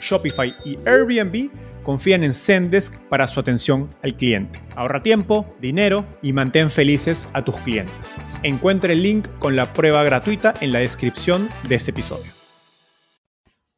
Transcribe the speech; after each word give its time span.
Shopify 0.00 0.54
y 0.64 0.78
Airbnb 0.86 1.50
confían 1.82 2.24
en 2.24 2.34
Zendesk 2.34 2.98
para 3.08 3.28
su 3.28 3.40
atención 3.40 3.88
al 4.02 4.16
cliente. 4.16 4.60
Ahorra 4.74 5.02
tiempo, 5.02 5.46
dinero 5.60 6.04
y 6.22 6.32
mantén 6.32 6.70
felices 6.70 7.28
a 7.32 7.44
tus 7.44 7.56
clientes. 7.58 8.16
Encuentre 8.42 8.94
el 8.94 9.02
link 9.02 9.28
con 9.38 9.56
la 9.56 9.72
prueba 9.72 10.02
gratuita 10.04 10.54
en 10.60 10.72
la 10.72 10.80
descripción 10.80 11.48
de 11.68 11.74
este 11.76 11.92
episodio. 11.92 12.32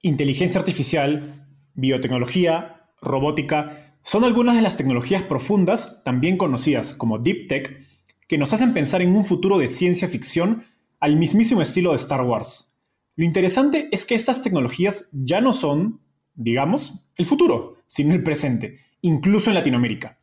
Inteligencia 0.02 0.60
artificial, 0.60 1.46
biotecnología, 1.74 2.86
robótica 3.00 3.96
son 4.04 4.24
algunas 4.24 4.56
de 4.56 4.62
las 4.62 4.76
tecnologías 4.76 5.22
profundas, 5.22 6.02
también 6.04 6.38
conocidas 6.38 6.94
como 6.94 7.18
Deep 7.18 7.48
Tech, 7.48 7.86
que 8.26 8.38
nos 8.38 8.52
hacen 8.52 8.72
pensar 8.72 9.02
en 9.02 9.14
un 9.14 9.24
futuro 9.24 9.58
de 9.58 9.68
ciencia 9.68 10.08
ficción 10.08 10.64
al 11.00 11.16
mismísimo 11.16 11.62
estilo 11.62 11.90
de 11.90 11.96
Star 11.96 12.22
Wars. 12.22 12.80
Lo 13.16 13.24
interesante 13.24 13.88
es 13.90 14.06
que 14.06 14.14
estas 14.14 14.42
tecnologías 14.42 15.08
ya 15.12 15.40
no 15.40 15.52
son, 15.52 16.00
digamos, 16.38 17.04
el 17.16 17.26
futuro, 17.26 17.76
sino 17.88 18.14
el 18.14 18.22
presente, 18.22 18.80
incluso 19.02 19.50
en 19.50 19.54
Latinoamérica. 19.54 20.18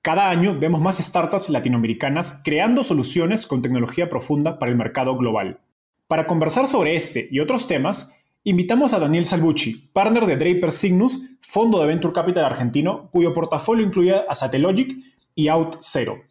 Cada 0.00 0.30
año 0.30 0.56
vemos 0.58 0.80
más 0.80 0.98
startups 0.98 1.50
latinoamericanas 1.50 2.40
creando 2.44 2.84
soluciones 2.84 3.46
con 3.46 3.60
tecnología 3.60 4.08
profunda 4.08 4.58
para 4.58 4.70
el 4.70 4.78
mercado 4.78 5.16
global. 5.16 5.58
Para 6.06 6.26
conversar 6.26 6.68
sobre 6.68 6.94
este 6.94 7.28
y 7.30 7.40
otros 7.40 7.66
temas, 7.66 8.14
invitamos 8.44 8.92
a 8.92 9.00
Daniel 9.00 9.26
Salvucci, 9.26 9.90
partner 9.92 10.24
de 10.26 10.36
Draper 10.36 10.72
Cygnus, 10.72 11.20
fondo 11.40 11.80
de 11.80 11.86
Venture 11.86 12.14
Capital 12.14 12.44
argentino, 12.44 13.10
cuyo 13.10 13.34
portafolio 13.34 13.84
incluye 13.84 14.14
a 14.14 14.34
Satellogic 14.34 14.96
y 15.34 15.48
OutZero, 15.48 16.22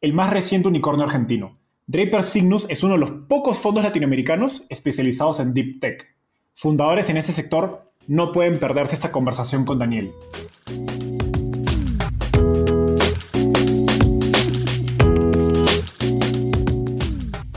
el 0.00 0.14
más 0.14 0.30
reciente 0.30 0.68
unicornio 0.68 1.04
argentino. 1.04 1.58
Draper 1.86 2.24
Cygnus 2.24 2.66
es 2.70 2.82
uno 2.82 2.94
de 2.94 3.00
los 3.00 3.10
pocos 3.28 3.58
fondos 3.58 3.84
latinoamericanos 3.84 4.66
especializados 4.70 5.40
en 5.40 5.52
Deep 5.52 5.80
Tech. 5.80 6.06
Fundadores 6.54 7.10
en 7.10 7.18
ese 7.18 7.32
sector 7.32 7.89
no 8.06 8.32
pueden 8.32 8.58
perderse 8.58 8.94
esta 8.94 9.12
conversación 9.12 9.64
con 9.64 9.78
Daniel. 9.78 10.12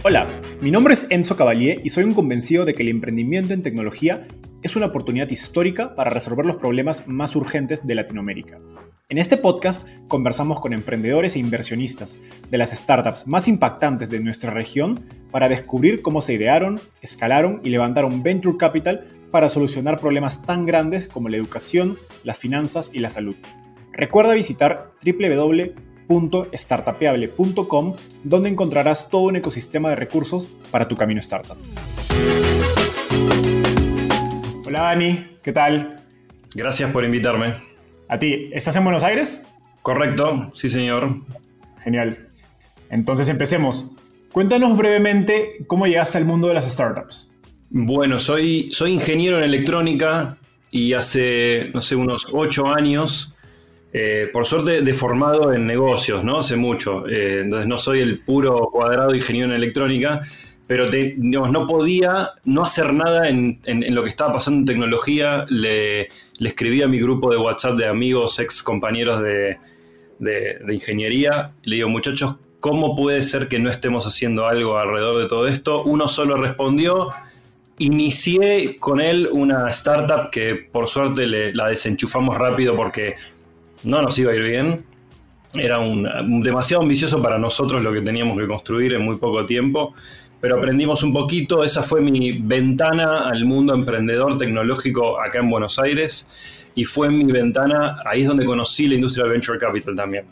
Hola, 0.04 0.28
mi 0.62 0.70
nombre 0.70 0.94
es 0.94 1.08
Enzo 1.10 1.38
Cavalier 1.38 1.82
y 1.84 1.90
soy 1.90 2.04
un 2.04 2.14
convencido 2.14 2.66
de 2.66 2.74
que 2.74 2.84
el 2.84 2.90
emprendimiento 2.90 3.54
en 3.54 3.64
tecnología 3.64 4.28
es 4.62 4.76
una 4.76 4.88
oportunidad 4.88 5.30
histórica 5.30 5.96
para 5.96 6.10
resolver 6.10 6.46
los 6.46 6.58
problemas 6.58 7.08
más 7.08 7.36
urgentes 7.36 7.86
de 7.88 7.96
Latinoamérica. 7.96 8.60
En 9.10 9.18
este 9.18 9.38
podcast 9.38 9.88
conversamos 10.08 10.60
con 10.60 10.74
emprendedores 10.74 11.36
e 11.36 11.40
inversionistas 11.40 12.18
de 12.50 12.58
las 12.58 12.72
startups 12.72 13.28
más 13.28 13.48
impactantes 13.48 14.10
de 14.10 14.20
nuestra 14.20 14.52
región 14.52 15.02
para 15.30 15.50
descubrir 15.50 16.02
cómo 16.02 16.22
se 16.22 16.34
idearon, 16.34 16.80
escalaron 17.02 17.62
y 17.64 17.70
levantaron 17.70 18.24
venture 18.24 18.58
capital 18.58 19.06
para 19.34 19.50
solucionar 19.50 20.00
problemas 20.00 20.44
tan 20.44 20.66
grandes 20.68 21.08
como 21.08 21.28
la 21.28 21.38
educación, 21.38 21.98
las 22.24 22.38
finanzas 22.38 22.92
y 22.94 23.00
la 23.00 23.10
salud. 23.10 23.36
Recuerda 23.92 24.36
visitar 24.36 24.92
www.startapeable.com 25.04 27.96
donde 28.24 28.50
encontrarás 28.50 29.10
todo 29.10 29.24
un 29.24 29.36
ecosistema 29.36 29.90
de 29.90 29.96
recursos 29.96 30.48
para 30.70 30.88
tu 30.88 30.96
camino 30.96 31.20
startup. 31.20 31.58
Hola 34.68 34.82
Dani, 34.82 35.38
¿qué 35.42 35.52
tal? 35.52 36.04
Gracias 36.54 36.92
por 36.92 37.04
invitarme. 37.04 37.56
A 38.10 38.20
ti, 38.20 38.52
¿estás 38.54 38.76
en 38.76 38.84
Buenos 38.84 39.02
Aires? 39.02 39.44
Correcto, 39.82 40.52
sí 40.54 40.70
señor. 40.70 41.10
Genial. 41.84 42.30
Entonces 42.92 43.28
empecemos. 43.30 43.90
Cuéntanos 44.32 44.78
brevemente 44.78 45.66
cómo 45.66 45.88
llegaste 45.88 46.20
al 46.20 46.26
mundo 46.26 46.50
de 46.50 46.54
las 46.54 46.72
startups. 46.72 47.33
Bueno, 47.76 48.20
soy, 48.20 48.70
soy 48.70 48.92
ingeniero 48.92 49.40
en 49.40 49.46
electrónica 49.46 50.38
y 50.70 50.94
hace, 50.94 51.72
no 51.74 51.82
sé, 51.82 51.96
unos 51.96 52.28
ocho 52.32 52.68
años, 52.68 53.34
eh, 53.92 54.30
por 54.32 54.46
suerte, 54.46 54.84
deformado 54.84 55.52
en 55.52 55.66
negocios, 55.66 56.24
¿no? 56.24 56.38
Hace 56.38 56.56
mucho. 56.56 57.08
Eh, 57.08 57.40
entonces 57.40 57.68
no 57.68 57.80
soy 57.80 58.02
el 58.02 58.20
puro 58.20 58.70
cuadrado 58.72 59.16
ingeniero 59.16 59.50
en 59.50 59.56
electrónica, 59.56 60.22
pero 60.68 60.86
no 61.18 61.66
podía 61.66 62.34
no 62.46 62.64
hacer 62.64 62.94
nada 62.94 63.28
en, 63.28 63.60
lo 63.66 64.04
que 64.04 64.10
estaba 64.10 64.34
pasando 64.34 64.60
en 64.60 64.66
tecnología. 64.66 65.44
Le, 65.50 66.10
escribí 66.40 66.84
a 66.84 66.88
mi 66.88 67.00
grupo 67.00 67.32
de 67.32 67.38
WhatsApp 67.38 67.76
de 67.76 67.88
amigos, 67.88 68.38
ex 68.38 68.62
compañeros 68.62 69.24
de, 69.24 69.58
de, 70.20 70.60
de 70.64 70.74
ingeniería. 70.76 71.54
Le 71.64 71.78
digo, 71.78 71.90
muchachos, 71.90 72.36
¿cómo 72.60 72.96
puede 72.96 73.24
ser 73.24 73.48
que 73.48 73.58
no 73.58 73.72
estemos 73.72 74.06
haciendo 74.06 74.46
algo 74.46 74.78
alrededor 74.78 75.24
de 75.24 75.28
todo 75.28 75.48
esto? 75.48 75.82
Uno 75.82 76.08
solo 76.08 76.38
respondió 76.38 77.10
Inicié 77.80 78.78
con 78.78 79.02
él 79.02 79.30
una 79.32 79.68
startup 79.70 80.30
que 80.32 80.56
por 80.56 80.88
suerte 80.88 81.26
la 81.28 81.70
desenchufamos 81.70 82.38
rápido 82.38 82.76
porque 82.76 83.16
no 83.84 84.02
nos 84.02 84.18
iba 84.20 84.32
a 84.32 84.36
ir 84.36 84.44
bien. 84.44 84.86
Era 85.56 85.80
un, 85.80 86.42
demasiado 86.42 86.84
ambicioso 86.84 87.22
para 87.22 87.38
nosotros 87.38 87.82
lo 87.82 87.94
que 87.94 88.02
teníamos 88.02 88.38
que 88.38 88.48
construir 88.48 88.94
en 88.94 89.02
muy 89.02 89.18
poco 89.18 89.46
tiempo, 89.46 89.94
pero 90.42 90.58
aprendimos 90.58 91.04
un 91.04 91.14
poquito. 91.14 91.64
Esa 91.64 91.84
fue 91.84 92.02
mi 92.02 92.34
ventana 92.34 93.30
al 93.30 93.46
mundo 93.46 93.74
emprendedor 93.74 94.38
tecnológico 94.38 95.20
acá 95.20 95.40
en 95.40 95.50
Buenos 95.50 95.80
Aires 95.80 96.28
y 96.76 96.86
fue 96.86 97.10
mi 97.10 97.32
ventana, 97.32 97.98
ahí 98.06 98.22
es 98.22 98.28
donde 98.28 98.46
conocí 98.46 98.88
la 98.88 98.96
industria 98.96 99.24
del 99.24 99.34
venture 99.34 99.60
capital 99.60 99.96
también. 99.96 100.26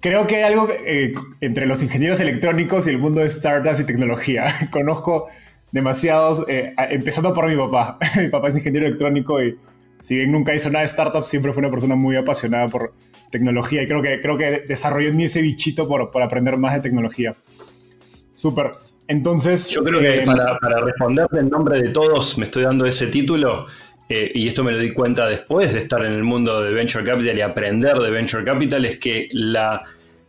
Creo 0.00 0.26
que 0.26 0.36
hay 0.36 0.52
algo 0.52 0.68
eh, 0.70 1.14
entre 1.40 1.66
los 1.66 1.82
ingenieros 1.82 2.18
electrónicos 2.20 2.86
y 2.86 2.90
el 2.90 2.98
mundo 2.98 3.20
de 3.20 3.30
startups 3.30 3.80
y 3.80 3.84
tecnología. 3.84 4.46
Conozco 4.70 5.28
demasiados, 5.72 6.44
eh, 6.48 6.74
empezando 6.90 7.32
por 7.32 7.48
mi 7.48 7.56
papá. 7.56 7.98
mi 8.20 8.28
papá 8.28 8.48
es 8.48 8.56
ingeniero 8.56 8.86
electrónico 8.86 9.42
y 9.42 9.58
si 10.00 10.16
bien 10.16 10.30
nunca 10.30 10.54
hizo 10.54 10.68
nada 10.68 10.80
de 10.80 10.86
startup, 10.86 11.24
siempre 11.24 11.52
fue 11.52 11.60
una 11.60 11.70
persona 11.70 11.96
muy 11.96 12.16
apasionada 12.16 12.68
por 12.68 12.94
tecnología 13.30 13.82
y 13.82 13.86
creo 13.86 14.02
que, 14.02 14.20
creo 14.20 14.38
que 14.38 14.64
desarrolló 14.68 15.08
en 15.08 15.16
mí 15.16 15.24
ese 15.24 15.40
bichito 15.40 15.88
por, 15.88 16.10
por 16.10 16.22
aprender 16.22 16.56
más 16.58 16.74
de 16.74 16.80
tecnología. 16.80 17.34
Súper. 18.34 18.72
Entonces... 19.08 19.70
Yo 19.70 19.82
creo 19.82 20.00
que 20.00 20.18
eh, 20.18 20.26
para, 20.26 20.58
para 20.58 20.78
responder 20.78 21.26
en 21.32 21.48
nombre 21.48 21.80
de 21.80 21.88
todos, 21.88 22.36
me 22.38 22.44
estoy 22.44 22.64
dando 22.64 22.84
ese 22.84 23.06
título. 23.08 23.66
Eh, 24.08 24.30
y 24.34 24.48
esto 24.48 24.62
me 24.62 24.72
lo 24.72 24.78
di 24.78 24.92
cuenta 24.92 25.26
después 25.26 25.72
de 25.72 25.78
estar 25.78 26.04
en 26.04 26.12
el 26.12 26.22
mundo 26.22 26.60
de 26.60 26.72
Venture 26.74 27.04
Capital 27.04 27.38
y 27.38 27.40
aprender 27.40 27.98
de 27.98 28.10
Venture 28.10 28.44
Capital, 28.44 28.84
es 28.84 28.98
que 28.98 29.28
la, 29.32 29.82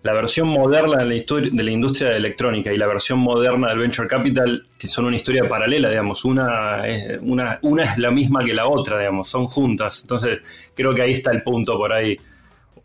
la 0.03 0.11
versión 0.11 0.49
moderna 0.49 0.97
de 0.97 1.05
la, 1.05 1.15
historia, 1.15 1.49
de 1.51 1.63
la 1.63 1.71
industria 1.71 2.09
de 2.09 2.17
electrónica 2.17 2.73
y 2.73 2.77
la 2.77 2.87
versión 2.87 3.19
moderna 3.19 3.69
del 3.69 3.79
venture 3.79 4.07
capital 4.07 4.67
son 4.77 5.05
una 5.05 5.15
historia 5.15 5.47
paralela, 5.47 5.89
digamos. 5.89 6.25
Una 6.25 6.85
es, 6.85 7.21
una, 7.21 7.57
una 7.61 7.83
es 7.83 7.97
la 7.97 8.11
misma 8.11 8.43
que 8.43 8.53
la 8.53 8.67
otra, 8.67 8.99
digamos, 8.99 9.29
son 9.29 9.45
juntas. 9.45 10.01
Entonces, 10.01 10.39
creo 10.75 10.93
que 10.93 11.03
ahí 11.03 11.13
está 11.13 11.31
el 11.31 11.41
punto 11.41 11.77
por 11.77 11.93
ahí. 11.93 12.17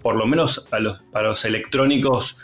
Por 0.00 0.15
lo 0.15 0.26
menos 0.26 0.65
a 0.70 0.79
los, 0.79 1.00
para 1.11 1.31
los 1.31 1.44
electrónicos, 1.44 2.37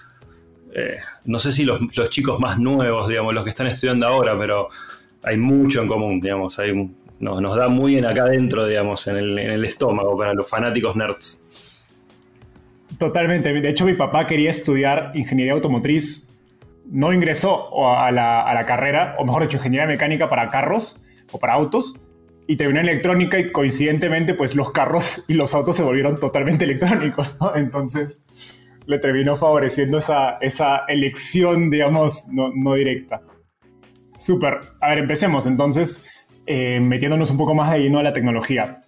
eh, 0.74 0.96
no 1.24 1.38
sé 1.38 1.52
si 1.52 1.64
los, 1.64 1.78
chicos 2.10 2.40
más 2.40 2.58
nuevos, 2.58 3.06
digamos, 3.06 3.32
los 3.32 3.44
que 3.44 3.50
están 3.50 3.68
estudiando 3.68 4.08
ahora, 4.08 4.36
pero 4.36 4.70
hay 5.22 5.36
mucho 5.36 5.82
en 5.82 5.86
común, 5.86 6.20
digamos. 6.20 6.58
Hay, 6.58 6.72
nos, 7.20 7.40
nos 7.40 7.54
da 7.54 7.68
muy 7.68 7.92
bien 7.92 8.06
acá 8.06 8.24
adentro, 8.24 8.66
digamos, 8.66 9.06
en 9.06 9.18
el 9.18 9.64
estómago 9.64 10.18
para 10.18 10.34
los 10.34 10.48
fanáticos 10.48 10.96
nerds. 10.96 11.44
Totalmente. 13.04 13.52
De 13.52 13.68
hecho, 13.68 13.84
mi 13.84 13.92
papá 13.92 14.26
quería 14.26 14.50
estudiar 14.50 15.10
ingeniería 15.12 15.52
automotriz. 15.52 16.26
No 16.86 17.12
ingresó 17.12 17.86
a 17.86 18.10
la, 18.10 18.64
carrera, 18.66 19.14
o 19.18 19.26
mejor 19.26 19.42
dicho, 19.42 19.58
ingeniería 19.58 19.86
mecánica 19.86 20.30
para 20.30 20.48
carros 20.48 21.04
o 21.30 21.38
para 21.38 21.52
autos. 21.52 22.00
y 22.46 22.56
terminó 22.56 22.80
en 22.80 22.88
electrónica 22.88 23.38
y 23.38 23.52
coincidentemente 23.52 24.34
pues 24.34 24.54
los 24.54 24.70
carros 24.70 25.24
y 25.28 25.34
los 25.34 25.54
autos 25.54 25.76
se 25.76 25.82
volvieron 25.82 26.18
totalmente 26.18 26.64
electrónicos. 26.64 27.36
Entonces 27.54 28.24
le 28.86 28.98
terminó 28.98 29.36
favoreciendo 29.36 29.98
esa, 29.98 30.38
esa 30.40 30.84
elección, 30.88 31.68
digamos, 31.68 32.28
no, 32.32 32.52
no 32.54 32.74
directa. 32.74 33.20
Súper. 34.18 34.60
A 34.80 34.88
ver, 34.90 35.00
empecemos 35.00 35.44
entonces 35.44 36.06
eh, 36.46 36.80
metiéndonos 36.80 37.30
un 37.30 37.36
poco 37.36 37.54
más 37.54 37.70
de 37.70 37.80
lleno 37.80 37.98
a 37.98 38.02
la 38.02 38.14
tecnología. 38.14 38.83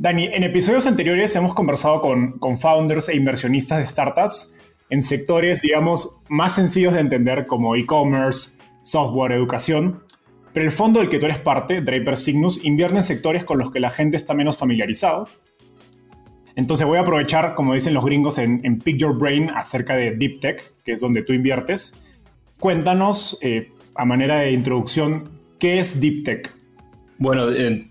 Dani, 0.00 0.26
en 0.26 0.44
episodios 0.44 0.86
anteriores 0.86 1.34
hemos 1.34 1.54
conversado 1.54 2.00
con, 2.00 2.56
founders 2.56 3.08
e 3.08 3.16
inversionistas 3.16 3.78
de 3.78 3.86
startups 3.86 4.56
en 4.90 5.02
sectores, 5.02 5.60
digamos, 5.60 6.20
más 6.28 6.54
sencillos 6.54 6.94
de 6.94 7.00
entender 7.00 7.48
como 7.48 7.74
e-commerce, 7.74 8.50
software, 8.82 9.32
educación, 9.32 10.04
pero 10.52 10.66
el 10.66 10.70
fondo 10.70 11.00
del 11.00 11.08
que 11.08 11.18
tú 11.18 11.24
eres 11.24 11.40
parte, 11.40 11.80
Draper 11.80 12.16
Cygnus, 12.16 12.64
invierte 12.64 12.98
en 12.98 13.02
sectores 13.02 13.42
con 13.42 13.58
los 13.58 13.72
que 13.72 13.80
la 13.80 13.90
gente 13.90 14.16
está 14.16 14.34
menos 14.34 14.56
familiarizado. 14.56 15.28
Entonces 16.54 16.86
voy 16.86 16.98
a 16.98 17.00
aprovechar, 17.00 17.56
como 17.56 17.74
dicen 17.74 17.92
los 17.92 18.04
gringos, 18.04 18.38
en, 18.38 18.78
Pick 18.78 18.98
Your 18.98 19.18
Brain 19.18 19.50
acerca 19.50 19.96
de 19.96 20.12
Deep 20.12 20.38
Tech, 20.38 20.74
que 20.84 20.92
es 20.92 21.00
donde 21.00 21.22
tú 21.22 21.32
inviertes. 21.32 22.00
Cuéntanos, 22.60 23.36
eh, 23.42 23.72
a 23.96 24.04
manera 24.04 24.38
de 24.38 24.52
introducción, 24.52 25.28
¿qué 25.58 25.80
es 25.80 26.00
Deep 26.00 26.22
Tech? 26.22 26.54
Bueno, 27.18 27.50
eh, 27.50 27.90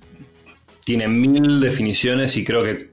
tiene 0.88 1.10
mil 1.10 1.60
definiciones 1.60 2.38
y 2.38 2.46
creo 2.46 2.64
que 2.64 2.92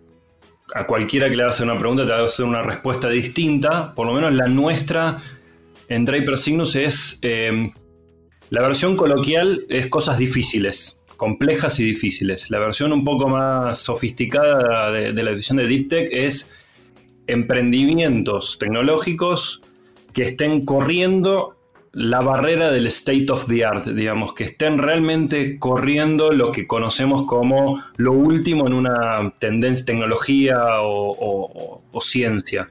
a 0.74 0.84
cualquiera 0.84 1.30
que 1.30 1.36
le 1.36 1.44
haga 1.44 1.54
una 1.62 1.78
pregunta 1.78 2.04
te 2.04 2.10
va 2.10 2.18
a 2.18 2.24
hacer 2.24 2.44
una 2.44 2.60
respuesta 2.60 3.08
distinta. 3.08 3.94
Por 3.94 4.08
lo 4.08 4.14
menos 4.14 4.34
la 4.34 4.48
nuestra 4.48 5.18
en 5.88 6.04
Draper 6.04 6.36
Cygnus 6.36 6.74
es 6.74 7.20
eh, 7.22 7.70
la 8.50 8.62
versión 8.62 8.96
coloquial 8.96 9.64
es 9.68 9.86
cosas 9.86 10.18
difíciles, 10.18 11.02
complejas 11.16 11.78
y 11.78 11.84
difíciles. 11.84 12.50
La 12.50 12.58
versión 12.58 12.92
un 12.92 13.04
poco 13.04 13.28
más 13.28 13.78
sofisticada 13.78 14.90
de, 14.90 15.12
la 15.12 15.30
división 15.30 15.58
de 15.58 15.68
Deep 15.68 15.88
Tech 15.88 16.08
es 16.10 16.50
emprendimientos 17.28 18.58
tecnológicos 18.58 19.62
que 20.12 20.24
estén 20.24 20.64
corriendo 20.64 21.53
la 21.94 22.20
barrera 22.20 22.70
del 22.70 22.86
state 22.86 23.26
of 23.30 23.46
the 23.46 23.64
art, 23.64 23.86
digamos, 23.86 24.34
que 24.34 24.44
estén 24.44 24.78
realmente 24.78 25.58
corriendo 25.58 26.32
lo 26.32 26.52
que 26.52 26.66
conocemos 26.66 27.24
como 27.24 27.82
lo 27.96 28.12
último 28.12 28.66
en 28.66 28.74
una 28.74 29.32
tendencia, 29.38 29.86
tecnología 29.86 30.58
o 30.80 32.00
ciencia. 32.00 32.68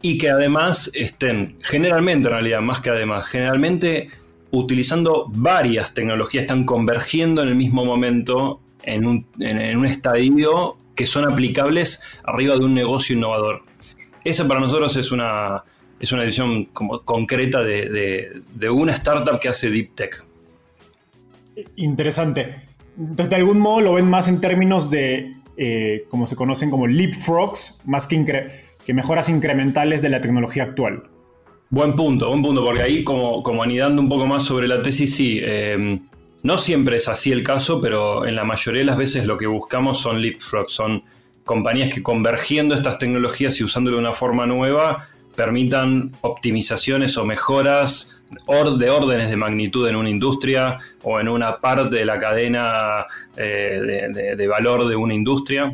Y 0.00 0.18
que 0.18 0.30
además 0.30 0.90
estén, 0.94 1.58
generalmente 1.60 2.28
en 2.28 2.32
realidad, 2.34 2.60
más 2.60 2.80
que 2.80 2.90
además, 2.90 3.26
generalmente 3.26 4.08
utilizando 4.50 5.26
varias 5.28 5.92
tecnologías, 5.94 6.42
están 6.42 6.64
convergiendo 6.64 7.42
en 7.42 7.48
el 7.48 7.54
mismo 7.56 7.84
momento 7.84 8.60
en 8.82 9.06
un, 9.06 9.86
estadio 9.86 10.76
que 10.94 11.06
son 11.06 11.30
aplicables 11.30 12.00
arriba 12.24 12.56
de 12.56 12.64
un 12.64 12.74
negocio 12.74 13.16
innovador. 13.16 13.62
Esa 14.24 14.48
para 14.48 14.60
nosotros 14.60 14.96
es 14.96 15.12
una, 15.12 15.62
es 16.00 16.12
una 16.12 16.24
visión 16.24 16.66
como 16.66 17.00
concreta 17.00 17.62
de, 17.62 18.42
una 18.70 18.92
startup 18.92 19.40
que 19.40 19.48
hace 19.48 19.70
deep 19.70 19.94
tech. 19.94 20.16
Interesante. 21.76 22.68
Entonces, 22.96 23.30
de 23.30 23.36
algún 23.36 23.58
modo 23.58 23.80
lo 23.80 23.94
ven 23.94 24.08
más 24.08 24.28
en 24.28 24.40
términos 24.40 24.90
de, 24.90 25.36
eh, 25.56 26.04
como 26.08 26.26
se 26.26 26.36
conocen 26.36 26.70
como 26.70 26.86
leapfrogs, 26.86 27.82
más 27.86 28.06
que, 28.06 28.24
que 28.84 28.94
mejoras 28.94 29.28
incrementales 29.28 30.02
de 30.02 30.08
la 30.08 30.20
tecnología 30.20 30.64
actual. 30.64 31.04
Buen 31.70 31.94
punto, 31.94 32.28
buen 32.28 32.42
punto, 32.42 32.64
porque 32.64 32.82
ahí 32.82 33.04
como, 33.04 33.42
como 33.42 33.62
anidando 33.62 34.00
un 34.00 34.08
poco 34.08 34.26
más 34.26 34.44
sobre 34.44 34.66
la 34.68 34.80
tesis, 34.80 35.14
sí, 35.14 35.40
em, 35.42 36.00
no 36.42 36.58
siempre 36.58 36.96
es 36.96 37.08
así 37.08 37.30
el 37.30 37.42
caso, 37.42 37.80
pero 37.80 38.24
en 38.24 38.36
la 38.36 38.44
mayoría 38.44 38.80
de 38.80 38.86
las 38.86 38.96
veces 38.96 39.26
lo 39.26 39.36
que 39.36 39.46
buscamos 39.46 39.98
son 40.00 40.22
leapfrogs, 40.22 40.72
son 40.72 41.02
compañías 41.44 41.92
que 41.92 42.02
convergiendo 42.02 42.74
estas 42.74 42.98
tecnologías 42.98 43.60
y 43.60 43.64
usándolo 43.64 43.96
de 43.96 44.02
una 44.02 44.12
forma 44.12 44.46
nueva 44.46 45.08
permitan 45.38 46.10
optimizaciones 46.22 47.16
o 47.16 47.24
mejoras 47.24 48.20
de 48.76 48.90
órdenes 48.90 49.30
de 49.30 49.36
magnitud 49.36 49.86
en 49.86 49.94
una 49.94 50.10
industria 50.10 50.78
o 51.04 51.20
en 51.20 51.28
una 51.28 51.60
parte 51.60 51.94
de 51.94 52.04
la 52.04 52.18
cadena 52.18 53.06
eh, 53.36 54.34
de, 54.36 54.46
valor 54.48 54.88
de 54.88 54.96
una 54.96 55.14
industria 55.14 55.72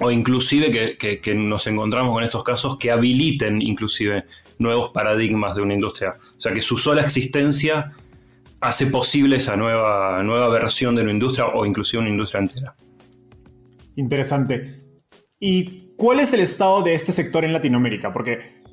o 0.00 0.10
inclusive 0.10 0.96
que, 0.96 1.34
nos 1.34 1.66
encontramos 1.66 2.14
con 2.14 2.24
estos 2.24 2.42
casos 2.42 2.78
que 2.78 2.90
habiliten 2.90 3.60
inclusive 3.60 4.24
nuevos 4.58 4.90
paradigmas 4.94 5.54
de 5.54 5.60
una 5.60 5.74
industria. 5.74 6.14
O 6.38 6.40
sea 6.40 6.54
que 6.54 6.62
su 6.62 6.78
sola 6.78 7.02
existencia 7.02 7.92
hace 8.62 8.86
posible 8.86 9.36
esa 9.36 9.54
nueva, 9.54 10.22
nueva 10.22 10.48
versión 10.48 10.96
de 10.96 11.02
una 11.02 11.12
industria 11.12 11.48
o 11.48 11.66
inclusive 11.66 12.00
una 12.00 12.10
industria 12.10 12.40
entera. 12.40 12.74
Interesante. 13.96 14.80
¿Y 15.38 15.94
cuál 15.94 16.20
es 16.20 16.32
el 16.32 16.40
estado 16.40 16.82
de 16.82 16.94
este 16.94 17.12
sector 17.12 17.44
en 17.44 17.52
Latinoamérica? 17.52 18.10
Porque 18.10 18.63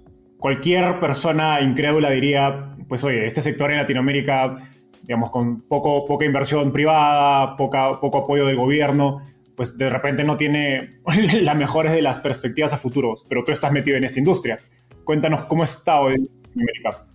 cualquier 0.41 0.99
persona 0.99 1.61
incrédula 1.61 2.09
diría, 2.09 2.73
pues 2.89 3.03
oye, 3.03 3.27
este 3.27 3.43
sector 3.43 3.69
en 3.69 3.77
Latinoamérica, 3.77 4.57
digamos, 5.03 5.29
con 5.29 5.61
poco, 5.61 6.03
poca 6.07 6.25
inversión 6.25 6.73
privada, 6.73 7.55
poca, 7.55 7.99
poco 7.99 8.17
apoyo 8.23 8.47
del 8.47 8.55
gobierno, 8.55 9.21
pues 9.55 9.77
de 9.77 9.87
repente 9.87 10.23
no 10.23 10.37
tiene 10.37 10.99
las 11.43 11.55
mejores 11.55 11.91
de 11.91 12.01
las 12.01 12.19
perspectivas 12.19 12.73
a 12.73 12.77
futuros, 12.77 13.23
pero 13.29 13.43
tú 13.43 13.51
estás 13.51 13.71
metido 13.71 13.97
en 13.97 14.03
esta 14.03 14.17
industria. 14.17 14.59
Cuéntanos 15.03 15.45
cómo 15.45 15.63
está 15.63 15.99
hoy 15.99 16.27
América. 16.55 17.05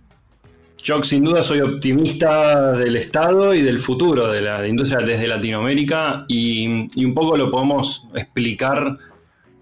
Yo 0.81 1.03
sin 1.03 1.23
duda 1.23 1.43
soy 1.43 1.59
optimista 1.59 2.71
del 2.71 2.95
Estado 2.95 3.53
y 3.53 3.61
del 3.61 3.79
futuro 3.79 4.31
de 4.31 4.39
la 4.39 4.65
industria 4.65 5.05
desde 5.05 5.27
Latinoamérica 5.27 6.23
y, 6.29 6.87
un 7.03 7.13
poco 7.13 7.35
lo 7.35 7.51
podemos 7.51 8.07
explicar 8.15 8.97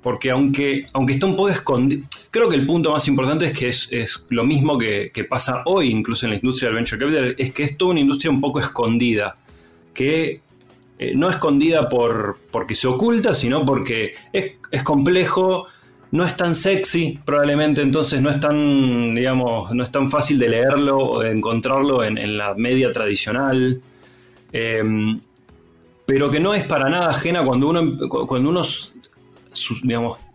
porque 0.05 0.29
aunque, 0.29 0.85
aunque 0.93 1.13
está 1.13 1.25
un 1.25 1.35
poco 1.35 1.49
escondido, 1.49 2.03
creo 2.29 2.47
que 2.47 2.55
el 2.55 2.63
punto 2.67 2.91
más 2.91 3.07
importante 3.07 3.47
es 3.47 3.57
que 3.57 3.69
es, 3.69 4.27
lo 4.29 4.43
mismo 4.43 4.77
que, 4.77 5.11
pasa 5.27 5.63
hoy 5.65 5.89
incluso 5.89 6.27
en 6.27 6.33
la 6.33 6.35
industria 6.35 6.69
del 6.69 6.75
venture 6.75 6.99
capital, 6.99 7.35
es 7.39 7.51
que 7.51 7.63
es 7.63 7.75
toda 7.75 7.89
una 7.89 8.01
industria 8.01 8.29
un 8.29 8.39
poco 8.39 8.59
escondida, 8.59 9.35
que 9.95 10.41
eh, 10.99 11.13
no 11.15 11.27
escondida 11.27 11.89
por, 11.89 12.37
porque 12.51 12.75
se 12.75 12.85
oculta, 12.85 13.33
sino 13.33 13.65
porque 13.65 14.13
es, 14.31 14.51
es 14.69 14.83
complejo, 14.83 15.65
no 16.11 16.23
es 16.23 16.37
tan 16.37 16.53
sexy, 16.53 17.17
probablemente 17.25 17.81
entonces 17.81 18.21
no 18.21 18.29
es 18.29 18.39
tan, 18.39 19.15
digamos, 19.15 19.73
no 19.73 19.83
es 19.83 19.91
tan 19.91 20.11
fácil 20.11 20.37
de 20.37 20.49
leerlo 20.49 20.99
o 20.99 21.21
de 21.21 21.31
encontrarlo 21.31 22.03
en, 22.03 22.37
la 22.37 22.53
media 22.53 22.91
tradicional. 22.91 23.81
Em, 24.53 25.19
pero 26.05 26.29
que 26.29 26.39
no 26.39 26.53
es 26.53 26.63
para 26.63 26.89
nada 26.89 27.09
ajena 27.09 27.43
cuando 27.43 27.69
uno, 27.69 28.07
cuando 28.07 28.51
uno 28.51 28.63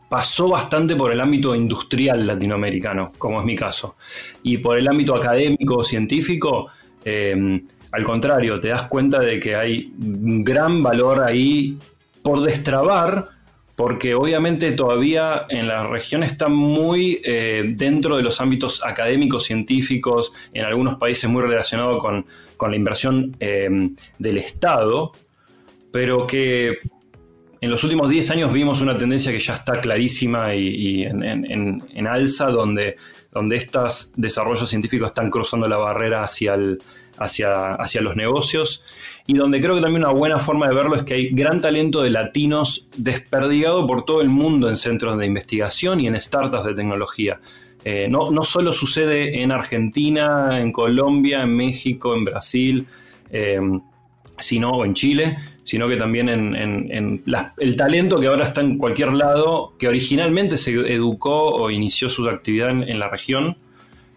pasó 0.08 0.48
bastante 0.48 0.96
por 0.96 1.12
el 1.12 1.20
ámbito 1.20 1.54
industrial 1.54 2.26
latinoamericano, 2.26 3.12
como 3.16 3.38
es 3.38 3.46
mi 3.46 3.54
caso, 3.54 3.96
y 4.42 4.58
por 4.58 4.76
el 4.76 4.88
ámbito 4.88 5.14
académico 5.14 5.84
científico, 5.84 6.66
em, 7.04 7.66
al 7.92 8.02
contrario, 8.02 8.58
te 8.58 8.68
das 8.68 8.84
cuenta 8.84 9.20
de 9.20 9.38
que 9.38 9.54
hay 9.54 9.92
un 9.98 10.42
gran 10.44 10.82
valor 10.82 11.20
ahí 11.20 11.78
por 12.22 12.42
destrabar 12.42 13.28
porque 13.80 14.14
obviamente 14.14 14.72
todavía 14.72 15.46
en 15.48 15.66
la 15.66 15.86
región 15.86 16.22
está 16.22 16.48
muy 16.48 17.18
eh, 17.24 17.72
dentro 17.76 18.18
de 18.18 18.22
los 18.22 18.38
ámbitos 18.42 18.84
académicos, 18.84 19.44
científicos, 19.44 20.32
en 20.52 20.66
algunos 20.66 20.96
países 20.96 21.30
muy 21.30 21.40
relacionado 21.40 21.96
con, 21.96 22.26
la 22.60 22.76
inversión 22.76 23.34
em, 23.40 23.94
del 24.18 24.36
Estado, 24.36 25.12
pero 25.90 26.26
que 26.26 26.80
en 27.60 27.70
los 27.70 27.84
últimos 27.84 28.08
10 28.08 28.30
años 28.30 28.52
vimos 28.52 28.80
una 28.80 28.96
tendencia 28.96 29.30
que 29.30 29.38
ya 29.38 29.54
está 29.54 29.80
clarísima 29.80 30.54
y, 30.54 31.02
en, 31.02 32.06
alza, 32.06 32.46
donde, 32.46 32.96
donde 33.32 33.56
estos 33.56 34.12
desarrollos 34.16 34.68
científicos 34.68 35.08
están 35.08 35.30
cruzando 35.30 35.68
la 35.68 35.76
barrera 35.76 36.22
hacia, 36.22 36.56
hacia, 37.18 37.74
hacia 37.74 38.00
los 38.00 38.16
negocios 38.16 38.82
y 39.26 39.34
donde 39.34 39.60
creo 39.60 39.74
que 39.74 39.82
también 39.82 40.04
una 40.04 40.12
buena 40.12 40.38
forma 40.38 40.68
de 40.68 40.74
verlo 40.74 40.96
es 40.96 41.02
que 41.02 41.14
hay 41.14 41.28
gran 41.28 41.60
talento 41.60 42.02
de 42.02 42.10
latinos 42.10 42.88
desperdigado 42.96 43.86
por 43.86 44.06
todo 44.06 44.22
el 44.22 44.30
mundo 44.30 44.70
en 44.70 44.76
centros 44.76 45.18
de 45.18 45.26
investigación 45.26 46.00
y 46.00 46.06
en 46.06 46.18
startups 46.18 46.64
de 46.64 46.74
tecnología. 46.74 47.40
Eh, 47.84 48.08
no, 48.10 48.42
solo 48.42 48.72
sucede 48.72 49.42
en 49.42 49.52
Argentina, 49.52 50.60
en 50.60 50.72
Colombia, 50.72 51.42
en 51.42 51.54
México, 51.54 52.14
en 52.14 52.24
Brasil, 52.24 52.86
eh, 53.30 53.60
sino 54.40 54.84
en 54.84 54.94
Chile, 54.94 55.36
sino 55.64 55.88
que 55.88 55.96
también 55.96 56.28
en, 56.28 57.22
el 57.58 57.76
talento 57.76 58.18
que 58.18 58.26
ahora 58.26 58.44
está 58.44 58.60
en 58.60 58.76
cualquier 58.76 59.12
lado, 59.12 59.74
que 59.78 59.88
originalmente 59.88 60.58
se 60.58 60.72
educó 60.72 61.54
o 61.54 61.70
inició 61.70 62.08
su 62.08 62.28
actividad 62.28 62.70
en, 62.70 62.98
la 62.98 63.08
región, 63.08 63.56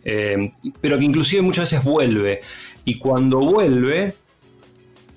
eh, 0.04 0.52
pero 0.82 0.98
que 0.98 1.06
inclusive 1.06 1.42
muchas 1.42 1.72
veces 1.72 1.86
vuelve. 1.86 2.42
Y 2.86 2.98
cuando 2.98 3.40
vuelve, 3.40 4.16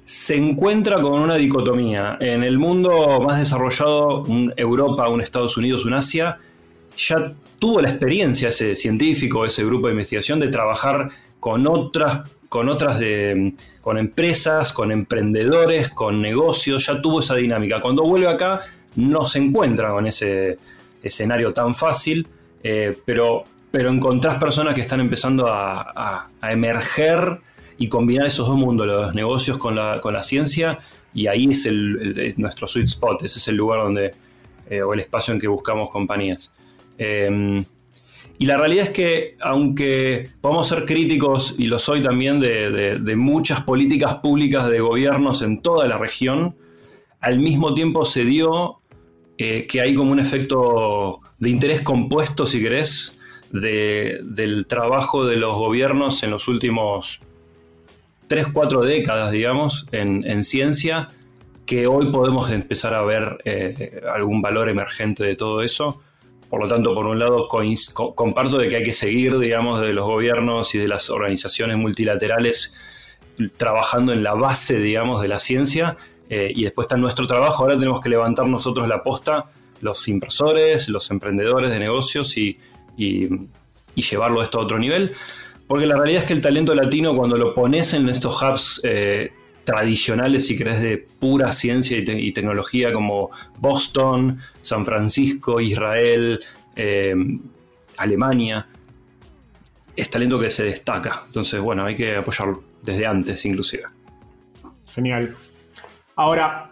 se 0.04 0.36
encuentra 0.36 1.00
con 1.00 1.20
una 1.20 1.34
dicotomía. 1.34 2.16
En 2.20 2.44
el 2.44 2.58
mundo 2.58 3.20
más 3.20 3.40
desarrollado, 3.40 4.24
Europa, 4.56 5.08
un 5.08 5.20
Estados 5.20 5.56
Unidos, 5.56 5.84
un 5.84 5.94
Asia, 5.94 6.38
ya 6.96 7.32
tuvo 7.58 7.80
la 7.80 7.90
experiencia 7.90 8.50
ese 8.50 8.76
científico, 8.76 9.44
ese 9.44 9.64
grupo 9.64 9.88
de 9.88 9.94
investigación, 9.94 10.38
de 10.38 10.48
trabajar 10.48 11.08
con 11.40 11.66
otras, 11.66 12.30
con 12.56 12.70
otras 12.70 12.98
de, 12.98 13.52
con 13.82 13.98
empresas, 13.98 14.72
con 14.72 14.90
emprendedores, 14.90 15.90
con 15.90 16.22
negocios, 16.22 16.86
ya 16.86 17.02
tuvo 17.02 17.20
esa 17.20 17.34
dinámica. 17.34 17.82
Cuando 17.82 18.02
vuelve 18.02 18.28
acá 18.28 18.62
no 18.94 19.28
se 19.28 19.40
encuentra 19.40 19.90
con 19.90 20.06
ese 20.06 20.56
escenario 21.02 21.52
tan 21.52 21.74
fácil, 21.74 22.26
eh, 22.62 22.96
pero, 23.04 23.44
pero 23.70 23.90
encontrás 23.90 24.36
personas 24.36 24.74
que 24.74 24.80
están 24.80 25.00
empezando 25.00 25.46
a, 25.48 26.30
emerger 26.40 27.40
y 27.76 27.90
combinar 27.90 28.26
esos 28.26 28.46
dos 28.46 28.56
mundos, 28.56 28.86
los 28.86 29.14
negocios 29.14 29.58
con 29.58 29.76
la, 29.76 30.00
con 30.00 30.14
la 30.14 30.22
ciencia, 30.22 30.78
y 31.12 31.26
ahí 31.26 31.50
es 31.50 31.66
el, 31.66 32.32
nuestro 32.38 32.66
sweet 32.66 32.86
spot, 32.86 33.22
ese 33.22 33.38
es 33.38 33.48
el 33.48 33.56
lugar 33.56 33.80
donde, 33.80 34.14
eh, 34.70 34.80
o 34.80 34.94
el 34.94 35.00
espacio 35.00 35.34
en 35.34 35.40
que 35.40 35.46
buscamos 35.46 35.90
compañías. 35.90 36.54
Em, 36.96 37.62
y 38.38 38.46
la 38.46 38.58
realidad 38.58 38.84
es 38.84 38.90
que, 38.90 39.36
aunque 39.40 40.30
podemos 40.40 40.68
ser 40.68 40.84
críticos, 40.84 41.54
y 41.58 41.66
lo 41.66 41.78
soy 41.78 42.02
también, 42.02 42.40
de, 42.40 43.16
muchas 43.16 43.62
políticas 43.62 44.16
públicas 44.16 44.68
de 44.68 44.80
gobiernos 44.80 45.42
en 45.42 45.62
toda 45.62 45.86
la 45.86 45.96
región, 45.96 46.54
al 47.20 47.38
mismo 47.38 47.72
tiempo 47.72 48.04
se 48.04 48.24
dio 48.24 48.80
eh, 49.38 49.66
que 49.66 49.80
hay 49.80 49.94
como 49.94 50.12
un 50.12 50.20
efecto 50.20 51.20
de 51.38 51.50
interés 51.50 51.80
compuesto, 51.80 52.44
si 52.44 52.60
querés, 52.60 53.18
del 53.50 54.66
trabajo 54.66 55.24
de 55.24 55.36
los 55.36 55.54
gobiernos 55.56 56.22
en 56.22 56.30
los 56.30 56.46
últimos 56.46 57.20
3, 58.26 58.48
4 58.52 58.82
décadas, 58.82 59.30
digamos, 59.30 59.86
en, 59.92 60.44
ciencia, 60.44 61.08
que 61.64 61.86
hoy 61.86 62.10
podemos 62.10 62.50
empezar 62.50 62.92
a 62.94 63.02
ver 63.02 63.38
eh, 63.44 64.02
algún 64.12 64.42
valor 64.42 64.68
emergente 64.68 65.24
de 65.24 65.36
todo 65.36 65.62
eso. 65.62 66.00
Por 66.48 66.60
lo 66.60 66.68
tanto, 66.68 66.94
por 66.94 67.06
un 67.06 67.18
lado, 67.18 67.48
comparto 67.48 68.58
de 68.58 68.68
que 68.68 68.76
hay 68.76 68.82
que 68.84 68.92
seguir, 68.92 69.38
digamos, 69.38 69.80
de 69.80 69.92
los 69.92 70.04
gobiernos 70.04 70.74
y 70.74 70.78
de 70.78 70.88
las 70.88 71.10
organizaciones 71.10 71.76
multilaterales 71.76 72.72
trabajando 73.56 74.12
en 74.12 74.22
la 74.22 74.34
base, 74.34 74.78
digamos, 74.78 75.22
de 75.22 75.28
la 75.28 75.38
ciencia. 75.38 75.96
Eh, 76.28 76.52
y 76.54 76.64
después 76.64 76.86
está 76.86 76.96
nuestro 76.96 77.26
trabajo. 77.26 77.64
Ahora 77.64 77.76
tenemos 77.76 78.00
que 78.00 78.08
levantar 78.08 78.46
nosotros 78.46 78.86
la 78.88 79.02
posta, 79.02 79.46
los 79.80 80.06
inversores, 80.08 80.88
los 80.88 81.10
emprendedores 81.10 81.70
de 81.70 81.78
negocios 81.78 82.36
y, 82.36 82.58
llevarlo 83.94 84.42
esto 84.42 84.58
a 84.58 84.62
otro 84.62 84.78
nivel. 84.78 85.12
Porque 85.66 85.86
la 85.86 85.96
realidad 85.96 86.22
es 86.22 86.28
que 86.28 86.34
el 86.34 86.40
talento 86.40 86.74
latino, 86.74 87.16
cuando 87.16 87.36
lo 87.36 87.54
pones 87.54 87.92
en 87.92 88.08
estos 88.08 88.40
hubs 88.40 88.80
eh, 88.84 89.32
tradicionales, 89.66 90.46
si 90.46 90.56
querés, 90.56 90.80
de 90.80 90.96
pura 90.96 91.52
ciencia 91.52 91.98
y, 91.98 92.32
tecnología 92.32 92.92
como 92.92 93.30
Boston, 93.58 94.38
San 94.62 94.86
Francisco, 94.86 95.60
Israel, 95.60 96.40
eh, 96.74 97.14
Alemania. 97.98 98.66
Es 99.94 100.08
talento 100.08 100.40
que 100.40 100.48
se 100.48 100.64
destaca. 100.64 101.20
Entonces, 101.26 101.60
bueno, 101.60 101.84
hay 101.84 101.96
que 101.96 102.16
apoyarlo 102.16 102.60
desde 102.82 103.06
antes 103.06 103.44
inclusive. 103.44 103.84
Genial. 104.94 105.34
Ahora, 106.14 106.70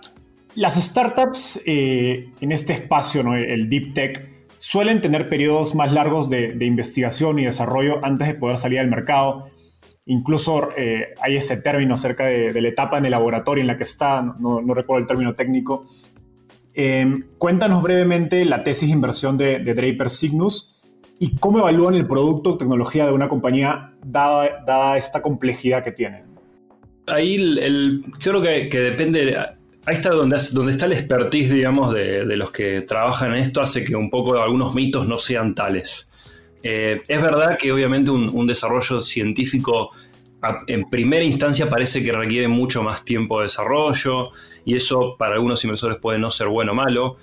las 0.55 0.77
startups 0.77 1.63
eh, 1.67 2.31
en 2.41 2.53
este 2.53 2.73
espacio, 2.73 3.23
¿no? 3.23 3.35
el 3.35 3.69
deep 3.69 3.93
tech, 3.93 4.35
suelen 4.65 5.03
tener 5.03 5.29
periodos 5.29 5.75
más 5.75 5.93
largos 5.93 6.31
de, 6.31 6.57
investigación 6.61 7.39
y 7.39 7.45
desarrollo 7.45 8.03
antes 8.03 8.29
de 8.29 8.35
poder 8.35 8.57
salir 8.57 8.79
al 8.79 8.89
mercado. 8.89 9.51
Incluso 10.07 10.69
eh, 10.77 11.15
hay 11.21 11.37
ese 11.37 11.57
término 11.59 11.95
acerca 11.95 12.27
de, 12.27 12.61
la 12.61 12.69
etapa 12.69 12.99
en 12.99 13.07
el 13.07 13.13
laboratorio 13.13 13.63
en 13.63 13.69
la 13.69 13.79
que 13.79 13.85
está, 13.85 14.21
no, 14.23 14.61
recuerdo 14.75 15.01
el 15.01 15.07
término 15.07 15.35
técnico. 15.35 15.85
Em, 16.75 17.21
cuéntanos 17.39 17.83
brevemente 17.83 18.45
la 18.45 18.65
tesis 18.65 18.89
de 18.89 18.95
inversión 18.95 19.39
de, 19.39 19.61
Draper 19.61 20.11
Cygnus 20.11 20.77
y 21.19 21.37
cómo 21.37 21.61
evalúan 21.61 21.95
el 21.95 22.07
producto 22.07 22.51
o 22.51 22.59
tecnología 22.59 23.07
de 23.07 23.13
una 23.13 23.29
compañía 23.29 23.95
dada, 24.05 24.99
esta 24.99 25.23
complejidad 25.23 25.83
que 25.83 25.93
tiene. 25.93 26.25
Ahí 27.07 27.37
el, 27.37 28.03
creo 28.19 28.43
que, 28.43 28.69
depende, 28.69 29.39
ahí 29.87 29.95
está 29.95 30.11
donde, 30.11 30.37
está 30.37 30.87
el 30.87 30.93
expertise, 30.93 31.51
digamos, 31.51 31.95
de, 31.95 32.25
los 32.37 32.51
que 32.51 32.83
trabajan 32.83 33.31
en 33.33 33.39
esto, 33.39 33.63
hace 33.63 33.85
que 33.85 33.97
un 33.97 34.11
poco 34.11 34.35
algunos 34.39 34.75
mitos 34.75 35.09
no 35.09 35.19
sean 35.19 35.55
tales. 35.55 36.11
Eh, 36.67 37.03
es 37.07 37.23
verdad 37.23 37.59
que 37.59 37.71
obviamente 37.71 38.11
un, 38.11 38.47
desarrollo 38.47 39.03
científico 39.03 39.91
en 40.67 40.89
primera 40.89 41.23
instancia 41.23 41.69
parece 41.69 42.03
que 42.03 42.11
requiere 42.11 42.49
mucho 42.49 42.83
más 42.83 43.05
tiempo 43.05 43.39
de 43.39 43.45
desarrollo 43.45 44.31
y 44.65 44.75
eso 44.75 45.15
para 45.19 45.35
algunos 45.35 45.63
inversores 45.65 45.99
puede 45.99 46.19
no 46.19 46.31
ser 46.31 46.49
bueno 46.49 46.73
o 46.73 46.75
malo. 46.75 47.17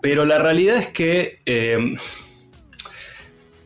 Pero 0.00 0.24
la 0.24 0.38
realidad 0.38 0.76
es 0.76 0.92
que 0.92 1.40
eh, 1.44 1.94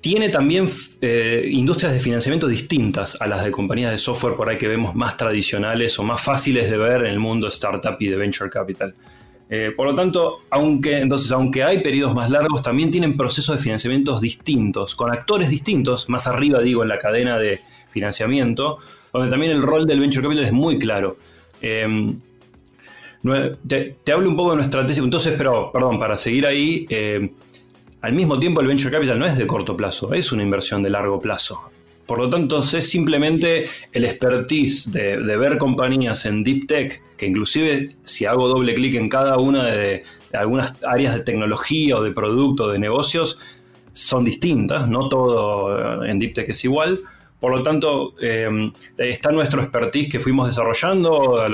tiene 0.00 0.30
también 0.30 0.70
eh, 1.02 1.46
industrias 1.50 1.92
de 1.92 2.00
financiamiento 2.00 2.49
distintas 2.49 3.20
a 3.20 3.26
las 3.26 3.44
de 3.44 3.50
compañías 3.50 3.90
de 3.90 3.99
software 3.99 4.37
por 4.37 4.49
ahí 4.49 4.56
que 4.56 4.68
vemos 4.68 4.94
más 4.94 5.18
tradicionales 5.18 5.99
o 5.99 6.02
más 6.02 6.22
fáciles 6.22 6.70
de 6.70 6.78
ver 6.78 7.04
en 7.04 7.12
el 7.12 7.20
mundo 7.20 7.49
startup 7.49 7.96
y 8.00 8.08
de 8.08 8.16
venture 8.16 8.49
capital. 8.49 8.94
Eh, 9.54 9.71
por 9.76 9.87
lo 9.87 9.92
tanto, 9.92 10.44
aunque, 10.49 10.97
entonces, 10.97 11.30
aunque 11.30 11.62
hay 11.62 11.80
periodos 11.80 12.14
más 12.14 12.30
largos, 12.30 12.62
también 12.62 12.90
tienen 12.90 13.18
procesos 13.18 13.54
de 13.54 13.62
financiamientos 13.62 14.23
distintos, 14.23 14.94
con 14.94 15.12
actores 15.12 15.50
distintos, 15.50 16.09
más 16.09 16.26
arriba 16.26 16.61
digo 16.61 16.82
en 16.82 16.88
la 16.88 16.99
cadena 16.99 17.38
de 17.38 17.61
financiamiento, 17.90 18.78
donde 19.12 19.28
también 19.28 19.52
el 19.52 19.61
rol 19.61 19.87
del 19.87 20.00
venture 20.00 20.23
capital 20.23 20.47
es 20.47 20.52
muy 20.52 20.78
claro. 20.78 21.18
Em, 21.61 22.18
te, 23.68 23.94
hablo 24.11 24.30
un 24.30 24.37
poco 24.37 24.52
de 24.52 24.56
nuestra 24.56 24.87
tesis, 24.87 25.04
entonces, 25.04 25.35
pero, 25.37 25.71
perdón, 25.71 25.99
para 25.99 26.16
seguir 26.16 26.47
ahí, 26.47 26.87
em, 26.88 27.32
al 28.00 28.14
mismo 28.14 28.38
tiempo 28.38 28.62
el 28.62 28.68
venture 28.68 28.90
capital 28.90 29.18
no 29.18 29.26
es 29.26 29.37
de 29.37 29.47
corto 29.47 29.76
plazo, 29.76 30.14
es 30.14 30.32
una 30.32 30.42
inversión 30.42 30.82
de 30.82 30.88
largo 30.88 31.21
plazo. 31.21 31.72
Por 32.06 32.18
lo 32.18 32.28
tanto, 32.28 32.59
es 32.59 32.88
simplemente 32.88 33.64
el 33.92 34.04
expertise 34.04 34.90
de, 34.90 35.16
ver 35.37 35.56
compañías 35.56 36.26
en 36.26 36.42
deep 36.42 36.66
tech, 36.66 37.02
que 37.16 37.26
inclusive 37.26 37.90
si 38.02 38.26
hago 38.26 38.49
doble 38.49 38.75
clic 38.75 38.97
en 38.97 39.09
cada 39.09 39.38
una 39.38 39.64
de, 39.66 40.02
algunas 40.32 40.76
áreas 40.85 41.14
de 41.14 41.21
tecnología 41.21 41.97
o 41.97 42.02
de 42.02 42.11
producto, 42.11 42.68
de 42.68 42.78
negocios, 42.78 43.38
son 43.92 44.25
distintas, 44.25 44.88
no 44.88 45.09
todo 45.09 46.04
en 46.04 46.18
deep 46.18 46.35
tech 46.35 46.49
es 46.49 46.64
igual. 46.64 46.99
Por 47.38 47.50
lo 47.50 47.62
tanto, 47.62 48.14
em, 48.21 48.73
está 48.97 49.32
nuestro 49.32 49.62
expertise 49.62 50.09
que 50.09 50.21
fuimos 50.21 50.47
desarrollando 50.47 51.40
a 51.40 51.47
a 51.47 51.49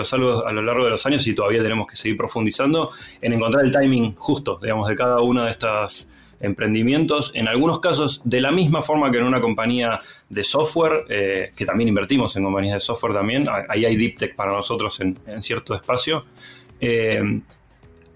lo 0.52 0.62
largo 0.62 0.84
de 0.84 0.90
los 0.90 1.06
años 1.06 1.26
y 1.26 1.34
todavía 1.34 1.62
tenemos 1.62 1.86
que 1.86 1.96
seguir 1.96 2.16
profundizando 2.16 2.90
en 3.22 3.32
encontrar 3.32 3.64
el 3.64 3.70
timing 3.70 4.14
justo, 4.14 4.58
digamos, 4.62 4.86
de 4.88 4.94
cada 4.94 5.20
una 5.20 5.46
de 5.46 5.52
estas 5.52 6.08
emprendimientos, 6.40 7.32
en 7.34 7.48
algunos 7.48 7.80
casos 7.80 8.20
de 8.24 8.40
la 8.40 8.50
misma 8.50 8.82
forma 8.82 9.10
que 9.10 9.18
en 9.18 9.24
una 9.24 9.40
compañía 9.40 10.00
de 10.28 10.44
software, 10.44 11.04
eh, 11.08 11.50
que 11.56 11.64
también 11.64 11.88
invertimos 11.88 12.36
en 12.36 12.44
compañías 12.44 12.74
de 12.74 12.80
software 12.80 13.14
también, 13.14 13.46
ahí 13.68 13.84
hay 13.84 13.96
deep 13.96 14.16
tech 14.16 14.34
para 14.36 14.52
nosotros 14.52 15.00
en, 15.00 15.18
cierto 15.42 15.74
espacio. 15.74 16.24
Eh, 16.80 17.40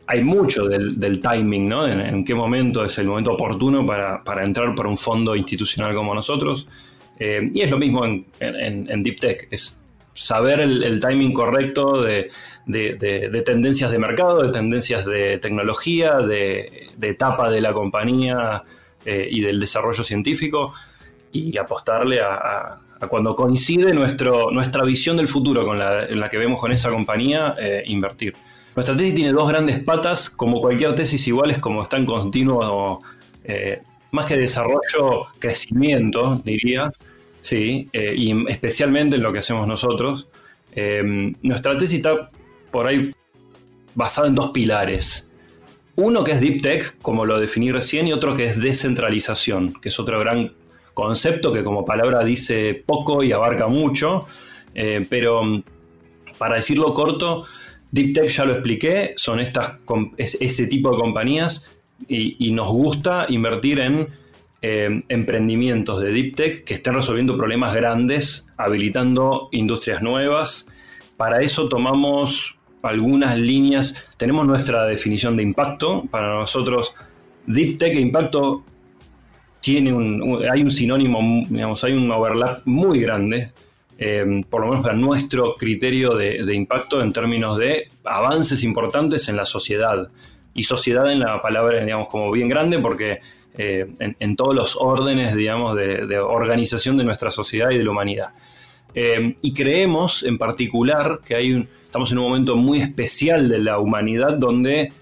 hay 0.07 0.23
mucho 0.23 0.67
del, 0.67 1.21
timing, 1.21 1.69
¿no? 1.69 1.87
En, 1.87 2.25
qué 2.25 2.35
momento 2.35 2.85
es 2.85 2.99
el 2.99 3.07
momento 3.07 3.33
oportuno 3.33 3.87
para, 3.87 4.45
entrar 4.45 4.75
por 4.75 4.87
un 4.87 4.99
fondo 4.99 5.35
institucional 5.35 5.95
como 5.95 6.15
nosotros. 6.15 6.69
Eh, 7.19 7.51
y 7.55 7.61
es 7.61 7.71
lo 7.71 7.79
mismo 7.79 8.05
en, 8.05 8.27
en 8.41 9.03
Deep 9.03 9.21
Tech, 9.21 9.49
es 9.51 9.82
saber 10.15 10.61
el, 10.61 11.01
timing 11.01 11.33
correcto 11.33 12.03
de, 12.03 12.31
tendencias 13.45 13.91
de 13.91 13.99
mercado, 13.99 14.43
de 14.43 14.51
tendencias 14.51 15.05
de 15.05 15.39
tecnología, 15.39 16.19
de, 16.19 16.91
etapa 17.01 17.51
de 17.51 17.61
la 17.61 17.73
compañía 17.73 18.63
eh, 19.05 19.29
y 19.31 19.41
del 19.41 19.59
desarrollo 19.61 20.05
científico 20.05 20.73
y 21.33 21.57
apostarle 21.57 22.21
a, 22.21 22.77
cuando 23.09 23.35
coincide 23.35 23.93
nuestro, 23.95 24.51
nuestra 24.51 24.85
visión 24.85 25.17
del 25.17 25.27
futuro 25.27 25.67
con 25.67 25.79
la 25.79 26.29
que 26.31 26.39
vemos 26.39 26.61
con 26.61 26.71
esa 26.71 26.91
compañía, 26.91 27.55
eh, 27.59 27.83
invertir. 27.87 28.35
Nuestra 28.75 28.97
tesis 28.97 29.15
tiene 29.15 29.33
dos 29.33 29.49
grandes 29.49 29.81
patas, 29.81 30.31
como 30.31 30.61
cualquier 30.61 30.95
tesis 30.95 31.27
iguales, 31.29 31.59
como 31.59 31.83
está 31.83 31.99
en 31.99 32.07
continuo, 32.07 33.03
eh, 33.45 33.83
más 34.13 34.25
que 34.25 34.37
desarrollo, 34.37 35.27
crecimiento, 35.39 36.41
diría. 36.43 36.91
Sí, 37.43 37.89
eh, 37.93 38.15
y 38.17 38.49
especialmente 38.49 39.17
en 39.17 39.23
lo 39.23 39.33
que 39.33 39.41
hacemos 39.41 39.67
nosotros. 39.67 40.29
Eh, 40.75 41.35
nuestra 41.43 41.77
tesis 41.77 41.99
está 41.99 42.31
por 42.71 42.87
ahí 42.87 43.11
basada 43.95 44.29
en 44.29 44.35
dos 44.35 44.53
pilares. 44.53 45.31
Uno 45.97 46.25
que 46.25 46.33
es 46.33 46.41
Deep 46.41 46.63
Tech, 46.63 46.97
como 47.03 47.27
lo 47.27 47.39
definí 47.39 47.71
recién, 47.71 48.07
y 48.07 48.13
otro 48.13 48.35
que 48.35 48.47
es 48.47 48.61
descentralización, 48.61 49.75
que 49.75 49.91
es 49.91 50.01
otro 50.01 50.19
gran 50.21 50.53
concepto 50.95 51.53
que 51.53 51.65
como 51.65 51.85
palabra 51.85 52.25
dice 52.25 52.83
poco 52.87 53.23
y 53.23 53.33
abarca 53.33 53.67
mucho, 53.67 54.27
eh, 54.75 55.07
pero 55.11 55.43
mm, 55.43 55.63
para 56.39 56.57
decirlo 56.57 56.95
corto, 56.95 57.45
Deep 57.91 58.15
Tech 58.15 58.29
ya 58.29 58.45
lo 58.45 58.55
expliqué, 58.55 59.15
son 59.17 59.41
estas, 59.41 59.73
ese 60.17 60.67
tipo 60.67 60.93
de 60.93 60.97
compañías 60.97 61.69
y 62.09 62.51
nos 62.53 62.69
gusta 62.69 63.27
invertir 63.29 63.79
en 63.79 64.09
eh, 64.63 65.03
emprendimientos 65.09 66.01
de 66.01 66.13
Deep 66.13 66.37
Tech 66.37 66.65
que 66.65 66.75
estén 66.75 66.95
resolviendo 66.95 67.37
problemas 67.37 67.75
grandes, 67.75 68.47
habilitando 68.57 69.49
industrias 69.51 70.03
nuevas. 70.03 70.69
Para 71.17 71.41
eso 71.43 71.69
tomamos 71.69 72.57
algunas 72.83 73.37
líneas, 73.37 73.95
tenemos 74.17 74.47
nuestra 74.47 74.87
definición 74.87 75.37
de 75.37 75.43
impacto. 75.43 76.05
Para 76.11 76.35
nosotros, 76.35 76.95
Deep 77.47 77.79
Tech 77.79 77.95
e 77.95 78.01
impacto 78.01 78.65
tiene 79.61 79.93
un, 79.93 80.45
hay 80.51 80.63
un 80.63 80.71
sinónimo, 80.71 81.47
digamos, 81.49 81.83
hay 81.85 81.93
un 81.93 82.11
overlap 82.11 82.63
muy 82.65 83.01
grande, 83.01 83.53
eh, 83.99 84.43
por 84.51 84.63
lo 84.63 84.69
menos 84.69 84.83
para 84.83 84.95
nuestro 84.95 85.55
criterio 85.57 86.17
de, 86.17 86.55
impacto 86.55 87.01
en 87.01 87.13
términos 87.13 87.57
de 87.59 87.89
avances 88.05 88.65
importantes 88.65 89.29
en 89.29 89.37
la 89.37 89.45
sociedad. 89.45 90.11
Y 90.55 90.65
sociedad 90.65 91.11
en 91.11 91.21
la 91.21 91.41
palabra, 91.41 91.83
digamos, 91.83 92.09
como 92.09 92.31
bien 92.31 92.49
grande, 92.49 92.79
porque 92.79 93.21
eh, 93.59 93.87
en, 93.99 94.37
todos 94.37 94.55
los 94.55 94.77
órdenes, 94.77 95.35
digamos, 95.35 95.77
de, 95.77 96.19
organización 96.19 96.97
de 96.97 97.05
nuestra 97.05 97.31
sociedad 97.31 97.71
y 97.71 97.79
de 97.79 97.85
la 97.85 97.91
humanidad. 97.91 98.29
Eh, 98.95 99.37
y 99.41 99.55
creemos 99.55 100.23
en 100.23 100.39
particular 100.39 101.21
que 101.25 101.35
hay 101.35 101.53
un, 101.53 101.69
estamos 101.85 102.13
en 102.13 102.19
un 102.19 102.25
momento 102.25 102.57
muy 102.57 102.81
especial 102.81 103.49
de 103.49 103.59
la 103.59 103.79
humanidad 103.79 104.37
donde 104.37 104.93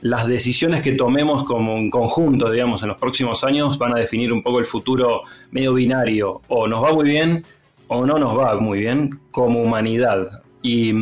las 0.00 0.26
decisiones 0.26 0.82
que 0.82 0.92
tomemos 0.92 1.44
como 1.44 1.74
un 1.74 1.90
conjunto, 1.90 2.50
digamos, 2.50 2.82
en 2.82 2.88
los 2.88 2.98
próximos 2.98 3.42
años 3.44 3.78
van 3.78 3.96
a 3.96 4.00
definir 4.00 4.32
un 4.32 4.42
poco 4.42 4.58
el 4.58 4.66
futuro 4.66 5.22
medio 5.50 5.74
binario. 5.74 6.42
O 6.48 6.68
nos 6.68 6.82
va 6.82 6.92
muy 6.92 7.04
bien 7.04 7.44
o 7.88 8.04
no 8.04 8.18
nos 8.18 8.36
va 8.36 8.58
muy 8.58 8.80
bien 8.80 9.20
como 9.30 9.60
humanidad. 9.60 10.42
Y, 10.62 10.92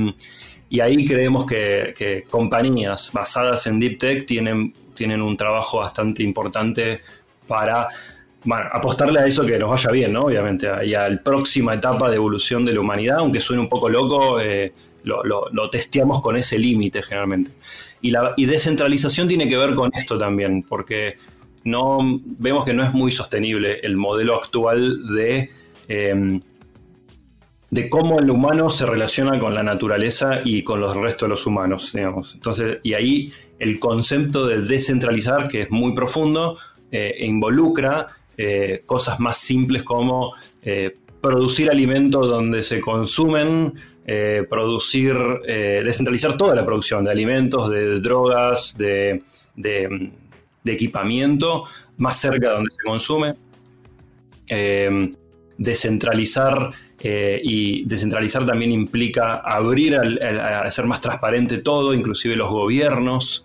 ahí 0.81 1.07
creemos 1.07 1.47
que, 1.47 2.25
compañías 2.31 3.11
basadas 3.13 3.67
en 3.67 3.79
Deep 3.79 3.99
Tech 3.99 4.27
tienen, 4.27 4.75
tienen 4.95 5.23
un 5.23 5.37
trabajo 5.37 5.81
bastante 5.81 6.23
importante 6.23 7.01
para 7.47 7.89
apostarle 8.73 9.21
a 9.21 9.27
eso 9.27 9.45
que 9.45 9.59
nos 9.59 9.71
vaya 9.71 9.91
bien, 9.91 10.13
¿no? 10.13 10.25
Obviamente, 10.25 10.69
y 10.85 10.95
a 10.95 11.09
la 11.09 11.23
próxima 11.23 11.75
etapa 11.75 12.11
de 12.11 12.17
evolución 12.17 12.65
de 12.65 12.73
la 12.73 12.81
humanidad, 12.81 13.19
aunque 13.19 13.41
suene 13.41 13.63
un 13.63 13.69
poco 13.69 13.89
loco, 13.89 14.41
eh, 14.41 14.73
lo, 15.05 15.23
lo, 15.25 15.71
testeamos 15.71 16.21
con 16.21 16.37
ese 16.37 16.59
límite 16.59 17.03
generalmente. 17.03 17.53
Y, 18.01 18.11
la, 18.11 18.35
descentralización 18.37 19.29
tiene 19.29 19.49
que 19.49 19.57
ver 19.57 19.75
con 19.75 19.91
esto 19.95 20.19
también, 20.19 20.63
porque 20.63 21.17
no, 21.65 21.99
vemos 22.23 22.65
que 22.65 22.75
no 22.75 22.83
es 22.83 22.93
muy 22.93 23.13
sostenible 23.13 23.81
el 23.83 23.97
modelo 23.97 24.37
actual 24.37 25.07
de, 25.15 25.51
em, 25.89 26.41
de 27.71 27.89
cómo 27.89 28.19
el 28.19 28.31
humano 28.31 28.69
se 28.69 28.87
relaciona 28.87 29.39
con 29.39 29.55
la 29.55 29.63
naturaleza 29.63 30.41
y 30.45 30.63
con 30.63 30.81
los 30.81 30.95
restos 30.97 31.29
de 31.29 31.31
los 31.31 31.47
humanos, 31.47 31.93
digamos. 31.93 32.35
Entonces, 32.35 32.79
y 32.83 32.95
ahí 32.95 33.33
el 33.59 33.79
concepto 33.79 34.47
de 34.47 34.63
descentralizar, 34.63 35.49
que 35.49 35.63
es 35.63 35.71
muy 35.71 35.95
profundo, 35.95 36.59
eh, 36.91 37.15
e 37.19 37.27
involucra 37.27 38.07
eh, 38.37 38.83
cosas 38.87 39.19
más 39.19 39.39
simples 39.39 39.83
como 39.83 40.35
eh, 40.63 40.97
producir 41.21 41.71
alimentos 41.71 42.29
donde 42.29 42.63
se 42.63 42.81
consumen 42.81 43.75
producir, 44.51 45.17
descentralizar 45.47 46.37
toda 46.37 46.55
la 46.55 46.67
producción 46.67 47.05
de 47.05 47.11
alimentos, 47.11 47.71
de, 47.71 48.01
drogas, 48.01 48.77
de, 48.77 49.23
equipamiento, 50.67 51.65
más 51.97 52.21
cerca 52.21 52.51
de 52.51 52.55
donde 52.55 52.71
se 52.71 52.85
consume. 52.85 53.35
Eh, 57.07 57.39
y 57.45 57.85
descentralizar 57.85 58.47
también 58.47 58.73
implica 58.73 59.37
abrir 59.37 59.95
a, 59.97 60.63
a, 60.63 60.71
ser 60.71 60.87
más 60.87 61.03
transparente 61.03 61.59
todo, 61.59 61.93
inclusive 61.93 62.35
los 62.35 62.51
gobiernos. 62.51 63.45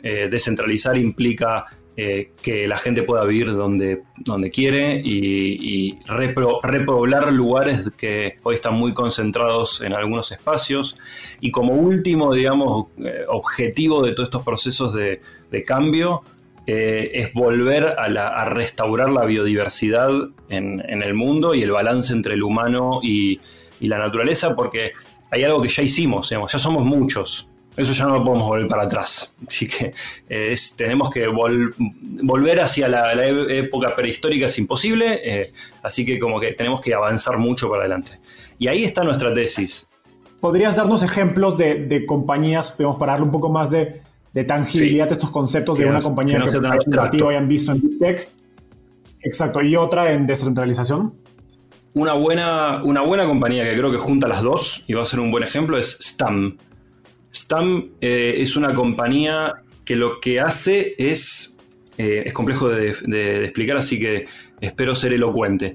descentralizar 0.00 0.96
implica 0.96 1.66
eh, 2.02 2.32
que 2.40 2.66
la 2.66 2.78
gente 2.78 3.02
pueda 3.02 3.24
vivir 3.24 3.52
donde, 3.52 4.04
donde 4.20 4.48
quiere 4.48 5.02
y, 5.04 5.98
repoblar 6.06 7.30
lugares 7.30 7.90
que 7.94 8.38
hoy 8.42 8.54
están 8.54 8.72
muy 8.72 8.94
concentrados 8.94 9.82
en 9.82 9.92
algunos 9.92 10.32
espacios. 10.32 10.96
Y 11.40 11.50
como 11.50 11.74
último, 11.74 12.32
digamos, 12.32 12.86
eh, 13.04 13.24
objetivo 13.28 14.02
de 14.02 14.12
todos 14.14 14.28
estos 14.28 14.42
procesos 14.42 14.94
de, 14.94 15.20
cambio, 15.66 16.22
eh, 16.72 17.10
es 17.14 17.32
volver 17.32 17.96
a, 17.98 18.44
restaurar 18.44 19.10
la 19.10 19.24
biodiversidad 19.24 20.10
en, 20.48 20.80
el 21.02 21.14
mundo 21.14 21.52
y 21.52 21.62
el 21.64 21.72
balance 21.72 22.12
entre 22.12 22.34
el 22.34 22.44
humano 22.44 23.00
y, 23.02 23.40
la 23.80 23.98
naturaleza, 23.98 24.54
porque 24.54 24.92
hay 25.32 25.42
algo 25.42 25.60
que 25.62 25.68
ya 25.68 25.82
hicimos, 25.82 26.28
ya 26.30 26.58
somos 26.58 26.84
muchos, 26.84 27.48
eso 27.76 27.92
ya 27.92 28.04
no 28.04 28.18
lo 28.18 28.24
podemos 28.24 28.46
volver 28.46 28.68
para 28.68 28.84
atrás. 28.84 29.34
Así 29.48 29.66
que 29.66 29.92
eh, 30.28 30.54
tenemos 30.76 31.10
que 31.10 31.26
volver 31.26 32.60
hacia 32.60 32.86
la, 32.86 33.26
época 33.26 33.96
prehistórica 33.96 34.46
es 34.46 34.56
imposible, 34.58 35.18
eh, 35.24 35.52
así 35.82 36.04
que 36.04 36.20
como 36.20 36.38
que 36.38 36.52
tenemos 36.52 36.80
que 36.80 36.94
avanzar 36.94 37.36
mucho 37.38 37.68
para 37.68 37.80
adelante. 37.80 38.12
Y 38.60 38.68
ahí 38.68 38.84
está 38.84 39.02
nuestra 39.02 39.34
tesis. 39.34 39.88
¿Podrías 40.40 40.76
darnos 40.76 41.02
ejemplos 41.02 41.56
de, 41.56 42.04
compañías, 42.06 42.70
podemos 42.70 42.96
para 42.96 43.12
darle 43.12 43.26
un 43.26 43.32
poco 43.32 43.50
más 43.50 43.72
de, 43.72 44.02
tangibilidad 44.46 45.08
a 45.08 45.12
estos 45.12 45.30
conceptos 45.30 45.78
de 45.78 45.86
una 45.86 46.00
compañía 46.00 46.38
que, 46.38 46.60
no 46.60 47.10
que 47.10 47.28
hayan 47.28 47.48
visto 47.48 47.72
en 47.72 47.80
Big 47.80 47.98
Tech? 47.98 48.28
Exacto, 49.22 49.62
y 49.62 49.76
otra 49.76 50.12
en 50.12 50.26
descentralización. 50.26 51.14
Una 51.92 52.12
buena, 52.12 52.82
una 52.84 53.02
buena 53.02 53.24
compañía 53.24 53.64
que 53.64 53.76
creo 53.76 53.90
que 53.90 53.98
junta 53.98 54.28
las 54.28 54.42
dos 54.42 54.84
y 54.86 54.94
va 54.94 55.02
a 55.02 55.06
ser 55.06 55.20
un 55.20 55.30
buen 55.30 55.42
ejemplo 55.42 55.76
es 55.76 55.98
Stam. 56.00 56.56
Stam 57.34 57.90
eh, 58.00 58.34
es 58.38 58.56
una 58.56 58.74
compañía 58.74 59.62
que 59.84 59.96
lo 59.96 60.20
que 60.20 60.40
hace 60.40 60.94
es, 60.98 61.56
eh, 61.98 62.22
es 62.26 62.32
complejo 62.32 62.68
de, 62.68 62.90
explicar, 63.44 63.76
así 63.76 63.98
que 63.98 64.26
espero 64.60 64.94
ser 64.94 65.12
elocuente. 65.12 65.74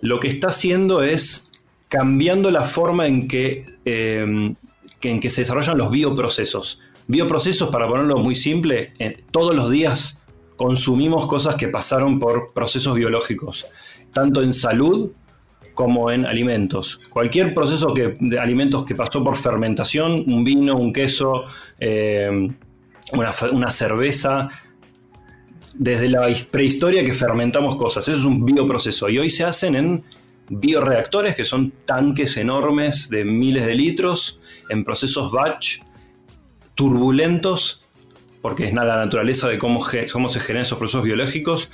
Lo 0.00 0.18
que 0.20 0.28
está 0.28 0.48
haciendo 0.48 1.02
es 1.02 1.50
cambiando 1.88 2.50
la 2.50 2.62
forma 2.62 3.06
en 3.06 3.28
que, 3.28 3.64
eh, 3.84 4.54
en 5.02 5.20
que 5.20 5.30
se 5.30 5.42
desarrollan 5.42 5.76
los 5.76 5.90
bioprocesos. 5.90 6.80
Bioprocesos, 7.12 7.68
para 7.68 7.86
ponerlo 7.86 8.16
muy 8.16 8.34
simple, 8.34 8.94
todos 9.30 9.54
los 9.54 9.70
días 9.70 10.22
consumimos 10.56 11.26
cosas 11.26 11.56
que 11.56 11.68
pasaron 11.68 12.18
por 12.18 12.54
procesos 12.54 12.94
biológicos, 12.94 13.66
tanto 14.14 14.42
en 14.42 14.54
salud 14.54 15.10
como 15.74 16.10
en 16.10 16.24
alimentos. 16.24 16.98
Cualquier 17.10 17.52
proceso 17.52 17.92
de 17.92 18.38
alimentos 18.40 18.86
que 18.86 18.94
pasó 18.94 19.22
por 19.22 19.36
fermentación, 19.36 20.24
un 20.26 20.42
vino, 20.42 20.74
un 20.74 20.90
queso, 20.90 21.44
eh, 21.78 22.48
una, 23.12 23.70
cerveza, 23.70 24.48
desde 25.74 26.08
la 26.08 26.26
prehistoria 26.50 27.04
que 27.04 27.12
fermentamos 27.12 27.76
cosas. 27.76 28.08
Eso 28.08 28.20
es 28.20 28.24
un 28.24 28.42
bioproceso. 28.42 29.10
Y 29.10 29.18
hoy 29.18 29.28
se 29.28 29.44
hacen 29.44 29.76
en 29.76 30.02
bioreactores, 30.48 31.34
que 31.34 31.44
son 31.44 31.74
tanques 31.84 32.38
enormes 32.38 33.10
de 33.10 33.22
miles 33.22 33.66
de 33.66 33.74
litros, 33.74 34.40
en 34.70 34.82
procesos 34.82 35.30
batch, 35.30 35.80
turbulentos, 36.82 37.84
porque 38.40 38.64
es 38.64 38.74
la 38.74 38.84
naturaleza 38.84 39.48
de 39.48 39.56
cómo, 39.56 39.86
cómo 40.12 40.28
se 40.28 40.40
generan 40.40 40.62
esos 40.62 40.78
procesos 40.78 41.04
biológicos, 41.04 41.70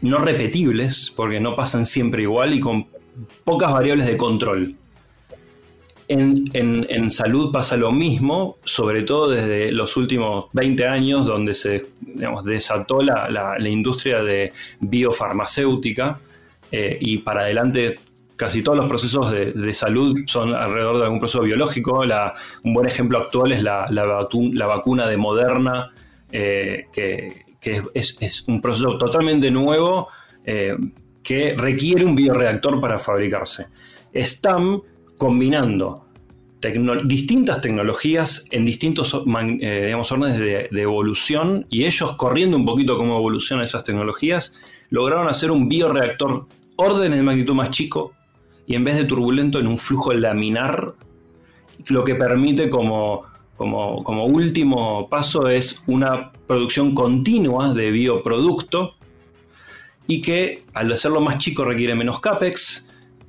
no 0.00 0.18
repetibles, 0.18 1.12
porque 1.14 1.38
no 1.38 1.54
pasan 1.54 1.86
siempre 1.86 2.22
igual 2.22 2.52
y 2.52 2.58
con 2.58 2.86
pocas 3.44 3.72
variables 3.72 4.06
de 4.06 4.16
control. 4.16 4.74
En, 6.08 7.10
salud 7.12 7.52
pasa 7.52 7.76
lo 7.76 7.92
mismo, 7.92 8.56
sobre 8.64 9.02
todo 9.04 9.30
desde 9.30 9.70
los 9.70 9.96
últimos 9.96 10.46
20 10.52 10.84
años, 10.84 11.26
donde 11.26 11.54
se 11.54 11.86
desató 12.44 13.02
la, 13.02 13.56
industria 13.60 14.20
de 14.20 14.52
biofarmacéutica 14.80 16.18
y 16.72 17.18
para 17.18 17.42
adelante 17.42 18.00
casi 18.40 18.62
todos 18.62 18.78
los 18.78 18.88
procesos 18.88 19.30
de, 19.30 19.74
salud 19.74 20.20
son 20.24 20.54
alrededor 20.54 20.96
de 20.96 21.04
algún 21.04 21.18
proceso 21.18 21.42
biológico. 21.42 22.00
un 22.64 22.72
buen 22.72 22.86
ejemplo 22.86 23.18
actual 23.18 23.52
es 23.52 23.62
la, 23.62 23.84
vacuna 24.66 25.06
de 25.06 25.18
Moderna, 25.18 25.90
eh, 26.32 26.86
que, 26.90 27.42
es, 27.92 28.48
un 28.48 28.62
proceso 28.62 28.96
totalmente 28.96 29.50
nuevo. 29.50 30.08
Eh, 30.42 30.74
que 31.22 31.54
requiere 31.54 32.02
un 32.02 32.16
bioreactor 32.16 32.80
para 32.80 32.98
fabricarse. 32.98 33.66
Están 34.10 34.80
combinando 35.18 36.06
distintas 37.04 37.60
tecnologías 37.60 38.46
en 38.50 38.64
distintos 38.64 39.14
eh, 39.60 39.82
digamos, 39.84 40.10
órdenes 40.12 40.38
de, 40.38 40.80
evolución 40.80 41.66
y 41.68 41.84
ellos 41.84 42.16
corriendo 42.16 42.56
un 42.56 42.64
poquito 42.64 42.96
cómo 42.96 43.18
evolucionan 43.18 43.64
esas 43.64 43.84
tecnologías, 43.84 44.58
lograron 44.88 45.28
hacer 45.28 45.50
un 45.50 45.68
bioreactor 45.68 46.46
órdenes 46.76 47.18
de 47.18 47.22
magnitud 47.22 47.54
más 47.54 47.70
chico 47.70 48.14
y 48.70 48.76
en 48.76 48.84
vez 48.84 48.96
de 48.96 49.04
turbulento 49.04 49.58
en 49.58 49.66
un 49.66 49.78
flujo 49.78 50.12
laminar, 50.12 50.94
lo 51.88 52.04
que 52.04 52.14
permite 52.14 52.70
como, 52.70 53.24
como, 53.56 54.04
como 54.04 54.26
último 54.26 55.08
paso 55.08 55.48
es 55.48 55.82
una 55.88 56.30
producción 56.46 56.94
continua 56.94 57.74
de 57.74 57.90
bioproducto 57.90 58.94
y 60.06 60.22
que 60.22 60.62
al 60.72 60.92
hacerlo 60.92 61.20
más 61.20 61.38
chico 61.38 61.64
requiere 61.64 61.96
menos 61.96 62.20
CAPEX 62.20 62.86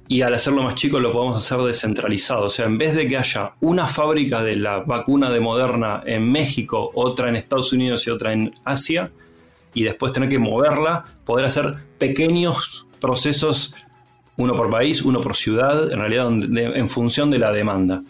y 0.07 0.21
al 0.21 0.35
hacerlo 0.35 0.61
más 0.61 0.75
chico 0.75 0.99
lo 0.99 1.11
podemos 1.11 1.37
hacer 1.37 1.57
descentralizado. 1.65 2.45
O 2.45 2.49
sea, 2.51 2.67
en 2.67 2.77
vez 2.77 2.95
de 2.95 3.07
que 3.07 3.17
haya 3.17 3.53
una 3.61 3.87
fábrica 3.87 4.43
de 4.43 4.57
la 4.57 4.81
vacuna 4.81 5.31
de 5.31 5.39
Moderna 5.39 6.03
en 6.05 6.31
México, 6.31 6.91
otra 6.93 7.29
en 7.29 7.35
Estados 7.35 7.73
Unidos 7.73 8.05
y 8.05 8.11
otra 8.11 8.31
en 8.31 8.51
Asia, 8.63 9.11
y 9.73 9.81
después 9.81 10.11
tener 10.11 10.29
que 10.29 10.37
moverla, 10.37 11.05
poder 11.25 11.47
hacer 11.47 11.77
pequeños 11.97 12.85
procesos, 12.99 13.73
uno 14.37 14.55
por 14.55 14.69
país, 14.69 15.01
uno 15.01 15.21
por 15.21 15.35
ciudad, 15.35 15.91
en 15.91 15.99
realidad 15.99 16.31
en 16.75 16.87
función 16.87 17.29
de 17.31 17.39
la 17.39 17.51
demanda. 17.51 18.01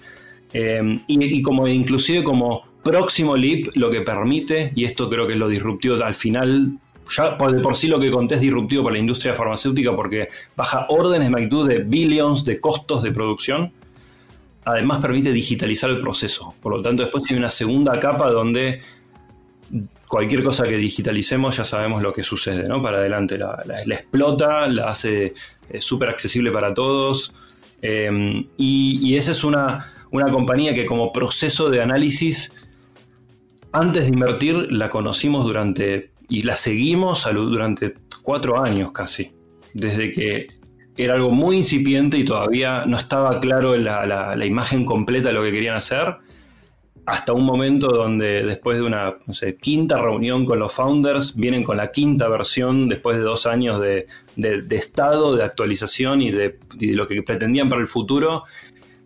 Eh, 0.53 0.99
y, 1.07 1.41
como 1.41 1.67
inclusive 1.67 2.23
como 2.23 2.65
próximo 2.83 3.37
leap 3.37 3.67
lo 3.75 3.89
que 3.89 4.01
permite, 4.01 4.73
y 4.75 4.83
esto 4.85 5.09
creo 5.09 5.27
que 5.27 5.33
es 5.33 5.39
lo 5.39 5.47
disruptivo 5.47 6.03
al 6.03 6.15
final 6.15 6.77
ya 7.09 7.37
por, 7.37 7.61
por 7.61 7.75
sí 7.75 7.87
lo 7.87 7.99
que 7.99 8.09
conté 8.09 8.35
es 8.35 8.41
disruptivo 8.41 8.83
para 8.83 8.93
la 8.93 8.99
industria 8.99 9.35
farmacéutica 9.35 9.95
porque 9.95 10.29
baja 10.55 10.85
órdenes 10.89 11.27
de 11.27 11.29
magnitud 11.29 11.67
de 11.67 11.79
billions 11.79 12.45
de 12.45 12.59
costos 12.59 13.03
de 13.03 13.11
producción. 13.11 13.73
Además 14.63 14.99
permite 14.99 15.31
digitalizar 15.31 15.89
el 15.89 15.99
proceso. 15.99 16.53
Por 16.61 16.75
lo 16.75 16.81
tanto, 16.81 17.01
después 17.01 17.23
tiene 17.23 17.39
una 17.39 17.49
segunda 17.49 17.99
capa 17.99 18.29
donde 18.29 18.81
cualquier 20.07 20.43
cosa 20.43 20.67
que 20.67 20.77
digitalicemos 20.77 21.57
ya 21.57 21.63
sabemos 21.63 22.03
lo 22.03 22.13
que 22.13 22.23
sucede, 22.23 22.67
¿no? 22.67 22.81
Para 22.81 22.97
adelante. 22.97 23.37
La, 23.37 23.55
explota, 23.87 24.67
la 24.67 24.89
hace 24.89 25.33
súper 25.79 26.09
accesible 26.09 26.51
para 26.51 26.73
todos. 26.73 27.33
Em, 27.81 28.45
y, 28.57 29.15
esa 29.15 29.31
es 29.31 29.43
una, 29.43 29.91
una 30.11 30.31
compañía 30.31 30.73
que 30.73 30.85
como 30.85 31.11
proceso 31.11 31.69
de 31.69 31.81
análisis, 31.81 32.51
antes 33.71 34.03
de 34.03 34.09
invertir, 34.09 34.71
la 34.71 34.89
conocimos 34.89 35.45
durante 35.45 36.09
y 36.27 36.43
la 36.43 36.55
seguimos 36.55 37.27
durante 37.33 37.93
cuatro 38.23 38.61
años 38.61 38.91
casi. 38.91 39.31
Desde 39.73 40.11
que 40.11 40.47
era 40.97 41.13
algo 41.13 41.29
muy 41.29 41.57
incipiente 41.57 42.17
y 42.17 42.25
todavía 42.25 42.83
no 42.85 42.97
estaba 42.97 43.39
claro 43.39 43.75
la, 43.77 44.05
la 44.05 44.45
imagen 44.45 44.85
completa 44.85 45.29
de 45.29 45.33
lo 45.33 45.43
que 45.43 45.51
querían 45.51 45.75
hacer 45.75 46.17
hasta 47.05 47.33
un 47.33 47.45
momento 47.45 47.87
donde 47.87 48.43
después 48.43 48.77
de 48.77 48.83
una 48.83 49.15
quinta 49.59 49.97
reunión 49.97 50.45
con 50.45 50.59
los 50.59 50.71
founders, 50.71 51.35
vienen 51.35 51.63
con 51.63 51.77
la 51.77 51.91
quinta 51.91 52.27
versión 52.27 52.89
después 52.89 53.17
de 53.17 53.23
dos 53.23 53.47
años 53.47 53.81
de, 53.81 54.07
estado, 54.69 55.35
de 55.35 55.43
actualización 55.43 56.21
y 56.21 56.31
de, 56.31 56.59
lo 56.93 57.07
que 57.07 57.23
pretendían 57.23 57.69
para 57.69 57.81
el 57.81 57.87
futuro. 57.87 58.43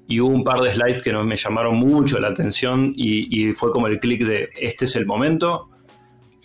Y 0.07 0.19
hubo 0.19 0.29
un 0.29 0.43
par 0.43 0.61
de 0.61 0.73
slides 0.73 1.01
que 1.01 1.13
me 1.13 1.35
llamaron 1.35 1.77
mucho 1.77 2.19
la 2.19 2.27
atención 2.27 2.93
y, 2.95 3.53
fue 3.53 3.71
como 3.71 3.87
el 3.87 3.99
clic 3.99 4.23
de 4.23 4.49
este 4.55 4.85
es 4.85 4.95
el 4.95 5.05
momento. 5.05 5.69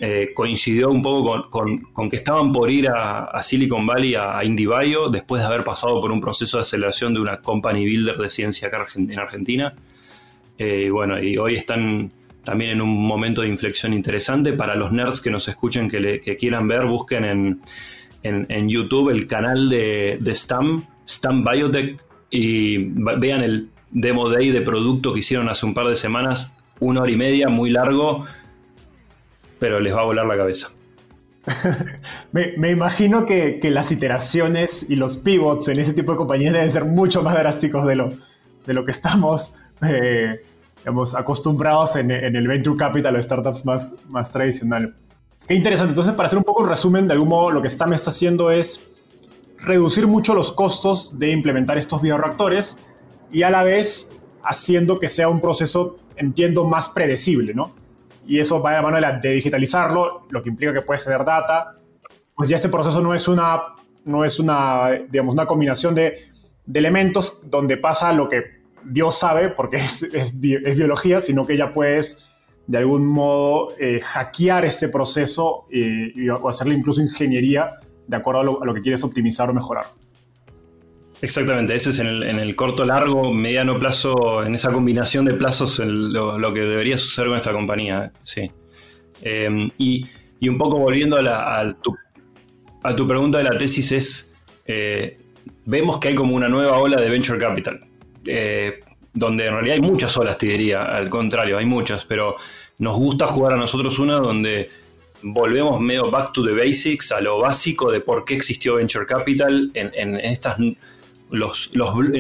Eh, 0.03 0.31
coincidió 0.35 0.89
un 0.89 1.03
poco 1.03 1.51
con, 1.51 2.09
que 2.09 2.17
estaban 2.17 2.53
por 2.53 2.71
ir 2.71 2.89
a, 2.89 3.43
Silicon 3.43 3.87
Valley, 3.87 4.15
a, 4.15 4.43
IndieBio, 4.45 5.11
después 5.11 5.43
de 5.43 5.49
haber 5.49 5.65
pasado 5.65 6.01
por 6.01 6.11
un 6.11 6.21
proceso 6.21 6.57
de 6.57 6.63
aceleración 6.63 7.13
de 7.13 7.21
una 7.21 7.43
company 7.43 7.85
builder 7.85 8.17
de 8.17 8.31
ciencia 8.31 8.71
en 8.95 9.19
Argentina 9.19 9.75
eh, 10.63 10.91
bueno, 10.91 11.19
y 11.19 11.39
hoy 11.39 11.57
están 11.57 12.13
también 12.45 12.73
en 12.73 12.83
un 12.83 13.07
momento 13.07 13.41
de 13.41 13.49
inflexión 13.49 13.95
interesante. 13.95 14.53
Para 14.53 14.75
los 14.75 14.93
nerds 14.93 15.23
que 15.23 15.31
nos 15.31 15.49
escuchen, 15.49 15.89
que, 15.89 16.37
quieran 16.39 16.69
ver, 16.69 16.85
busquen 16.85 17.25
en, 18.23 18.69
YouTube 18.69 19.09
el 19.09 19.27
canal 19.27 19.71
de, 19.71 20.19
de 20.21 20.35
STAM, 20.35 20.85
STAM 21.09 21.45
Biotech, 21.45 22.05
y 22.31 22.77
vean 22.77 23.43
el 23.43 23.71
demo 23.91 24.29
day 24.29 24.51
de 24.51 24.61
producto 24.61 25.15
que 25.15 25.21
hicieron 25.21 25.49
hace 25.49 25.65
un 25.65 25.73
par 25.73 25.87
de 25.87 25.97
semanas, 25.97 26.53
una 26.79 27.01
hora 27.01 27.11
y 27.11 27.17
media, 27.17 27.49
muy 27.49 27.71
largo, 27.71 28.27
pero 29.59 29.81
les 29.81 29.95
va 29.95 30.03
a 30.03 30.05
volar 30.05 30.27
la 30.27 30.37
cabeza. 30.37 30.69
me, 32.33 32.71
imagino 32.71 33.25
que, 33.25 33.59
las 33.63 33.91
iteraciones 33.93 34.91
y 34.91 34.97
los 34.97 35.17
pivots 35.17 35.69
en 35.69 35.79
ese 35.79 35.95
tipo 35.95 36.13
de 36.13 36.19
compañías 36.19 36.53
deben 36.53 36.71
ser 36.71 36.85
mucho 36.85 37.23
más 37.23 37.33
drásticos 37.33 37.87
de 37.87 37.97
lo, 37.97 38.11
de 38.67 38.75
lo 38.75 38.85
que 38.85 38.91
estamos 38.91 39.55
eh, 39.89 40.43
digamos, 40.81 41.15
acostumbrados 41.15 41.97
en, 41.97 42.11
el 42.11 42.49
venture 42.49 42.77
capital 42.77 43.17
o 43.17 43.23
startups 43.23 43.65
más, 43.65 43.97
más 44.09 44.33
tradicional. 44.33 44.95
Qué 45.47 45.55
interesante. 45.55 45.91
Entonces, 45.91 46.15
para 46.15 46.27
hacer 46.27 46.39
un 46.39 46.45
poco 46.45 46.63
un 46.63 46.69
resumen, 46.69 47.07
de 47.07 47.13
algún 47.13 47.29
modo 47.29 47.51
lo 47.51 47.63
que 47.63 47.69
STAM 47.69 47.93
está 47.93 48.11
haciendo 48.11 48.51
es 48.51 48.89
reducir 49.59 50.07
mucho 50.07 50.35
los 50.35 50.53
costos 50.53 51.19
de 51.19 51.31
implementar 51.31 51.77
estos 51.77 52.01
bioreactores 52.01 52.79
y 53.31 53.43
a 53.43 53.51
la 53.51 53.63
vez 53.63 54.11
haciendo 54.43 54.99
que 54.99 55.09
sea 55.09 55.29
un 55.29 55.41
proceso, 55.41 55.99
entiendo, 56.17 56.65
más 56.65 56.89
predecible, 56.89 57.53
¿no? 57.55 57.73
Y 58.27 58.39
eso 58.39 58.63
va 58.63 58.71
de 58.71 58.77
la 58.77 58.83
mano 58.83 59.19
de, 59.21 59.31
digitalizarlo, 59.31 60.27
lo 60.31 60.43
que 60.43 60.49
implica 60.49 60.73
que 60.73 60.83
puedes 60.83 61.05
tener 61.05 61.25
data. 61.25 61.77
Pues 62.35 62.49
ya 62.49 62.57
este 62.57 62.69
proceso 62.69 63.01
no 63.01 63.13
es 63.13 63.29
una, 63.29 63.61
no 64.05 64.25
es 64.25 64.39
una, 64.39 64.91
digamos, 65.11 65.35
una 65.35 65.47
combinación 65.47 65.95
de, 65.95 66.31
de 66.65 66.79
elementos 66.79 67.51
donde 67.51 67.77
pasa 67.77 68.13
lo 68.13 68.29
que 68.29 68.60
Dios 68.85 69.19
sabe, 69.19 69.49
porque 69.49 69.77
es, 69.77 70.41
biología, 70.41 71.21
sino 71.21 71.47
que 71.47 71.57
ya 71.57 71.73
puedes 71.73 72.19
de 72.67 72.79
algún 72.79 73.07
modo 73.07 73.75
eh, 73.81 74.01
hackear 74.01 74.65
este 74.65 74.89
proceso 74.89 75.67
y, 75.71 76.29
o 76.29 76.49
hacerle 76.49 76.75
incluso 76.75 77.01
ingeniería 77.01 77.73
de 78.07 78.17
acuerdo 78.17 78.61
a 78.63 78.65
lo, 78.65 78.75
que 78.75 78.81
quieres 78.81 79.03
optimizar 79.03 79.51
o 79.51 79.55
mejorar. 79.55 79.87
Exactamente, 81.23 81.75
ese 81.75 81.91
es 81.91 81.99
en 81.99 82.09
el, 82.09 82.57
corto, 82.57 82.85
largo, 82.87 83.33
mediano 83.33 83.79
plazo, 83.79 84.45
en 84.45 84.55
esa 84.55 84.73
combinación 84.73 85.27
de 85.27 85.35
plazos 85.35 85.79
lo, 85.81 86.55
que 86.55 86.61
debería 86.61 86.97
suceder 86.97 87.29
con 87.29 87.39
esta 87.39 87.53
compañía. 87.53 88.13
Sí. 88.23 88.51
Em, 89.21 89.71
y, 89.77 90.09
un 90.49 90.57
poco 90.57 90.79
volviendo 90.79 91.17
a, 91.19 91.75
tu, 91.83 91.95
a, 92.83 92.97
tu, 92.97 93.07
pregunta 93.07 93.39
de 93.39 93.45
la 93.45 93.59
tesis 93.59 93.93
es, 93.93 94.33
eh, 94.65 95.19
vemos 95.67 95.99
que 95.99 96.09
hay 96.09 96.15
como 96.15 96.35
una 96.35 96.49
nueva 96.49 96.79
ola 96.79 97.01
de 97.01 97.11
venture 97.11 97.39
capital. 97.39 97.90
Eh, 98.27 98.81
donde 99.13 99.47
en 99.47 99.55
realidad 99.55 99.75
hay 99.75 99.81
muchas 99.81 100.17
olas, 100.17 100.39
te 100.39 100.47
diría, 100.47 100.85
al 100.85 101.09
contrario, 101.09 101.59
hay 101.59 101.67
muchas, 101.67 102.05
pero 102.05 102.37
nos 102.79 102.97
gusta 102.97 103.27
jugar 103.27 103.55
a 103.55 103.57
nosotros 103.57 103.99
una 103.99 104.15
donde 104.15 104.71
volvemos 105.23 105.81
medio 105.81 106.11
back 106.11 106.33
to 106.33 106.45
the 106.45 106.53
basics, 106.53 107.13
a 107.13 107.21
lo 107.21 107.39
básico 107.39 107.91
de 107.91 108.01
por 108.01 108.25
qué 108.25 108.35
existió 108.35 108.77
Venture 108.77 109.07
Capital 109.07 109.71
en, 109.75 110.17
estas, 110.17 110.59
en 110.59 110.77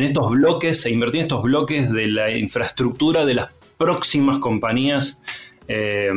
estos 0.03 0.31
bloques, 0.31 0.85
e 0.85 0.91
invertir 0.91 1.21
en 1.21 1.23
estos 1.23 1.43
bloques 1.43 1.93
de 1.93 2.07
la 2.07 2.37
infraestructura 2.37 3.25
de 3.25 3.35
las 3.35 3.49
próximas 3.79 4.39
compañías. 4.39 5.23
Eh, 5.69 6.11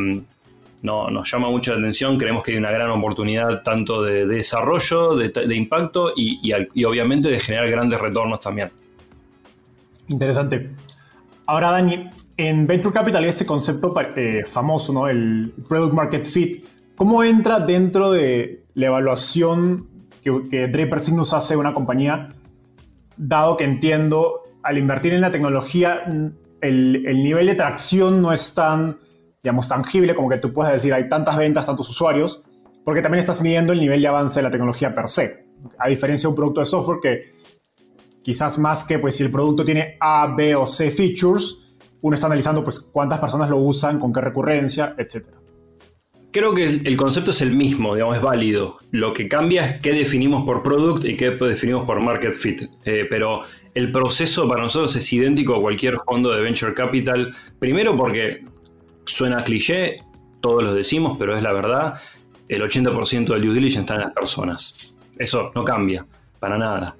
no, 0.81 1.09
nos 1.09 1.31
llama 1.31 1.49
mucho 1.49 1.71
la 1.71 1.77
atención, 1.77 2.17
creemos 2.17 2.43
que 2.43 2.51
hay 2.51 2.57
una 2.57 2.71
gran 2.71 2.89
oportunidad 2.89 3.61
tanto 3.63 4.01
de, 4.01 4.25
desarrollo, 4.25 5.15
de, 5.15 5.55
impacto 5.55 6.11
y 6.13 6.83
obviamente 6.83 7.29
de 7.29 7.39
generar 7.39 7.69
grandes 7.69 8.01
retornos 8.01 8.41
también. 8.41 8.71
Interesante. 10.07 10.71
Ahora, 11.45 11.71
Dani, 11.71 12.09
en 12.37 12.67
Venture 12.67 12.93
Capital 12.93 13.23
hay 13.23 13.29
este 13.29 13.45
concepto 13.45 13.93
eh, 14.15 14.43
famoso, 14.45 14.93
¿no? 14.93 15.07
El 15.07 15.53
Product 15.67 15.93
Market 15.93 16.25
Fit. 16.25 16.65
¿Cómo 16.95 17.23
entra 17.23 17.59
dentro 17.59 18.11
de 18.11 18.65
la 18.75 18.85
evaluación 18.87 19.87
que, 20.21 20.43
que 20.49 20.67
Draper 20.67 20.99
Signus 20.99 21.33
hace 21.33 21.57
una 21.57 21.73
compañía, 21.73 22.29
dado 23.17 23.57
que 23.57 23.65
entiendo, 23.65 24.43
al 24.61 24.77
invertir 24.77 25.13
en 25.13 25.21
la 25.21 25.31
tecnología, 25.31 26.03
el, 26.61 27.05
el, 27.05 27.23
nivel 27.23 27.47
de 27.47 27.55
tracción 27.55 28.21
no 28.21 28.31
es 28.31 28.53
tan, 28.53 28.97
digamos, 29.43 29.67
tangible 29.67 30.15
como 30.15 30.29
que 30.29 30.37
tú 30.37 30.53
puedes 30.53 30.71
decir, 30.71 30.93
hay 30.93 31.09
tantas 31.09 31.35
ventas, 31.35 31.65
tantos 31.65 31.89
usuarios, 31.89 32.45
porque 32.85 33.01
también 33.01 33.19
estás 33.19 33.41
midiendo 33.41 33.73
el 33.73 33.81
nivel 33.81 34.01
de 34.01 34.07
avance 34.07 34.39
de 34.39 34.43
la 34.43 34.51
tecnología 34.51 34.93
per 34.95 35.09
se. 35.09 35.45
A 35.77 35.89
diferencia 35.89 36.27
de 36.27 36.31
un 36.31 36.35
producto 36.35 36.61
de 36.61 36.65
software 36.65 36.99
que 37.01 37.42
quizás 38.23 38.57
más 38.57 38.83
que 38.83 38.97
pues 38.97 39.17
si 39.17 39.23
el 39.23 39.31
producto 39.31 39.63
tiene 39.63 39.97
A, 39.99 40.33
B 40.35 40.55
o 40.55 40.65
C 40.65 40.89
features, 40.89 41.59
uno 42.01 42.15
está 42.15 42.27
analizando 42.27 42.63
pues 42.63 42.79
cuántas 42.79 43.19
personas 43.19 43.49
lo 43.49 43.57
usan, 43.57 43.99
con 43.99 44.11
qué 44.11 44.21
recurrencia, 44.21 44.95
etc. 44.97 45.27
Creo 46.31 46.53
que 46.53 46.65
el 46.65 46.97
concepto 46.97 47.29
es 47.29 47.41
el 47.41 47.55
mismo, 47.55 47.93
digamos, 47.93 48.15
es 48.15 48.21
válido. 48.21 48.79
Lo 48.89 49.13
que 49.13 49.27
cambia 49.27 49.65
es 49.65 49.81
qué 49.81 49.93
definimos 49.93 50.43
por 50.43 50.63
product 50.63 51.05
y 51.05 51.15
qué 51.15 51.31
definimos 51.31 51.85
por 51.85 52.01
market 52.01 52.33
fit. 52.33 52.63
Eh, 52.85 53.05
pero 53.07 53.43
el 53.75 53.91
proceso 53.91 54.47
para 54.47 54.63
nosotros 54.63 54.95
es 54.95 55.13
idéntico 55.13 55.55
a 55.55 55.61
cualquier 55.61 55.99
fondo 56.05 56.31
de 56.31 56.41
venture 56.41 56.73
capital. 56.73 57.35
Primero 57.59 57.95
porque 57.95 58.43
suena 59.05 59.43
cliché, 59.43 60.01
todos 60.41 60.63
lo 60.63 60.73
decimos, 60.73 61.17
pero 61.19 61.35
es 61.35 61.43
la 61.43 61.53
verdad. 61.53 62.01
El 62.47 62.63
80% 62.63 63.27
del 63.27 63.41
due 63.41 63.53
diligence 63.53 63.81
está 63.81 63.95
en 63.95 64.01
las 64.01 64.13
personas. 64.13 64.97
Eso 65.17 65.51
no 65.53 65.63
cambia, 65.63 66.05
para 66.39 66.57
nada. 66.57 66.97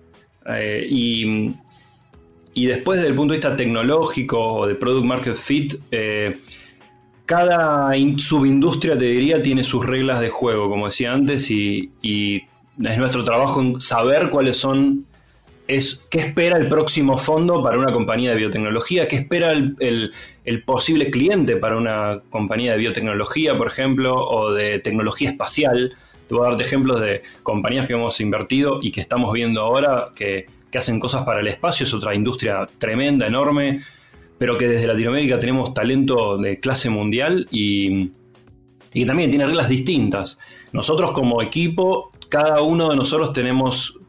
Eh, 0.48 0.86
y, 0.90 2.66
después, 2.68 3.00
desde 3.00 3.10
el 3.10 3.16
punto 3.16 3.34
de 3.34 3.40
vista 3.40 3.56
tecnológico 3.56 4.40
o 4.40 4.68
de 4.68 4.76
product 4.76 5.06
market 5.06 5.36
fit, 5.36 5.76
eh, 5.92 6.40
cada 7.26 7.92
subindustria, 8.18 8.98
te 8.98 9.06
diría, 9.06 9.42
tiene 9.42 9.64
sus 9.64 9.86
reglas 9.86 10.20
de 10.20 10.30
juego, 10.30 10.70
como 10.70 10.88
decía 10.88 11.14
antes, 11.14 11.50
y, 11.50 11.92
es 12.04 12.98
nuestro 12.98 13.24
trabajo 13.24 13.80
saber 13.80 14.30
cuáles 14.30 14.58
son 14.58 15.06
es 15.68 16.06
qué 16.10 16.20
espera 16.20 16.58
el 16.58 16.68
próximo 16.68 17.18
fondo 17.18 17.64
para 17.64 17.78
una 17.78 17.94
compañía 17.94 18.32
de 18.32 18.36
biotecnología, 18.36 19.08
qué 19.08 19.16
espera 19.18 19.54
el, 19.54 20.12
posible 20.66 21.10
cliente 21.10 21.56
para 21.56 21.78
una 21.78 22.22
compañía 22.30 22.74
de 22.74 22.80
biotecnología, 22.80 23.58
por 23.58 23.68
ejemplo, 23.68 24.14
o 24.28 24.52
de 24.52 24.80
tecnología 24.80 25.30
espacial. 25.30 25.94
Te 26.28 26.36
voy 26.36 26.46
a 26.46 26.50
darte 26.50 26.64
ejemplos 26.64 27.02
de 27.02 27.22
compañías 27.44 27.88
que 27.88 27.94
hemos 27.94 28.20
invertido 28.22 28.80
y 28.82 28.92
que 28.92 29.02
estamos 29.02 29.32
viendo 29.34 29.62
ahora 29.62 30.12
que, 30.16 30.48
hacen 30.76 31.00
cosas 31.00 31.22
para 31.22 31.40
el 31.40 31.48
espacio, 31.48 31.86
es 31.86 31.94
otra 31.94 32.16
industria 32.16 32.68
tremenda, 32.80 33.28
enorme, 33.28 33.82
pero 34.40 34.58
que 34.58 34.68
desde 34.68 34.88
Latinoamérica 34.88 35.38
tenemos 35.38 35.72
talento 35.72 36.36
de 36.40 36.60
clase 36.60 36.90
mundial 36.90 37.48
y, 37.52 38.10
y 38.92 39.06
también 39.06 39.30
tiene 39.30 39.46
reglas 39.46 39.70
distintas. 39.70 40.40
Nosotros 40.72 41.12
como 41.12 41.44
equipo, 41.44 42.12
cada 42.28 42.64
uno 42.64 42.90
de 42.90 42.96
nosotros 42.96 43.32
tenemos, 43.34 44.00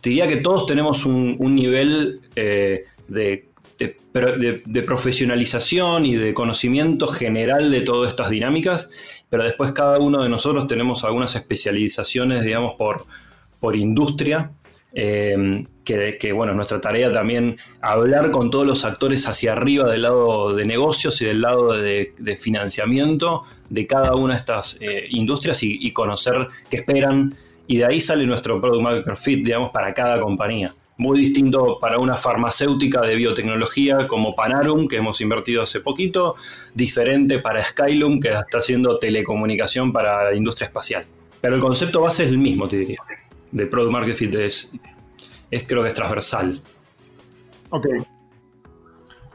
te 0.00 0.08
diría 0.08 0.26
que 0.26 0.38
todos 0.38 0.64
tenemos 0.64 1.04
un, 1.04 1.36
nivel 1.54 2.22
eh, 2.34 2.84
de 3.06 3.50
de, 3.78 4.82
profesionalización 4.82 6.06
y 6.06 6.14
de 6.14 6.34
conocimiento 6.34 7.08
general 7.08 7.70
de 7.70 7.80
todas 7.80 8.10
estas 8.10 8.30
dinámicas, 8.30 8.88
pero 9.34 9.42
después 9.42 9.72
cada 9.72 9.98
uno 9.98 10.22
de 10.22 10.28
nosotros 10.28 10.68
tenemos 10.68 11.02
algunas 11.02 11.34
especializaciones, 11.34 12.44
digamos, 12.44 12.74
por, 12.74 13.04
por 13.58 13.74
industria, 13.74 14.52
eh, 14.92 15.66
que, 15.84 16.32
bueno, 16.32 16.54
nuestra 16.54 16.80
tarea 16.80 17.10
también 17.10 17.56
hablar 17.80 18.30
con 18.30 18.48
todos 18.48 18.64
los 18.64 18.84
actores 18.84 19.26
hacia 19.26 19.50
arriba 19.50 19.90
del 19.90 20.02
lado 20.02 20.54
de 20.54 20.64
negocios 20.64 21.20
y 21.20 21.24
del 21.24 21.40
lado 21.40 21.72
de, 21.72 22.38
financiamiento 22.40 23.42
de 23.70 23.88
cada 23.88 24.14
una 24.14 24.34
de 24.34 24.38
estas 24.38 24.76
eh, 24.80 25.06
industrias 25.10 25.64
y, 25.64 25.90
conocer 25.90 26.46
qué 26.70 26.76
esperan, 26.76 27.34
y 27.66 27.78
de 27.78 27.86
ahí 27.86 28.00
sale 28.00 28.26
nuestro 28.26 28.60
Product 28.60 28.82
Market 28.84 29.16
Fit, 29.16 29.44
digamos, 29.44 29.70
para 29.70 29.92
cada 29.94 30.20
compañía 30.20 30.76
muy 30.96 31.18
distinto 31.18 31.78
para 31.80 31.98
una 31.98 32.16
farmacéutica 32.16 33.00
de 33.00 33.16
biotecnología 33.16 34.06
como 34.06 34.34
Panarum, 34.34 34.86
que 34.86 34.96
hemos 34.96 35.20
invertido 35.20 35.62
hace 35.62 35.80
poquito, 35.80 36.36
diferente 36.72 37.40
para 37.40 37.64
Skylum, 37.64 38.20
que 38.20 38.28
está 38.28 38.58
haciendo 38.58 38.98
telecomunicación 38.98 39.92
para 39.92 40.30
la 40.30 40.36
industria 40.36 40.66
espacial. 40.66 41.04
Pero 41.40 41.56
el 41.56 41.60
concepto 41.60 42.00
base 42.00 42.24
es 42.24 42.30
el 42.30 42.38
mismo, 42.38 42.68
te 42.68 42.78
diría, 42.78 42.98
de 43.50 43.66
Product 43.66 43.92
Market 43.92 44.14
Fit, 44.14 44.34
es, 44.36 44.72
creo 45.66 45.82
que 45.82 45.88
es 45.88 45.94
transversal. 45.94 46.62
Ok. 47.70 47.86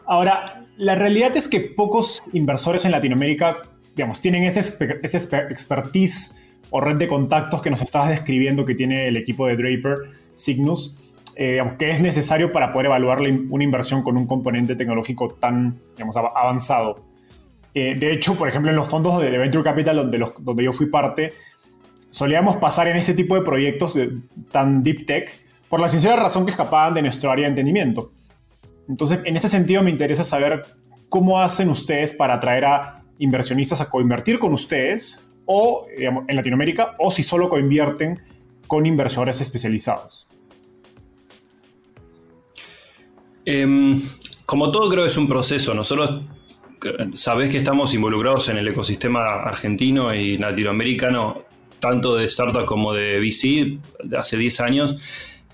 Ahora, 0.06 0.66
la 0.78 0.96
realidad 0.96 1.36
es 1.36 1.48
que 1.48 1.60
pocos 1.60 2.24
inversores 2.32 2.86
en 2.86 2.92
Latinoamérica, 2.92 3.64
digamos, 3.96 4.22
tienen 4.22 4.44
ese, 4.46 4.62
ese 5.04 5.18
expertise 5.50 6.40
o 6.72 6.80
red 6.80 6.96
de 6.96 7.08
contactos 7.08 7.62
que 7.62 7.70
nos 7.70 7.82
estabas 7.82 8.10
describiendo 8.10 8.66
que 8.66 8.76
tiene 8.76 9.08
el 9.08 9.18
equipo 9.18 9.48
de 9.48 9.58
Draper 9.58 10.12
Cygnus 10.38 10.98
eh, 11.42 11.64
que 11.80 11.90
es 11.90 12.02
necesario 12.02 12.52
para 12.52 12.74
poder 12.74 12.88
evaluar 12.88 13.22
una 13.22 13.64
inversión 13.64 14.04
con 14.04 14.18
un 14.18 14.28
componente 14.28 14.76
tecnológico 14.76 15.30
tan 15.30 15.80
digamos, 15.96 16.18
avanzado. 16.18 17.00
Eh, 17.74 17.96
de 17.98 18.12
hecho, 18.12 18.36
por 18.36 18.50
ejemplo, 18.50 18.70
en 18.70 18.76
los 18.76 18.90
fondos 18.90 19.22
de, 19.22 19.30
Venture 19.38 19.64
Capital 19.64 19.96
donde, 19.96 20.18
los, 20.18 20.34
donde 20.44 20.66
yo 20.66 20.74
fui 20.74 20.88
parte, 20.88 21.32
solíamos 22.10 22.58
pasar 22.58 22.90
en 22.90 22.98
ese 22.98 23.14
tipo 23.14 23.36
de 23.36 23.42
proyectos 23.44 23.98
tan 24.52 24.84
deep 24.84 25.06
tech 25.06 25.32
por 25.70 25.80
la 25.80 25.88
sincera 25.88 26.18
razón 26.18 26.44
que 26.44 26.52
escapaban 26.52 26.94
de 26.94 27.04
nuestro 27.04 27.32
área 27.32 27.46
de 27.46 27.52
entendimiento. 27.52 28.12
Entonces, 28.90 29.22
en 29.24 29.38
ese 29.38 29.48
sentido 29.48 29.82
me 29.82 29.92
interesa 29.92 30.26
saber 30.26 30.66
cómo 31.08 31.40
hacen 31.40 31.70
ustedes 31.70 32.12
para 32.12 32.34
atraer 32.34 32.66
a 32.66 33.04
inversionistas 33.18 33.80
a 33.80 33.90
coinvertir 33.90 34.40
con 34.40 34.52
ustedes 34.52 35.32
o 35.46 35.86
en 35.98 36.36
Latinoamérica 36.36 36.96
o 37.00 37.12
si 37.12 37.24
solo 37.24 37.48
coinvierten 37.48 38.20
con 38.68 38.86
inversores 38.86 39.40
especializados. 39.40 40.29
Em, 43.52 44.00
como 44.46 44.72
todo 44.72 44.88
creo 44.92 45.06
que 45.06 45.10
es 45.10 45.18
un 45.18 45.28
proceso. 45.28 45.74
Nosotros 45.74 46.22
sabés 47.16 47.50
que 47.50 47.58
estamos 47.58 47.96
involucrados 47.96 48.48
en 48.50 48.58
el 48.58 48.68
ecosistema 48.68 49.22
argentino 49.42 50.14
y 50.14 50.38
latinoamericano, 50.38 51.46
tanto 51.80 52.16
de 52.16 52.26
startup 52.26 52.66
como 52.66 52.94
de 52.94 53.20
VC, 53.20 53.80
de 54.04 54.18
hace 54.20 54.38
10 54.38 54.60
años, 54.60 54.98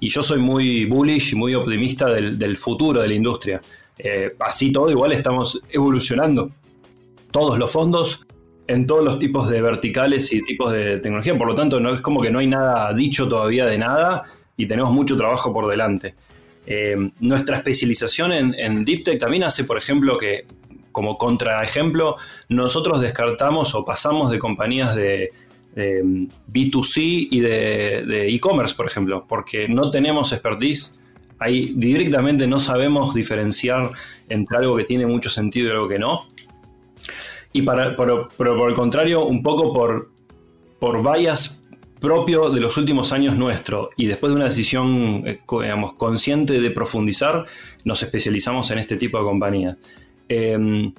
y 0.01 0.10
yo 0.10 0.21
soy 0.23 0.39
muy 0.39 0.84
bullish 0.84 1.31
y 1.31 1.36
muy 1.38 1.55
optimista 1.55 2.10
del, 2.10 2.58
futuro 2.58 2.99
de 2.99 3.08
la 3.08 3.13
industria. 3.13 3.62
Eh, 3.97 4.36
así 4.41 4.73
todo, 4.73 4.91
igual 4.91 5.13
estamos 5.13 5.62
evolucionando. 5.69 6.51
Todos 7.31 7.58
los 7.58 7.71
fondos 7.71 8.25
en 8.67 8.86
todos 8.86 9.05
los 9.05 9.19
tipos 9.19 9.47
de 9.49 9.62
verticales 9.62 10.34
y 10.34 10.41
tipos 10.41 10.73
de 10.73 10.99
tecnología, 10.99 11.38
por 11.38 11.47
lo 11.47 11.55
tanto 11.55 11.79
no 11.79 11.93
es 11.93 12.01
como 12.01 12.21
que 12.21 12.29
no 12.29 12.39
hay 12.39 12.47
nada 12.47 12.91
dicho 12.93 13.29
todavía 13.29 13.65
de 13.65 13.77
nada 13.77 14.23
y 14.58 14.67
tenemos 14.67 14.91
mucho 14.91 15.15
trabajo 15.15 15.53
por 15.53 15.67
delante. 15.67 16.15
Eh, 16.67 16.95
nuestra 17.19 17.58
especialización 17.58 18.32
en, 18.32 18.86
Deep 18.86 19.04
Tech 19.04 19.19
también 19.19 19.43
hace, 19.43 19.63
por 19.63 19.78
ejemplo, 19.78 20.17
que 20.17 20.45
como 20.91 21.17
contraejemplo, 21.17 22.15
nosotros 22.47 23.01
descartamos 23.01 23.75
o 23.75 23.84
pasamos 23.84 24.32
de 24.32 24.39
compañías 24.39 24.95
de, 24.95 25.32
B2C 25.75 27.28
y 27.32 27.41
de 27.41 28.30
e-commerce, 28.34 28.73
por 28.75 28.88
ejemplo, 28.88 29.25
porque 29.28 29.67
no 29.67 29.91
tenemos 29.91 30.32
expertise. 30.32 30.97
Ahí 31.38 31.73
directamente 31.75 32.47
no 32.47 32.62
sabemos 32.62 33.13
diferenciar 33.13 33.91
entre 34.30 34.58
algo 34.58 34.78
que 34.78 34.86
tiene 34.86 35.06
mucho 35.06 35.30
sentido 35.30 35.67
y 35.67 35.71
algo 35.71 35.89
que 35.89 35.99
no. 35.99 36.28
Y 37.51 37.62
para, 37.62 37.95
por, 37.95 38.30
por 38.36 38.69
el 38.69 38.73
contrario, 38.73 39.25
un 39.25 39.43
poco 39.43 39.73
por, 39.73 40.12
por 40.80 41.01
vallas 41.01 41.62
propio 42.06 42.52
de 42.52 42.62
los 42.62 42.78
últimos 42.78 43.12
años 43.12 43.36
nuestro 43.36 43.89
y 43.98 44.06
después 44.06 44.30
de 44.30 44.36
una 44.36 44.46
decisión 44.46 45.24
eh, 45.26 45.39
digamos, 45.50 45.94
consciente 45.94 46.62
de 46.62 46.70
profundizar, 46.70 47.46
nos 47.84 48.04
especializamos 48.04 48.70
en 48.70 48.78
este 48.78 48.96
tipo 48.96 49.18
de 49.18 49.24
compañías. 49.24 49.78
Em, 50.30 50.94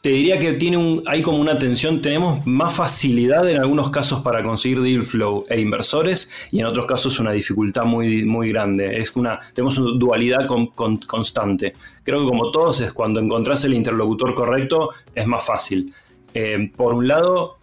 te 0.00 0.08
diría 0.10 0.38
que 0.38 0.54
tiene 0.54 0.78
un, 0.78 1.02
hay 1.04 1.20
como 1.20 1.36
una 1.36 1.58
tensión, 1.58 2.00
tenemos 2.00 2.46
más 2.46 2.72
facilidad 2.72 3.46
en 3.50 3.58
algunos 3.58 3.90
casos 3.90 4.22
para 4.22 4.42
conseguir 4.42 4.80
deal 4.80 5.04
flow 5.04 5.44
e 5.50 5.60
inversores 5.60 6.30
y 6.50 6.60
en 6.60 6.66
otros 6.66 6.86
casos 6.86 7.20
una 7.20 7.32
dificultad 7.32 7.84
muy, 7.84 8.24
muy 8.24 8.52
grande. 8.52 8.98
Es 8.98 9.14
una, 9.16 9.38
tenemos 9.52 9.76
una 9.76 9.98
dualidad 9.98 10.46
constante. 10.46 11.74
Creo 12.04 12.20
que 12.20 12.26
como 12.26 12.50
todos 12.52 12.80
es 12.80 12.94
cuando 12.94 13.20
encontrás 13.20 13.64
el 13.64 13.74
interlocutor 13.74 14.34
correcto 14.34 14.90
es 15.14 15.26
más 15.26 15.44
fácil. 15.44 15.92
Em, 16.32 16.70
por 16.70 16.94
un 16.94 17.06
lado, 17.06 17.55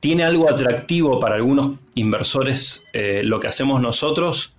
tiene 0.00 0.24
algo 0.24 0.50
atractivo 0.50 1.20
para 1.20 1.36
algunos 1.36 1.72
inversores 1.94 2.86
eh, 2.92 3.20
lo 3.22 3.38
que 3.38 3.48
hacemos 3.48 3.80
nosotros 3.80 4.54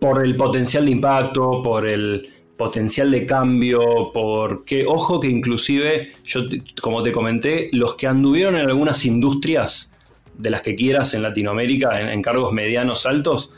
por 0.00 0.24
el 0.24 0.36
potencial 0.36 0.86
de 0.86 0.90
impacto, 0.90 1.62
por 1.62 1.86
el 1.86 2.30
potencial 2.56 3.10
de 3.10 3.26
cambio, 3.26 4.10
porque, 4.12 4.84
ojo 4.86 5.20
que 5.20 5.28
inclusive, 5.28 6.12
yo 6.24 6.42
como 6.80 7.02
te 7.02 7.12
comenté, 7.12 7.68
los 7.72 7.94
que 7.94 8.06
anduvieron 8.06 8.56
en 8.56 8.66
algunas 8.66 9.04
industrias, 9.04 9.92
de 10.36 10.50
las 10.50 10.62
que 10.62 10.74
quieras 10.74 11.14
en 11.14 11.22
Latinoamérica, 11.22 12.12
en, 12.12 12.22
cargos 12.22 12.52
medianos, 12.52 13.06
altos, 13.06 13.50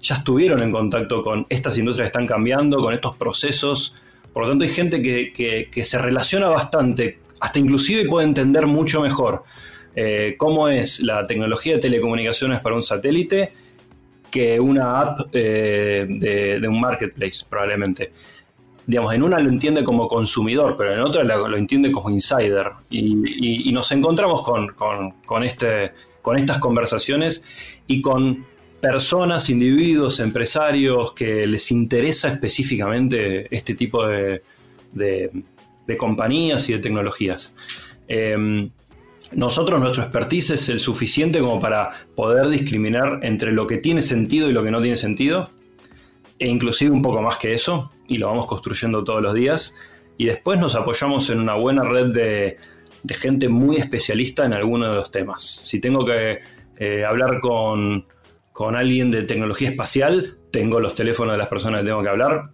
ya 0.00 0.16
estuvieron 0.16 0.62
en 0.62 0.72
contacto 0.72 1.22
con 1.22 1.46
estas 1.48 1.76
industrias 1.78 2.06
que 2.06 2.18
están 2.18 2.26
cambiando, 2.26 2.78
con 2.78 2.94
estos 2.94 3.16
procesos. 3.16 3.94
Por 4.32 4.44
lo 4.44 4.50
tanto, 4.50 4.64
hay 4.64 4.70
gente 4.70 5.02
que, 5.02 5.68
que 5.70 5.84
se 5.84 5.98
relaciona 5.98 6.48
bastante, 6.48 7.18
hasta 7.40 7.58
inclusive 7.58 8.08
puede 8.08 8.26
entender 8.26 8.66
mucho 8.66 9.02
mejor 9.02 9.44
eh, 9.94 10.34
cómo 10.38 10.68
es 10.68 11.02
la 11.02 11.26
tecnología 11.26 11.74
de 11.74 11.80
telecomunicaciones 11.80 12.60
para 12.60 12.76
un 12.76 12.82
satélite 12.82 13.52
que 14.30 14.58
una 14.58 15.00
app 15.00 15.28
eh, 15.32 16.06
de, 16.08 16.66
un 16.66 16.80
marketplace, 16.80 17.44
probablemente. 17.48 18.12
Digamos, 18.86 19.14
en 19.14 19.22
una 19.22 19.38
lo 19.38 19.50
entiende 19.50 19.84
como 19.84 20.08
consumidor, 20.08 20.74
pero 20.76 20.94
en 20.94 21.00
otra 21.00 21.22
lo, 21.22 21.56
entiende 21.56 21.92
como 21.92 22.08
insider. 22.10 22.70
Y, 22.90 23.70
nos 23.72 23.92
encontramos 23.92 24.42
con, 24.42 25.44
este, 25.44 25.92
con 26.22 26.38
estas 26.38 26.58
conversaciones 26.58 27.44
y 27.86 28.00
con 28.00 28.46
personas, 28.80 29.50
individuos, 29.50 30.18
empresarios 30.18 31.12
que 31.12 31.46
les 31.46 31.70
interesa 31.70 32.28
específicamente 32.28 33.54
este 33.54 33.74
tipo 33.74 34.04
de, 34.06 34.42
compañías 35.98 36.68
y 36.70 36.72
de 36.72 36.78
tecnologías. 36.78 37.54
Em, 38.08 38.70
nosotros, 39.34 39.80
nuestro 39.80 40.02
expertise 40.02 40.50
es 40.50 40.68
el 40.68 40.78
suficiente 40.78 41.40
como 41.40 41.60
para 41.60 42.06
poder 42.14 42.48
discriminar 42.48 43.20
entre 43.22 43.52
lo 43.52 43.66
que 43.66 43.78
tiene 43.78 44.02
sentido 44.02 44.48
y 44.48 44.52
lo 44.52 44.62
que 44.62 44.70
no 44.70 44.80
tiene 44.80 44.96
sentido, 44.96 45.50
e 46.38 46.48
inclusive 46.48 46.90
un 46.90 47.02
poco 47.02 47.22
más 47.22 47.38
que 47.38 47.54
eso, 47.54 47.90
y 48.08 48.18
lo 48.18 48.26
vamos 48.26 48.46
construyendo 48.46 49.04
todos 49.04 49.22
los 49.22 49.34
días, 49.34 49.74
y 50.18 50.26
después 50.26 50.58
nos 50.58 50.74
apoyamos 50.74 51.30
en 51.30 51.40
una 51.40 51.54
buena 51.54 51.82
red 51.82 52.08
de, 52.08 52.56
gente 53.14 53.48
muy 53.48 53.76
especialista 53.76 54.44
en 54.44 54.52
alguno 54.52 54.88
de 54.88 54.94
los 54.94 55.10
temas. 55.10 55.42
Si 55.42 55.80
tengo 55.80 56.04
que 56.04 56.38
eh, 56.76 57.04
hablar 57.04 57.40
con, 57.40 58.06
con 58.52 58.76
alguien 58.76 59.10
de 59.10 59.22
tecnología 59.22 59.70
espacial, 59.70 60.36
tengo 60.50 60.80
los 60.80 60.94
teléfonos 60.94 61.32
de 61.32 61.38
las 61.38 61.48
personas 61.48 61.80
que 61.80 61.86
tengo 61.86 62.02
que 62.02 62.08
hablar, 62.08 62.50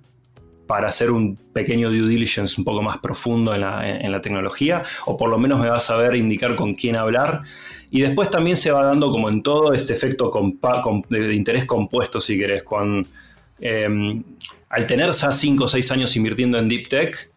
para 0.69 0.89
hacer 0.89 1.11
un 1.11 1.35
pequeño 1.35 1.89
due 1.89 2.07
diligence 2.07 2.61
un 2.61 2.65
poco 2.65 2.83
más 2.83 2.99
profundo 2.99 3.55
en 3.55 3.63
la, 3.63 4.21
tecnología, 4.21 4.83
o 5.07 5.17
por 5.17 5.31
lo 5.31 5.39
menos 5.39 5.59
me 5.59 5.69
va 5.69 5.79
a 5.79 5.81
saber 5.81 6.15
indicar 6.15 6.55
con 6.55 6.75
quién 6.75 6.95
hablar. 6.95 7.41
Y 7.91 8.03
después 8.03 8.31
también 8.31 8.55
se 8.55 8.71
va 8.71 8.85
dando, 8.85 9.11
como 9.11 9.31
en 9.31 9.43
todo, 9.43 9.73
este 9.73 9.95
efecto 9.95 10.31
de, 11.09 11.35
interés 11.35 11.65
compuesto, 11.65 12.21
si 12.21 12.37
querés. 12.39 12.63
Con, 12.65 13.07
em, 13.61 14.23
al 14.69 14.87
tener 14.87 15.11
ya 15.11 15.33
5 15.33 15.65
o 15.65 15.69
6 15.69 15.91
años 15.91 16.15
invirtiendo 16.17 16.59
en 16.59 16.69
Deep 16.69 16.89
Tech, 16.89 17.31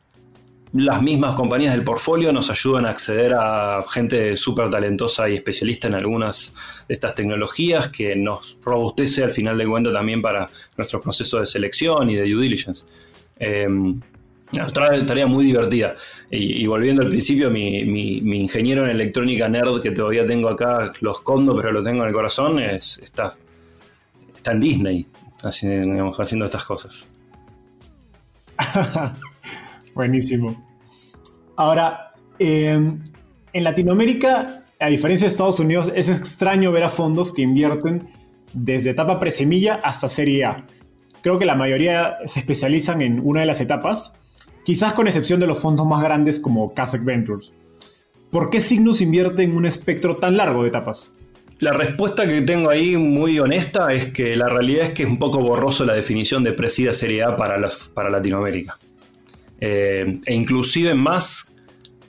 las 0.74 1.02
mismas 1.02 1.34
compañías 1.36 1.74
del 1.74 1.86
portfolio 1.86 2.34
nos 2.34 2.50
ayudan 2.50 2.86
a 2.86 2.90
acceder 2.90 3.34
a 3.34 3.86
gente 3.90 4.36
súper 4.36 4.70
talentosa 4.70 5.30
y 5.30 5.36
especialista 5.36 5.88
en 5.88 5.96
algunas 5.96 6.54
de 6.88 6.94
estas 6.94 7.16
tecnologías 7.16 7.88
que 7.88 8.14
nos 8.18 8.58
robustece 8.62 9.24
al 9.24 9.32
final 9.32 9.58
de 9.58 9.68
cuentas 9.68 9.94
también 9.94 10.22
para 10.22 10.50
nuestro 10.76 11.00
proceso 11.00 11.40
de 11.40 11.46
selección 11.46 12.10
y 12.10 12.16
de 12.16 12.30
due 12.30 12.44
diligence. 12.44 12.84
Eh, 13.42 13.68
otra 14.66 15.06
tarea 15.06 15.28
muy 15.28 15.46
divertida. 15.46 15.96
Y, 16.30 16.66
volviendo 16.68 17.02
al 17.02 17.10
principio, 17.10 17.50
mi, 17.50 18.18
ingeniero 18.20 18.86
en 18.86 18.92
electrónica 18.92 19.48
nerd 19.48 19.82
que 19.82 19.92
todavía 19.92 20.26
tengo 20.26 20.50
acá, 20.50 20.92
lo 21.02 21.12
escondo, 21.12 21.56
pero 21.56 21.72
lo 21.72 21.82
tengo 21.82 22.04
en 22.04 22.10
el 22.10 22.14
corazón, 22.14 22.60
es, 22.60 23.00
está, 23.00 23.34
está 24.36 24.52
en 24.52 24.60
Disney 24.60 25.08
haciendo 25.44 26.46
estas 26.46 26.64
cosas. 26.66 27.10
Buenísimo. 29.96 30.68
Ahora, 31.56 32.14
em, 32.38 33.04
en 33.54 33.64
Latinoamérica, 33.64 34.64
a 34.80 34.88
diferencia 34.88 35.26
de 35.26 35.32
Estados 35.32 35.60
Unidos, 35.60 35.92
es 35.96 36.10
extraño 36.10 36.72
ver 36.72 36.84
a 36.84 36.90
fondos 36.90 37.34
que 37.34 37.42
invierten 37.42 38.10
desde 38.54 38.92
etapa 38.92 39.20
presemilla 39.20 39.76
hasta 39.84 40.10
Serie 40.10 40.46
A. 40.46 40.66
Creo 41.22 41.38
que 41.38 41.46
la 41.46 41.56
mayoría 41.56 42.18
se 42.26 42.40
especializan 42.40 43.02
en 43.02 43.22
una 43.24 43.42
de 43.42 43.46
las 43.46 43.62
etapas, 43.62 44.22
quizás 44.66 44.94
con 44.94 45.08
excepción 45.08 45.40
de 45.40 45.48
los 45.48 45.60
fondos 45.60 45.86
más 45.86 46.04
grandes 46.04 46.40
como 46.40 46.74
Kazakh 46.74 47.04
Ventures. 47.04 47.52
¿Por 48.32 48.50
qué 48.50 48.62
Signus 48.62 49.02
invierte 49.02 49.44
en 49.44 49.56
un 49.56 49.66
espectro 49.66 50.18
tan 50.18 50.38
largo 50.38 50.64
de 50.64 50.70
etapas? 50.70 51.18
La 51.60 51.74
respuesta 51.74 52.26
que 52.26 52.42
tengo 52.42 52.70
ahí 52.70 52.98
muy 52.98 53.38
honesta 53.38 53.94
es 53.94 54.08
que 54.08 54.36
la 54.36 54.48
realidad 54.48 54.86
es 54.86 54.90
que 54.92 55.04
es 55.04 55.10
un 55.10 55.20
poco 55.20 55.40
borroso 55.40 55.86
la 55.86 55.94
definición 55.94 56.44
de 56.44 56.54
presida 56.54 56.92
Serie 56.92 57.24
A 57.24 57.36
para, 57.36 57.60
para 57.94 58.10
Latinoamérica. 58.10 58.80
Eh, 59.60 60.20
e 60.26 60.34
inclusive 60.34 60.96
más, 60.96 61.54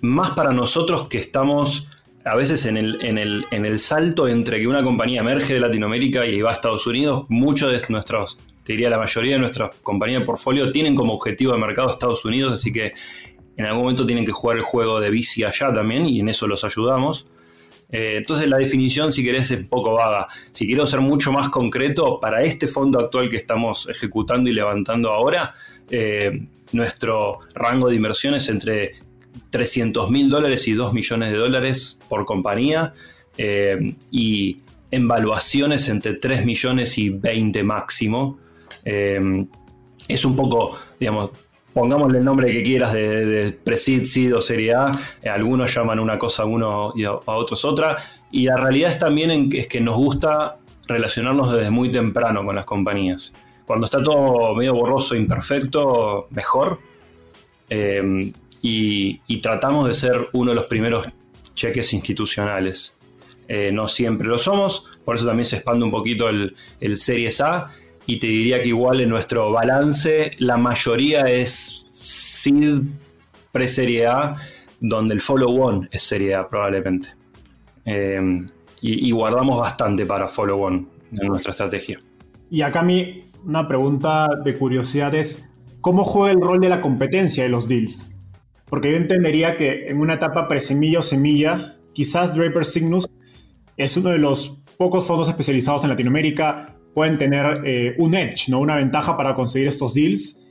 más 0.01 0.31
para 0.31 0.55
nosotros 0.55 1.07
que 1.09 1.19
estamos 1.19 1.87
a 2.25 2.35
veces 2.35 2.65
en 2.65 2.79
el, 2.79 3.05
en, 3.05 3.19
el, 3.19 3.45
en 3.51 3.67
el, 3.67 3.79
salto 3.79 4.27
entre 4.27 4.59
que 4.59 4.67
una 4.67 4.83
compañía 4.83 5.21
emerge 5.21 5.55
de 5.55 5.61
Latinoamérica 5.61 6.25
y 6.25 6.41
va 6.41 6.51
a 6.51 6.55
Estados 6.55 6.87
Unidos, 6.87 7.27
muchos 7.29 7.73
de 7.73 7.83
nuestros, 7.91 8.39
te 8.65 8.73
diría 8.73 8.91
la 8.91 8.99
mayoría 8.99 9.35
de 9.35 9.41
nuestras 9.41 9.77
compañías 9.83 10.21
de 10.21 10.27
portfolio 10.27 10.71
tienen 10.71 10.95
como 10.95 11.15
objetivo 11.15 11.53
de 11.53 11.59
mercado 11.59 11.91
Estados 11.91 12.25
Unidos, 12.25 12.53
así 12.53 12.73
que 12.73 12.95
en 13.57 13.65
algún 13.67 13.83
momento 13.83 14.07
tienen 14.07 14.25
que 14.25 14.33
jugar 14.33 14.57
el 14.57 14.63
juego 14.63 15.01
de 15.01 15.11
bici 15.11 15.45
allá 15.45 15.73
también 15.73 16.07
y 16.07 16.21
en 16.21 16.29
eso 16.29 16.47
los 16.47 16.65
ayudamos. 16.65 17.27
Eh, 17.91 18.15
entonces 18.17 18.49
la 18.49 18.57
definición, 18.57 19.13
si 19.13 19.23
querés, 19.23 19.51
es 19.51 19.61
un 19.61 19.69
poco 19.69 19.93
vaga. 19.93 20.27
Si 20.53 20.67
quiero 20.67 20.87
ser 20.87 21.01
mucho 21.01 21.31
más 21.31 21.51
concreto, 21.51 22.19
para 22.19 22.43
este 22.43 22.67
fondo 22.67 22.99
actual 22.99 23.29
que 23.29 23.37
estamos 23.37 23.89
ejecutando 23.89 24.49
y 24.49 24.55
levantando 24.55 25.11
ahora, 25.11 25.55
eh, 25.91 26.47
nuestro 26.73 27.41
rango 27.55 27.91
de 27.91 27.97
inversión 27.97 28.35
es 28.35 28.49
entre 28.49 28.93
300 29.51 30.11
mil 30.11 30.31
dólares 30.31 30.67
y 30.69 30.73
2 30.73 30.95
millones 30.95 31.31
de 31.31 31.37
dólares 31.37 32.01
por 32.09 32.25
compañía 32.25 32.95
eh, 33.37 33.95
y 34.11 34.59
en 34.91 35.07
valuaciones 35.07 35.89
entre 35.89 36.15
3 36.15 36.47
millones 36.47 36.97
y 36.97 37.11
20 37.11 37.63
máximo. 37.63 38.39
Es 38.85 40.25
un 40.25 40.37
poco, 40.37 40.79
digamos, 40.99 41.31
pongámosle 41.73 42.19
el 42.19 42.25
nombre 42.25 42.53
que 42.53 42.63
quieras 42.63 42.93
de, 42.93 43.27
de 43.27 43.53
Presid, 43.53 44.05
SID 44.05 44.37
o 44.37 44.41
Serie 44.41 44.75
A, 44.75 44.93
eh, 45.23 45.29
algunos 45.29 45.75
llaman 45.75 45.99
una 45.99 46.19
cosa 46.19 46.43
a 46.43 46.47
uno 46.47 46.93
y 46.95 47.05
a, 47.05 47.13
otros 47.13 47.65
otra, 47.65 47.97
y 48.31 48.45
la 48.45 48.57
realidad 48.57 48.91
es 48.91 48.99
también 48.99 49.31
en 49.31 49.51
que, 49.51 49.61
es 49.61 49.69
que 49.69 49.81
nos 49.81 49.97
gusta 49.97 50.57
relacionarnos 50.89 51.53
desde 51.53 51.71
muy 51.71 51.91
temprano 51.91 52.45
con 52.45 52.57
las 52.57 52.65
compañías. 52.65 53.33
Cuando 53.67 53.87
está 53.87 54.03
todo 54.03 54.55
medio 54.55 54.75
borroso, 54.75 55.15
imperfecto, 55.15 56.27
mejor. 56.31 56.81
Eh, 57.71 58.33
y, 58.61 59.41
tratamos 59.41 59.89
de 59.89 59.95
ser 59.95 60.29
uno 60.33 60.51
de 60.51 60.57
los 60.57 60.67
primeros 60.67 61.09
cheques 61.55 61.93
institucionales. 61.93 62.97
Eh, 63.49 63.71
no 63.73 63.89
siempre 63.89 64.29
lo 64.29 64.39
somos, 64.39 64.85
por 65.05 65.17
eso 65.17 65.27
también 65.27 65.47
se 65.47 65.57
expande 65.57 65.85
un 65.85 65.91
poquito 65.91 66.29
el, 66.29 66.55
el 66.81 66.97
Series 66.97 67.41
A 67.41 67.71
y 68.07 68.19
te 68.19 68.27
diría 68.27 68.61
que 68.61 68.69
igual 68.69 69.01
en 69.01 69.09
nuestro 69.09 69.53
balance 69.53 70.31
la 70.39 70.57
mayoría 70.57 71.23
es 71.31 71.87
SID 71.93 72.83
pre-serie 73.53 74.07
A, 74.07 74.37
donde 74.81 75.15
el 75.15 75.21
follow-on 75.21 75.89
es 75.93 76.03
serie 76.03 76.35
A 76.35 76.49
probablemente. 76.49 77.11
Em, 77.85 78.49
y, 78.81 79.11
guardamos 79.13 79.61
bastante 79.61 80.05
para 80.07 80.27
follow-on 80.27 80.89
en 81.13 81.29
nuestra 81.29 81.53
estrategia. 81.53 82.01
Y 82.51 82.63
acá 82.63 82.83
mi 82.83 83.31
una 83.45 83.67
pregunta 83.67 84.29
de 84.45 84.57
curiosidad 84.57 85.15
es, 85.15 85.45
¿cómo 85.81 86.05
juega 86.05 86.33
el 86.33 86.41
rol 86.41 86.61
de 86.61 86.69
la 86.69 86.81
competencia 86.81 87.45
de 87.45 87.49
los 87.49 87.69
deals? 87.69 88.15
Porque 88.67 88.91
yo 88.91 88.97
entendería 88.97 89.57
que 89.57 89.87
en 89.89 90.01
una 90.01 90.15
etapa 90.15 90.49
pre-semilla 90.49 91.01
o 91.01 91.03
semilla, 91.03 91.77
quizás 91.93 92.35
Draper 92.35 92.65
Signus 92.65 93.09
es 93.77 93.97
uno 93.97 94.11
de 94.11 94.19
los 94.19 94.59
pocos 94.77 95.07
fondos 95.07 95.29
especializados 95.29 95.85
en 95.85 95.91
Latinoamérica 95.91 96.75
pueden 96.95 97.19
tener 97.19 97.63
eh, 97.65 97.95
un 97.99 98.15
edge, 98.15 98.49
¿no? 98.49 98.61
una 98.61 98.77
ventaja 98.77 99.17
para 99.17 99.35
conseguir 99.35 99.69
estos 99.69 99.95
deals. 99.95 100.45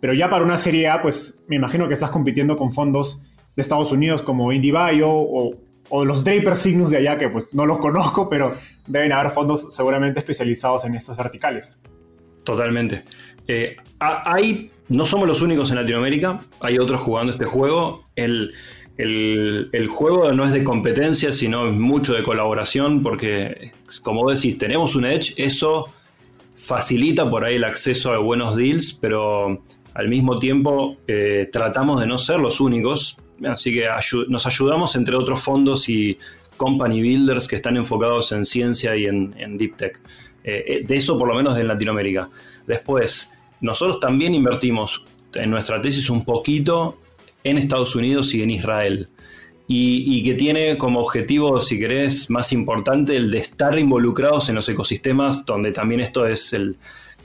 Pero 0.00 0.12
ya 0.14 0.28
para 0.28 0.44
una 0.44 0.56
serie 0.56 0.88
A, 0.88 1.00
pues 1.00 1.44
me 1.48 1.56
imagino 1.56 1.88
que 1.88 1.94
estás 1.94 2.10
compitiendo 2.10 2.56
con 2.56 2.70
fondos 2.70 3.22
de 3.56 3.62
Estados 3.62 3.90
Unidos 3.92 4.22
como 4.22 4.52
IndieBio 4.52 5.08
o, 5.10 5.54
o 5.88 6.04
los 6.04 6.22
Draper 6.22 6.56
Signus 6.56 6.90
de 6.90 6.98
allá, 6.98 7.18
que 7.18 7.28
pues 7.28 7.48
no 7.52 7.66
los 7.66 7.78
conozco, 7.78 8.28
pero 8.28 8.54
deben 8.86 9.12
haber 9.12 9.32
fondos 9.32 9.74
seguramente 9.74 10.20
especializados 10.20 10.84
en 10.84 10.94
estas 10.94 11.16
verticales. 11.16 11.80
Totalmente. 12.44 13.04
Eh, 13.48 13.76
hay, 13.98 14.70
no 14.88 15.06
somos 15.06 15.26
los 15.26 15.42
únicos 15.42 15.70
en 15.70 15.76
Latinoamérica, 15.76 16.40
hay 16.60 16.78
otros 16.78 17.00
jugando 17.00 17.32
este 17.32 17.44
juego. 17.44 18.06
El, 18.16 18.52
el, 18.98 19.68
el, 19.72 19.86
juego 19.88 20.32
no 20.32 20.44
es 20.44 20.52
de 20.52 20.62
competencia, 20.62 21.32
sino 21.32 21.70
mucho 21.72 22.14
de 22.14 22.22
colaboración, 22.22 23.02
porque 23.02 23.72
como 24.02 24.30
decís, 24.30 24.56
tenemos 24.58 24.94
un 24.94 25.04
edge, 25.04 25.34
eso 25.36 25.86
facilita 26.56 27.28
por 27.28 27.44
ahí 27.44 27.56
el 27.56 27.64
acceso 27.64 28.12
a 28.12 28.18
buenos 28.18 28.56
deals, 28.56 28.92
pero 28.92 29.62
al 29.94 30.08
mismo 30.08 30.38
tiempo 30.38 30.96
eh, 31.06 31.48
tratamos 31.52 32.00
de 32.00 32.06
no 32.06 32.18
ser 32.18 32.40
los 32.40 32.60
únicos, 32.60 33.18
así 33.46 33.72
que 33.72 33.86
nos 34.28 34.46
ayudamos 34.46 34.96
entre 34.96 35.14
otros 35.14 35.40
fondos 35.40 35.88
y 35.88 36.18
company 36.56 37.00
builders 37.00 37.46
que 37.46 37.56
están 37.56 37.76
enfocados 37.76 38.32
en 38.32 38.44
ciencia 38.44 38.96
y 38.96 39.06
en, 39.06 39.56
deep 39.58 39.76
tech. 39.76 40.00
Eh, 40.42 40.64
eh, 40.66 40.84
de 40.86 40.96
eso 40.96 41.18
por 41.18 41.28
lo 41.28 41.34
menos 41.34 41.58
en 41.58 41.68
Latinoamérica. 41.68 42.28
Después, 42.66 43.30
nosotros 43.60 44.00
también 44.00 44.34
invertimos 44.34 45.04
en 45.34 45.50
nuestra 45.50 45.80
tesis 45.80 46.10
un 46.10 46.24
poquito 46.24 46.98
en 47.50 47.58
Estados 47.58 47.94
Unidos 47.94 48.34
y 48.34 48.42
en 48.42 48.50
Israel. 48.50 49.08
Y, 49.68 50.22
que 50.22 50.34
tiene 50.34 50.78
como 50.78 51.00
objetivo, 51.00 51.60
si 51.60 51.78
querés, 51.78 52.30
más 52.30 52.52
importante 52.52 53.16
el 53.16 53.32
de 53.32 53.38
estar 53.38 53.76
involucrados 53.76 54.48
en 54.48 54.54
los 54.54 54.68
ecosistemas 54.68 55.44
donde 55.44 55.72
también 55.72 56.00
esto 56.00 56.24
es 56.24 56.52
el, 56.52 56.76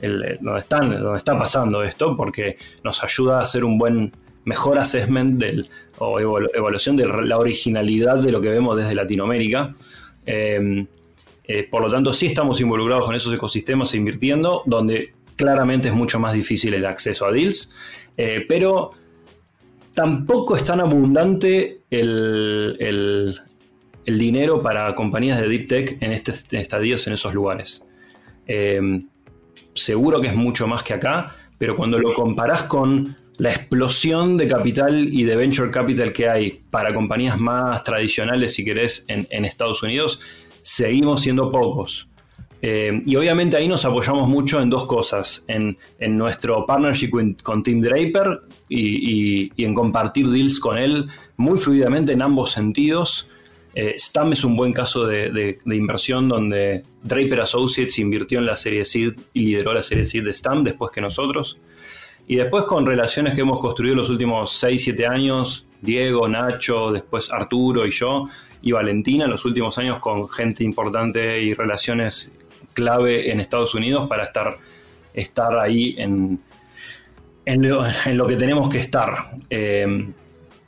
donde, 0.02 0.60
están, 0.60 0.90
donde 0.90 1.18
está 1.18 1.38
pasando 1.38 1.84
esto, 1.84 2.18
porque 2.18 2.58
nos 2.84 3.04
ayuda 3.04 3.38
a 3.38 3.42
hacer 3.42 3.64
un 3.64 3.78
buen, 3.78 4.12
mejor 4.46 4.80
assessment 4.80 5.40
del, 5.40 5.70
o 6.00 6.20
evaluación 6.20 6.96
de 6.96 7.06
la 7.06 7.38
originalidad 7.38 8.18
de 8.18 8.32
lo 8.32 8.42
que 8.42 8.50
vemos 8.50 8.76
desde 8.76 8.96
Latinoamérica. 8.96 9.74
Em, 10.26 10.88
eh, 11.44 11.68
por 11.70 11.84
lo 11.84 11.92
tanto, 11.92 12.14
sí 12.14 12.28
estamos 12.28 12.60
involucrados 12.60 13.06
con 13.06 13.16
esos 13.16 13.34
ecosistemas 13.34 13.94
e 13.94 13.98
invirtiendo, 13.98 14.64
donde 14.66 15.14
claramente 15.36 15.90
es 15.90 15.94
mucho 15.94 16.20
más 16.20 16.34
difícil 16.34 16.74
el 16.74 16.86
acceso 16.86 17.26
a 17.26 17.32
deals, 17.32 17.72
eh, 18.18 18.46
pero 18.48 18.92
tampoco 19.93 20.56
es 20.56 20.63
tan 20.63 20.80
abundante 20.80 21.82
el, 21.89 23.39
dinero 24.06 24.62
para 24.62 24.93
compañías 24.95 25.39
de 25.39 25.47
deep 25.47 25.67
tech 25.67 25.97
en, 26.01 26.12
este, 26.12 26.60
estadios 26.60 27.08
en 27.08 27.13
esos 27.13 27.34
lugares. 27.34 27.88
Em, 28.47 29.08
seguro 29.73 30.19
que 30.19 30.27
es 30.27 30.36
mucho 30.36 30.67
más 30.67 30.84
que 30.84 30.93
acá, 30.93 31.36
pero 31.58 31.75
cuando 31.75 31.99
lo 31.99 32.13
comparás 32.13 32.63
con 32.63 33.15
la 33.38 33.49
explosión 33.49 34.38
de 34.38 34.47
capital 34.47 35.08
y 35.12 35.23
de 35.23 35.36
venture 35.36 35.71
capital 35.71 36.12
que 36.13 36.30
hay 36.30 36.62
para 36.69 36.93
compañías 36.93 37.39
más 37.39 37.84
tradicionales, 37.84 38.54
si 38.54 38.65
querés, 38.65 39.06
en 39.08 39.45
Estados 39.45 39.82
Unidos, 39.84 40.19
seguimos 40.62 41.21
siendo 41.21 41.51
pocos. 41.51 42.11
Eh, 42.63 43.02
y 43.06 43.15
obviamente 43.15 43.58
ahí 43.58 43.67
nos 43.67 43.86
apoyamos 43.86 44.30
mucho 44.30 44.62
en 44.62 44.69
dos 44.69 44.86
cosas, 44.86 45.43
en, 45.47 45.78
nuestro 46.00 46.65
partnership 46.65 47.10
con, 47.41 47.63
Tim 47.63 47.82
Draper 47.82 48.39
y, 48.69 49.52
en 49.63 49.74
compartir 49.74 50.28
deals 50.28 50.60
con 50.60 50.78
él 50.78 51.08
muy 51.38 51.58
fluidamente 51.58 52.13
en 52.13 52.21
ambos 52.21 52.52
sentidos. 52.52 53.28
Eh, 53.74 53.95
Stam 53.97 54.34
es 54.34 54.43
un 54.43 54.56
buen 54.56 54.74
caso 54.74 55.08
de, 55.08 55.58
inversión 55.65 56.28
donde 56.28 56.84
Draper 57.04 57.41
Associates 57.41 57.97
invirtió 57.97 58.38
en 58.39 58.45
la 58.45 58.56
serie 58.56 58.86
Seed 58.86 59.13
y 59.34 59.45
lideró 59.45 59.74
la 59.74 59.82
serie 59.82 60.06
Seed 60.06 60.26
de 60.26 60.34
Stam 60.34 60.63
después 60.63 60.91
que 60.91 61.02
nosotros. 61.02 61.58
Y 62.28 62.36
después 62.36 62.65
con 62.65 62.86
relaciones 62.86 63.34
que 63.34 63.41
hemos 63.41 63.60
construido 63.60 63.95
los 63.95 64.10
últimos 64.10 64.54
6, 64.54 64.84
7 64.84 65.08
años, 65.08 65.65
Diego, 65.82 66.28
Nacho, 66.28 66.91
después 66.91 67.32
Arturo 67.32 67.88
y 67.88 67.89
yo, 67.89 68.28
y 68.62 68.71
Valentina 68.71 69.26
en 69.26 69.32
los 69.32 69.43
últimos 69.45 69.80
años 69.80 69.97
con 69.97 70.30
gente 70.30 70.63
importante 70.63 71.41
y 71.41 71.56
relaciones 71.56 72.32
clave 72.74 73.32
en 73.32 73.40
Estados 73.40 73.74
Unidos 73.76 74.08
para 74.08 74.24
estar, 74.24 74.58
estar 75.14 75.58
ahí 75.58 75.96
en, 75.98 76.40
en, 77.46 78.17
lo, 78.17 78.28
que 78.28 78.36
tenemos 78.36 78.69
que 78.69 78.80
estar. 78.80 79.13
Eh, 79.50 80.12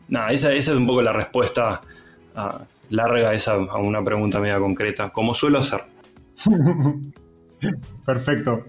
nada, 0.07 0.31
esa, 0.31 0.53
es 0.53 0.67
un 0.69 0.87
poco 0.87 1.01
la 1.01 1.13
respuesta 1.13 1.81
ah, 2.35 2.61
larga 2.89 3.33
esa, 3.33 3.53
a 3.53 3.77
una 3.77 4.03
pregunta 4.03 4.39
media 4.39 4.59
concreta, 4.59 5.09
como 5.09 5.33
suelo 5.33 5.59
hacer. 5.59 5.81
Perfecto. 8.05 8.65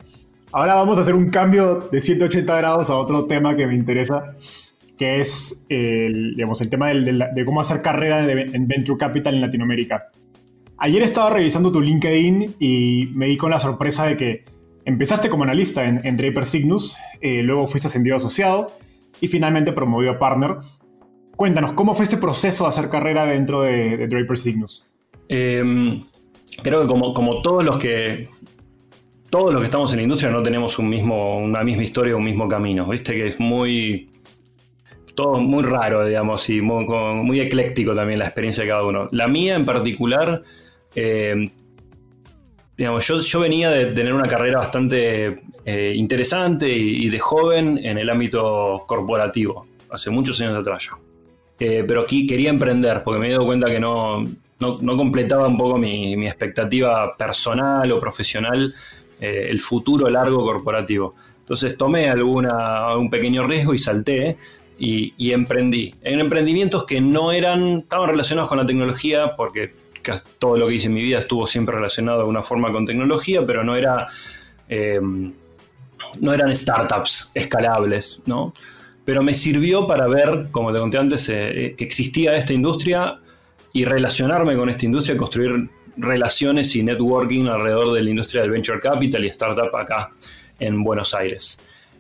Ahora 0.52 0.74
vamos 0.76 0.98
a 0.98 1.00
hacer 1.00 1.14
un 1.14 1.30
cambio 1.30 1.88
de 1.90 2.00
180 2.00 2.56
grados 2.56 2.88
a 2.88 2.94
otro 2.94 3.24
tema 3.26 3.56
que 3.56 3.66
me 3.66 3.74
interesa, 3.74 4.36
que 4.96 5.20
es 5.20 5.64
el, 5.68 6.36
digamos, 6.36 6.60
el 6.60 6.70
tema 6.70 6.90
de 6.90 7.44
cómo 7.44 7.60
hacer 7.60 7.82
carrera 7.82 8.24
en 8.30 8.68
Venture 8.68 8.96
Capital 8.98 9.34
en 9.34 9.40
Latinoamérica. 9.40 10.10
Ayer 10.78 11.02
estaba 11.02 11.30
revisando 11.30 11.70
tu 11.70 11.80
LinkedIn 11.80 12.56
y 12.58 13.08
me 13.14 13.26
di 13.26 13.36
con 13.36 13.50
la 13.50 13.58
sorpresa 13.58 14.06
de 14.06 14.16
que 14.16 14.44
Empezaste 14.86 15.30
como 15.30 15.44
analista 15.44 15.84
en, 15.84 16.16
Draper 16.16 16.44
Cygnus, 16.44 16.96
eh, 17.22 17.42
luego 17.42 17.66
fuiste 17.66 17.88
ascendido 17.88 18.16
asociado 18.16 18.66
y 19.18 19.28
finalmente 19.28 19.72
promovido 19.72 20.12
a 20.12 20.18
partner. 20.18 20.56
Cuéntanos, 21.36 21.72
¿cómo 21.72 21.94
fue 21.94 22.04
este 22.04 22.18
proceso 22.18 22.64
de 22.64 22.70
hacer 22.70 22.90
carrera 22.90 23.24
dentro 23.24 23.62
de, 23.62 24.06
Draper 24.06 24.38
Cygnus? 24.38 24.86
Em, 25.28 26.02
creo 26.62 26.82
que 26.82 26.86
como, 26.86 27.14
como 27.14 27.40
todos 27.40 27.64
los 27.64 27.78
que 27.78 28.28
todos 29.30 29.52
los 29.52 29.62
que 29.62 29.64
estamos 29.64 29.90
en 29.92 29.96
la 29.96 30.02
industria 30.02 30.30
no 30.30 30.42
tenemos 30.42 30.78
un 30.78 30.88
mismo, 30.88 31.38
una 31.38 31.64
misma 31.64 31.82
historia, 31.82 32.14
un 32.14 32.24
mismo 32.24 32.46
camino. 32.46 32.86
Viste 32.86 33.14
que 33.14 33.28
es 33.28 33.40
muy. 33.40 34.10
Todo 35.14 35.40
muy 35.40 35.62
raro, 35.62 36.04
digamos, 36.04 36.48
y 36.50 36.60
muy, 36.60 37.40
ecléctico 37.40 37.94
también 37.94 38.18
la 38.18 38.26
experiencia 38.26 38.64
de 38.64 38.70
cada 38.70 38.84
uno. 38.84 39.08
La 39.12 39.28
mía 39.28 39.54
en 39.54 39.64
particular, 39.64 40.42
eh, 40.94 41.50
digamos, 42.76 43.06
yo, 43.06 43.40
venía 43.40 43.70
de 43.70 43.86
tener 43.86 44.12
una 44.12 44.28
carrera 44.28 44.58
bastante 44.58 45.36
eh, 45.64 45.92
interesante 45.96 46.68
y, 46.68 47.08
de 47.08 47.18
joven 47.18 47.78
en 47.82 47.98
el 47.98 48.10
ámbito 48.10 48.84
corporativo, 48.86 49.66
hace 49.90 50.10
muchos 50.10 50.40
años 50.40 50.56
atrás 50.56 50.90
ya. 50.90 50.96
Eh, 51.60 51.84
pero 51.86 52.02
aquí 52.02 52.26
quería 52.26 52.50
emprender, 52.50 53.02
porque 53.04 53.20
me 53.20 53.28
he 53.28 53.32
dado 53.32 53.46
cuenta 53.46 53.68
que 53.68 53.78
no, 53.78 54.26
no, 54.58 54.96
completaba 54.96 55.46
un 55.46 55.56
poco 55.56 55.78
mi, 55.78 56.16
mi 56.16 56.26
expectativa 56.26 57.16
personal 57.16 57.90
o 57.92 58.00
profesional 58.00 58.74
el 59.20 59.58
futuro 59.60 60.10
largo 60.10 60.44
corporativo. 60.44 61.14
Entonces 61.38 61.78
tomé 61.78 62.08
alguna, 62.08 62.94
un 62.96 63.08
pequeño 63.08 63.46
riesgo 63.46 63.72
y 63.72 63.78
salté 63.78 64.36
y, 64.78 65.32
emprendí. 65.32 65.94
En 66.02 66.20
emprendimientos 66.20 66.84
que 66.84 67.00
no 67.00 67.32
eran, 67.32 67.78
estaban 67.78 68.08
relacionados 68.08 68.48
con 68.48 68.58
la 68.58 68.66
tecnología, 68.66 69.36
porque 69.36 69.72
todo 70.38 70.56
lo 70.56 70.68
que 70.68 70.74
hice 70.74 70.86
en 70.86 70.94
mi 70.94 71.02
vida 71.02 71.18
estuvo 71.18 71.46
siempre 71.46 71.74
relacionado 71.74 72.18
de 72.18 72.22
alguna 72.22 72.42
forma 72.42 72.72
con 72.72 72.86
tecnología, 72.86 73.44
pero 73.44 73.64
no 73.64 73.76
era... 73.76 74.06
Em, 74.68 75.32
no 76.20 76.32
eran 76.32 76.54
startups 76.54 77.30
escalables, 77.34 78.20
¿no? 78.26 78.52
Pero 79.04 79.22
me 79.22 79.34
sirvió 79.34 79.86
para 79.86 80.06
ver, 80.06 80.48
como 80.50 80.72
te 80.72 80.78
conté 80.78 80.98
antes, 80.98 81.28
eh, 81.28 81.74
que 81.76 81.84
existía 81.84 82.36
esta 82.36 82.52
industria 82.52 83.20
y 83.72 83.84
relacionarme 83.84 84.56
con 84.56 84.68
esta 84.70 84.86
industria, 84.86 85.16
construir 85.16 85.68
relaciones 85.96 86.74
y 86.76 86.82
networking 86.82 87.48
alrededor 87.48 87.92
de 87.92 88.02
la 88.02 88.10
industria 88.10 88.42
del 88.42 88.50
venture 88.50 88.80
capital 88.80 89.24
y 89.24 89.28
startup 89.28 89.74
acá 89.76 90.12
en 90.58 90.82
Buenos 90.82 91.14
Aires. 91.14 91.58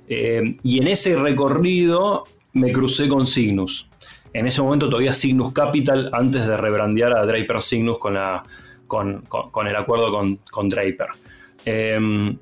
Eh, 0.08 0.56
y 0.62 0.78
en 0.78 0.88
ese 0.88 1.16
recorrido 1.16 2.24
me 2.52 2.72
crucé 2.72 3.08
con 3.08 3.26
Cygnus. 3.26 3.88
En 4.34 4.46
ese 4.46 4.60
momento 4.60 4.90
todavía 4.90 5.14
Cygnus 5.14 5.52
Capital, 5.52 6.10
antes 6.12 6.46
de 6.46 6.56
rebrandear 6.56 7.16
a 7.16 7.24
Draper 7.24 7.62
Cygnus 7.62 7.98
con, 7.98 8.14
la, 8.14 8.42
con, 8.86 9.22
el 9.66 9.76
acuerdo 9.76 10.12
con, 10.50 10.68
Draper. 10.68 11.06
Eh, 11.64 12.36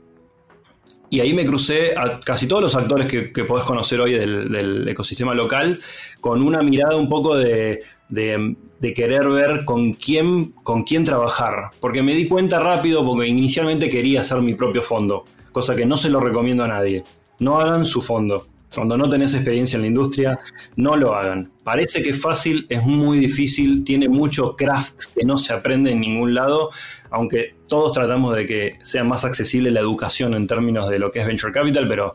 y 1.12 1.20
ahí 1.20 1.34
me 1.34 1.44
crucé 1.44 1.90
a 1.94 2.20
casi 2.20 2.48
todos 2.48 2.62
los 2.62 2.74
actores 2.74 3.06
que, 3.06 3.44
podés 3.44 3.64
conocer 3.64 4.00
hoy 4.00 4.14
del, 4.14 4.88
ecosistema 4.88 5.34
local, 5.34 5.78
con 6.22 6.40
una 6.40 6.62
mirada 6.62 6.96
un 6.96 7.10
poco 7.10 7.36
de, 7.36 7.82
de, 8.08 8.94
querer 8.94 9.28
ver 9.28 9.66
con 9.66 9.92
quién, 9.92 10.52
con 10.62 10.84
quién 10.84 11.04
trabajar. 11.04 11.72
Porque 11.80 12.02
me 12.02 12.14
di 12.14 12.28
cuenta 12.28 12.60
rápido, 12.60 13.04
porque 13.04 13.26
inicialmente 13.26 13.90
quería 13.90 14.22
hacer 14.22 14.38
mi 14.38 14.54
propio 14.54 14.82
fondo, 14.82 15.24
cosa 15.52 15.76
que 15.76 15.84
no 15.84 15.98
se 15.98 16.08
lo 16.08 16.18
recomiendo 16.18 16.64
a 16.64 16.68
nadie. 16.68 17.04
No 17.40 17.60
hagan 17.60 17.84
su 17.84 18.00
fondo. 18.00 18.46
Cuando 18.74 18.96
no 18.96 19.08
tenés 19.08 19.34
experiencia 19.34 19.76
en 19.76 19.82
la 19.82 19.88
industria, 19.88 20.40
no 20.76 20.96
lo 20.96 21.14
hagan. 21.14 21.50
Parece 21.62 22.02
que 22.02 22.10
es 22.10 22.20
fácil, 22.20 22.66
es 22.68 22.82
muy 22.82 23.18
difícil, 23.18 23.84
tiene 23.84 24.08
mucho 24.08 24.56
craft 24.56 25.04
que 25.14 25.24
no 25.24 25.38
se 25.38 25.52
aprende 25.52 25.92
en 25.92 26.00
ningún 26.00 26.34
lado, 26.34 26.70
aunque 27.10 27.54
todos 27.68 27.92
tratamos 27.92 28.36
de 28.36 28.46
que 28.46 28.78
sea 28.82 29.04
más 29.04 29.24
accesible 29.24 29.70
la 29.70 29.80
educación 29.80 30.34
en 30.34 30.46
términos 30.46 30.88
de 30.88 30.98
lo 30.98 31.10
que 31.10 31.20
es 31.20 31.26
Venture 31.26 31.52
Capital, 31.52 31.86
pero 31.88 32.14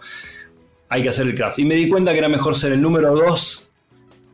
hay 0.90 1.04
que 1.04 1.10
hacer 1.10 1.28
el 1.28 1.36
craft. 1.36 1.60
Y 1.60 1.66
me 1.66 1.76
di 1.76 1.88
cuenta 1.90 2.12
que 2.12 2.20
era 2.20 2.30
mejor 2.30 2.56
ser 2.56 2.74
el 2.74 2.82
número 2.82 3.16
dos 3.16 3.68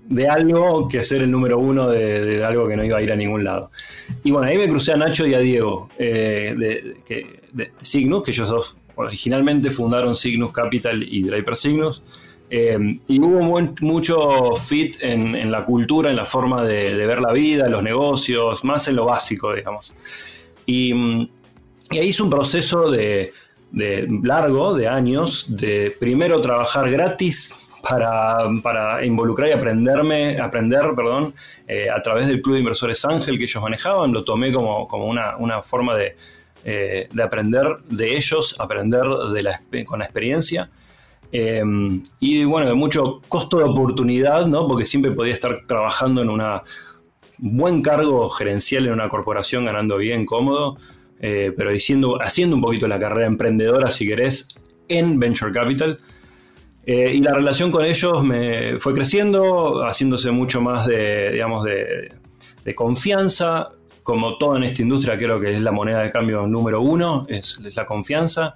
de 0.08 0.28
algo 0.28 0.88
que 0.88 1.02
ser 1.02 1.22
el 1.22 1.32
número 1.32 1.58
uno 1.60 1.90
de, 1.90 2.44
algo 2.44 2.68
que 2.68 2.76
no 2.76 2.84
iba 2.84 2.98
a 2.98 3.02
ir 3.02 3.12
a 3.12 3.16
ningún 3.16 3.44
lado. 3.44 3.72
Y 4.24 4.32
bueno, 4.32 4.48
ahí 4.48 4.58
me 4.58 4.68
crucé 4.68 4.94
a 4.94 4.98
Nacho 4.98 5.26
y 5.26 5.34
a 5.34 5.40
Diego 5.40 5.90
eh, 5.98 6.54
de, 6.58 7.72
Cygnus, 7.82 8.24
que 8.24 8.32
ellos 8.32 8.50
dos 8.50 8.78
originalmente 8.96 9.70
fundaron 9.70 10.16
Cygnus 10.16 10.52
Capital 10.52 11.04
y 11.04 11.24
Draper 11.24 11.56
Cygnus. 11.56 12.02
Eh, 12.56 13.00
y 13.08 13.20
hubo 13.20 13.42
mucho 13.82 14.56
fit 14.56 14.98
en, 15.02 15.52
la 15.52 15.66
cultura, 15.66 16.12
en 16.12 16.16
la 16.16 16.26
forma 16.26 16.64
de, 16.64 17.06
ver 17.08 17.20
la 17.20 17.32
vida, 17.32 17.68
los 17.68 17.82
negocios, 17.82 18.64
más 18.64 18.88
en 18.88 18.96
lo 18.96 19.06
básico, 19.06 19.54
digamos. 19.54 19.92
Y, 20.66 20.94
ahí 21.90 22.08
hice 22.10 22.22
un 22.22 22.30
proceso 22.30 22.92
de, 22.92 23.32
largo, 24.22 24.76
de 24.76 24.88
años, 24.88 25.48
de 25.50 25.96
primero 26.00 26.40
trabajar 26.42 26.92
gratis 26.92 27.56
para, 27.90 29.04
involucrar 29.04 29.50
y 29.50 29.52
aprenderme, 29.54 30.40
aprender 30.40 30.94
perdón, 30.96 31.34
eh, 31.68 31.90
a 31.90 32.02
través 32.04 32.28
del 32.28 32.42
Club 32.42 32.54
de 32.54 32.60
Inversores 32.60 33.04
Ángel 33.04 33.38
que 33.38 33.46
ellos 33.46 33.64
manejaban. 33.64 34.14
Lo 34.14 34.24
tomé 34.24 34.54
como, 34.54 34.86
una, 34.86 35.62
forma 35.64 35.96
eh, 36.64 37.08
de, 37.12 37.24
aprender 37.24 37.78
de 37.90 38.16
ellos, 38.16 38.56
aprender 38.60 39.04
con 39.86 40.00
la 40.00 40.06
experiencia. 40.06 40.70
Eh, 41.32 41.64
y 42.20 42.44
bueno, 42.44 42.68
de 42.68 42.74
mucho 42.74 43.22
costo 43.28 43.58
de 43.58 43.64
oportunidad, 43.64 44.46
¿no? 44.46 44.68
porque 44.68 44.86
siempre 44.86 45.12
podía 45.12 45.34
estar 45.34 45.66
trabajando 45.66 46.22
en 46.22 46.30
un 46.30 46.42
buen 47.40 47.82
cargo 47.82 48.30
gerencial 48.30 48.86
en 48.86 48.94
una 48.94 49.10
corporación, 49.10 49.66
ganando 49.66 49.98
bien, 49.98 50.26
cómodo, 50.26 50.78
pero 51.20 51.72
haciendo, 51.72 52.22
haciendo 52.22 52.56
un 52.58 52.62
poquito 52.62 52.88
la 52.88 53.00
carrera 53.00 53.28
emprendedora, 53.28 53.90
si 53.90 54.06
querés, 54.06 54.48
en 54.88 55.20
Venture 55.20 55.52
Capital. 55.52 55.98
Eh, 56.86 57.14
y 57.16 57.22
la 57.22 57.34
relación 57.34 57.72
con 57.72 57.86
ellos 57.86 58.24
me 58.24 58.80
fue 58.80 58.94
creciendo, 58.94 59.86
haciéndose 59.86 60.32
mucho 60.32 60.62
más 60.62 60.86
de, 60.86 61.32
digamos, 61.32 61.64
de, 61.64 62.76
confianza. 62.76 63.70
Como 64.04 64.38
todo 64.38 64.58
en 64.58 64.64
esta 64.64 64.82
industria, 64.82 65.18
creo 65.18 65.40
que 65.40 65.56
es 65.56 65.62
la 65.62 65.72
moneda 65.72 66.02
de 66.02 66.12
cambio 66.12 66.46
número 66.46 66.82
uno, 66.82 67.26
es, 67.30 67.60
la 67.76 67.86
confianza. 67.86 68.56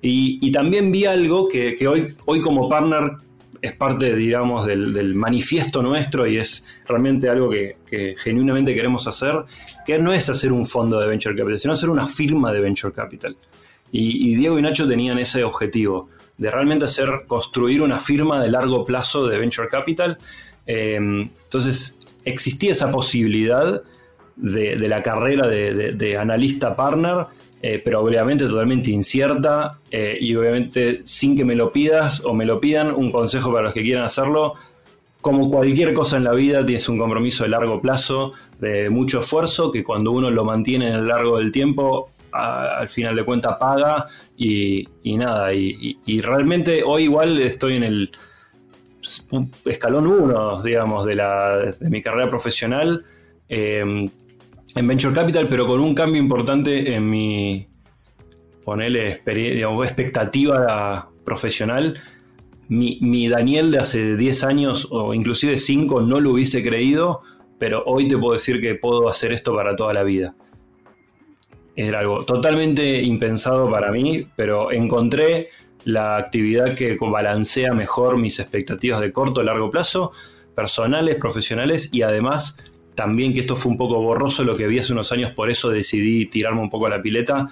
Y, 0.00 0.50
también 0.52 0.92
vi 0.92 1.06
algo 1.06 1.48
que, 1.48 1.76
hoy, 1.88 2.08
hoy 2.26 2.40
como 2.40 2.68
partner 2.68 3.12
es 3.60 3.72
parte, 3.72 4.14
digamos, 4.14 4.66
del, 4.66 5.14
manifiesto 5.14 5.82
nuestro 5.82 6.26
y 6.26 6.38
es 6.38 6.64
realmente 6.86 7.28
algo 7.28 7.50
que, 7.50 8.14
genuinamente 8.16 8.74
queremos 8.74 9.06
hacer, 9.06 9.44
que 9.86 9.98
no 9.98 10.12
es 10.12 10.28
hacer 10.28 10.52
un 10.52 10.66
fondo 10.66 11.00
de 11.00 11.06
Venture 11.06 11.34
Capital, 11.36 11.58
sino 11.58 11.72
hacer 11.72 11.90
una 11.90 12.06
firma 12.06 12.52
de 12.52 12.60
Venture 12.60 12.92
Capital. 12.92 13.36
y 13.90 14.36
Diego 14.36 14.58
y 14.58 14.62
Nacho 14.62 14.86
tenían 14.86 15.18
ese 15.18 15.42
objetivo 15.44 16.08
de 16.38 16.50
realmente 16.50 16.86
hacer, 16.86 17.24
construir 17.26 17.82
una 17.82 17.98
firma 17.98 18.40
de 18.40 18.48
largo 18.48 18.84
plazo 18.84 19.26
de 19.26 19.38
venture 19.38 19.68
capital. 19.68 20.18
Eh, 20.66 20.94
entonces, 20.96 21.98
existía 22.24 22.72
esa 22.72 22.90
posibilidad 22.90 23.82
de, 24.38 24.88
la 24.88 25.02
carrera 25.02 25.46
de, 25.46 26.16
analista 26.18 26.74
partner, 26.74 27.26
eh, 27.60 27.80
pero 27.84 28.00
obviamente 28.00 28.46
totalmente 28.46 28.90
incierta 28.90 29.78
eh, 29.90 30.16
y 30.20 30.34
obviamente 30.36 31.00
sin 31.04 31.36
que 31.36 31.44
me 31.44 31.56
lo 31.56 31.72
pidas 31.72 32.22
o 32.24 32.32
me 32.32 32.44
lo 32.44 32.60
pidan, 32.60 32.92
un 32.92 33.10
consejo 33.10 33.50
para 33.50 33.64
los 33.64 33.74
que 33.74 33.82
quieran 33.82 34.04
hacerlo. 34.04 34.54
Como 35.20 35.50
cualquier 35.50 35.92
cosa 35.92 36.16
en 36.16 36.24
la 36.24 36.32
vida, 36.32 36.64
tienes 36.64 36.88
un 36.88 36.96
compromiso 36.96 37.42
de 37.42 37.50
largo 37.50 37.80
plazo, 37.80 38.32
de 38.60 38.88
mucho 38.88 39.18
esfuerzo, 39.20 39.72
que 39.72 39.82
cuando 39.82 40.12
uno 40.12 40.30
lo 40.30 40.44
mantiene 40.44 40.88
en 40.88 40.94
el 40.94 41.08
largo 41.08 41.38
del 41.38 41.50
tiempo, 41.50 42.10
al 42.30 42.88
final 42.88 43.16
de 43.16 43.24
cuentas 43.24 43.56
paga 43.58 44.06
y, 44.36 44.86
nada, 45.04 45.52
y, 45.52 46.20
realmente 46.20 46.82
hoy 46.84 47.04
igual 47.04 47.40
estoy 47.40 47.76
en 47.76 47.84
el 47.84 48.10
escalón 49.64 50.06
1, 50.06 50.62
digamos, 50.62 51.04
de, 51.04 51.14
la, 51.14 51.70
mi 51.88 52.02
carrera 52.02 52.28
profesional 52.28 53.04
em, 53.48 54.08
en 54.78 54.86
Venture 54.86 55.14
Capital, 55.14 55.48
pero 55.48 55.66
con 55.66 55.80
un 55.80 55.94
cambio 55.94 56.20
importante 56.20 56.94
en 56.94 57.08
mi, 57.08 57.68
ponerle, 58.64 59.20
expectativa 59.84 61.10
profesional. 61.24 62.00
Mi, 62.68 62.98
mi, 63.00 63.28
Daniel 63.28 63.70
de 63.70 63.78
hace 63.78 64.16
10 64.16 64.44
años 64.44 64.88
o 64.90 65.14
inclusive 65.14 65.58
5 65.58 66.02
no 66.02 66.20
lo 66.20 66.32
hubiese 66.32 66.62
creído, 66.62 67.22
pero 67.58 67.82
hoy 67.86 68.08
te 68.08 68.16
puedo 68.16 68.34
decir 68.34 68.60
que 68.60 68.74
puedo 68.74 69.08
hacer 69.08 69.32
esto 69.32 69.54
para 69.54 69.74
toda 69.74 69.94
la 69.94 70.02
vida 70.02 70.34
era 71.78 72.00
algo 72.00 72.24
totalmente 72.24 73.02
impensado 73.02 73.70
para 73.70 73.92
mí, 73.92 74.26
pero 74.34 74.72
encontré 74.72 75.48
la 75.84 76.16
actividad 76.16 76.74
que 76.74 76.96
balancea 77.00 77.72
mejor 77.72 78.18
mis 78.18 78.40
expectativas 78.40 79.00
de 79.00 79.12
corto 79.12 79.42
y 79.42 79.44
largo 79.44 79.70
plazo, 79.70 80.10
personales, 80.56 81.14
profesionales 81.16 81.88
y 81.92 82.02
además 82.02 82.58
también 82.98 83.32
que 83.32 83.38
esto 83.38 83.54
fue 83.54 83.70
un 83.70 83.78
poco 83.78 84.02
borroso 84.02 84.42
lo 84.42 84.56
que 84.56 84.66
vi 84.66 84.80
hace 84.80 84.92
unos 84.92 85.12
años, 85.12 85.30
por 85.30 85.52
eso 85.52 85.70
decidí 85.70 86.26
tirarme 86.26 86.62
un 86.62 86.68
poco 86.68 86.86
a 86.86 86.90
la 86.90 87.00
pileta. 87.00 87.46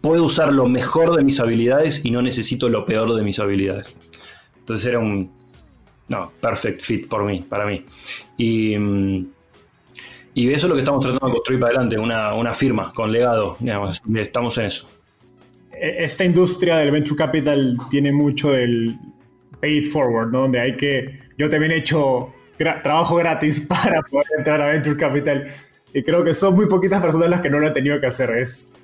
Puedo 0.00 0.22
usar 0.22 0.52
lo 0.52 0.66
mejor 0.68 1.16
de 1.16 1.24
mis 1.24 1.40
habilidades 1.40 2.02
y 2.04 2.12
no 2.12 2.22
necesito 2.22 2.68
lo 2.68 2.86
peor 2.86 3.16
de 3.16 3.24
mis 3.24 3.40
habilidades. 3.40 3.96
Entonces 4.60 4.86
era 4.86 5.00
un 5.00 5.32
no, 6.06 6.30
perfect 6.40 6.82
fit 6.82 7.08
por 7.08 7.24
mí, 7.24 7.44
para 7.48 7.66
mí. 7.66 7.84
Y 8.36 8.78
mm, 8.78 9.26
y 10.34 10.48
eso 10.52 10.66
es 10.66 10.68
lo 10.68 10.74
que 10.74 10.82
estamos 10.82 11.00
tratando 11.00 11.26
de 11.26 11.32
construir 11.32 11.58
para 11.58 11.80
adelante, 11.80 11.98
una, 11.98 12.54
firma 12.54 12.92
con 12.94 13.10
legado, 13.10 13.56
estamos 14.14 14.56
en 14.58 14.66
eso. 14.66 14.86
e, 15.72 16.04
esta 16.04 16.24
industria 16.24 16.76
del 16.76 16.92
venture 16.92 17.16
capital 17.16 17.76
tiene 17.90 18.12
mucho 18.12 18.52
del 18.52 18.96
pay 19.60 19.78
it 19.78 19.86
forward, 19.86 20.30
¿no? 20.30 20.42
Donde 20.42 20.60
hay 20.60 20.76
que, 20.76 21.18
yo 21.36 21.50
también 21.50 21.72
he 21.72 21.78
hecho 21.78 22.35
trabajo 22.56 23.16
gratis 23.16 23.60
para 23.68 24.02
poder 24.02 24.26
entrar 24.38 24.60
a 24.60 24.66
venture 24.66 24.96
capital 24.96 25.46
y 25.92 26.02
creo 26.02 26.24
que 26.24 26.34
son 26.34 26.54
muy 26.54 26.66
poquitas 26.66 27.00
personas 27.00 27.30
las 27.30 27.40
que 27.40 27.48
no 27.48 27.58
lo 27.58 27.66
han 27.66 27.72
tenido 27.72 27.98
que 28.00 28.06
hacer. 28.06 28.30
Es, 28.36 28.74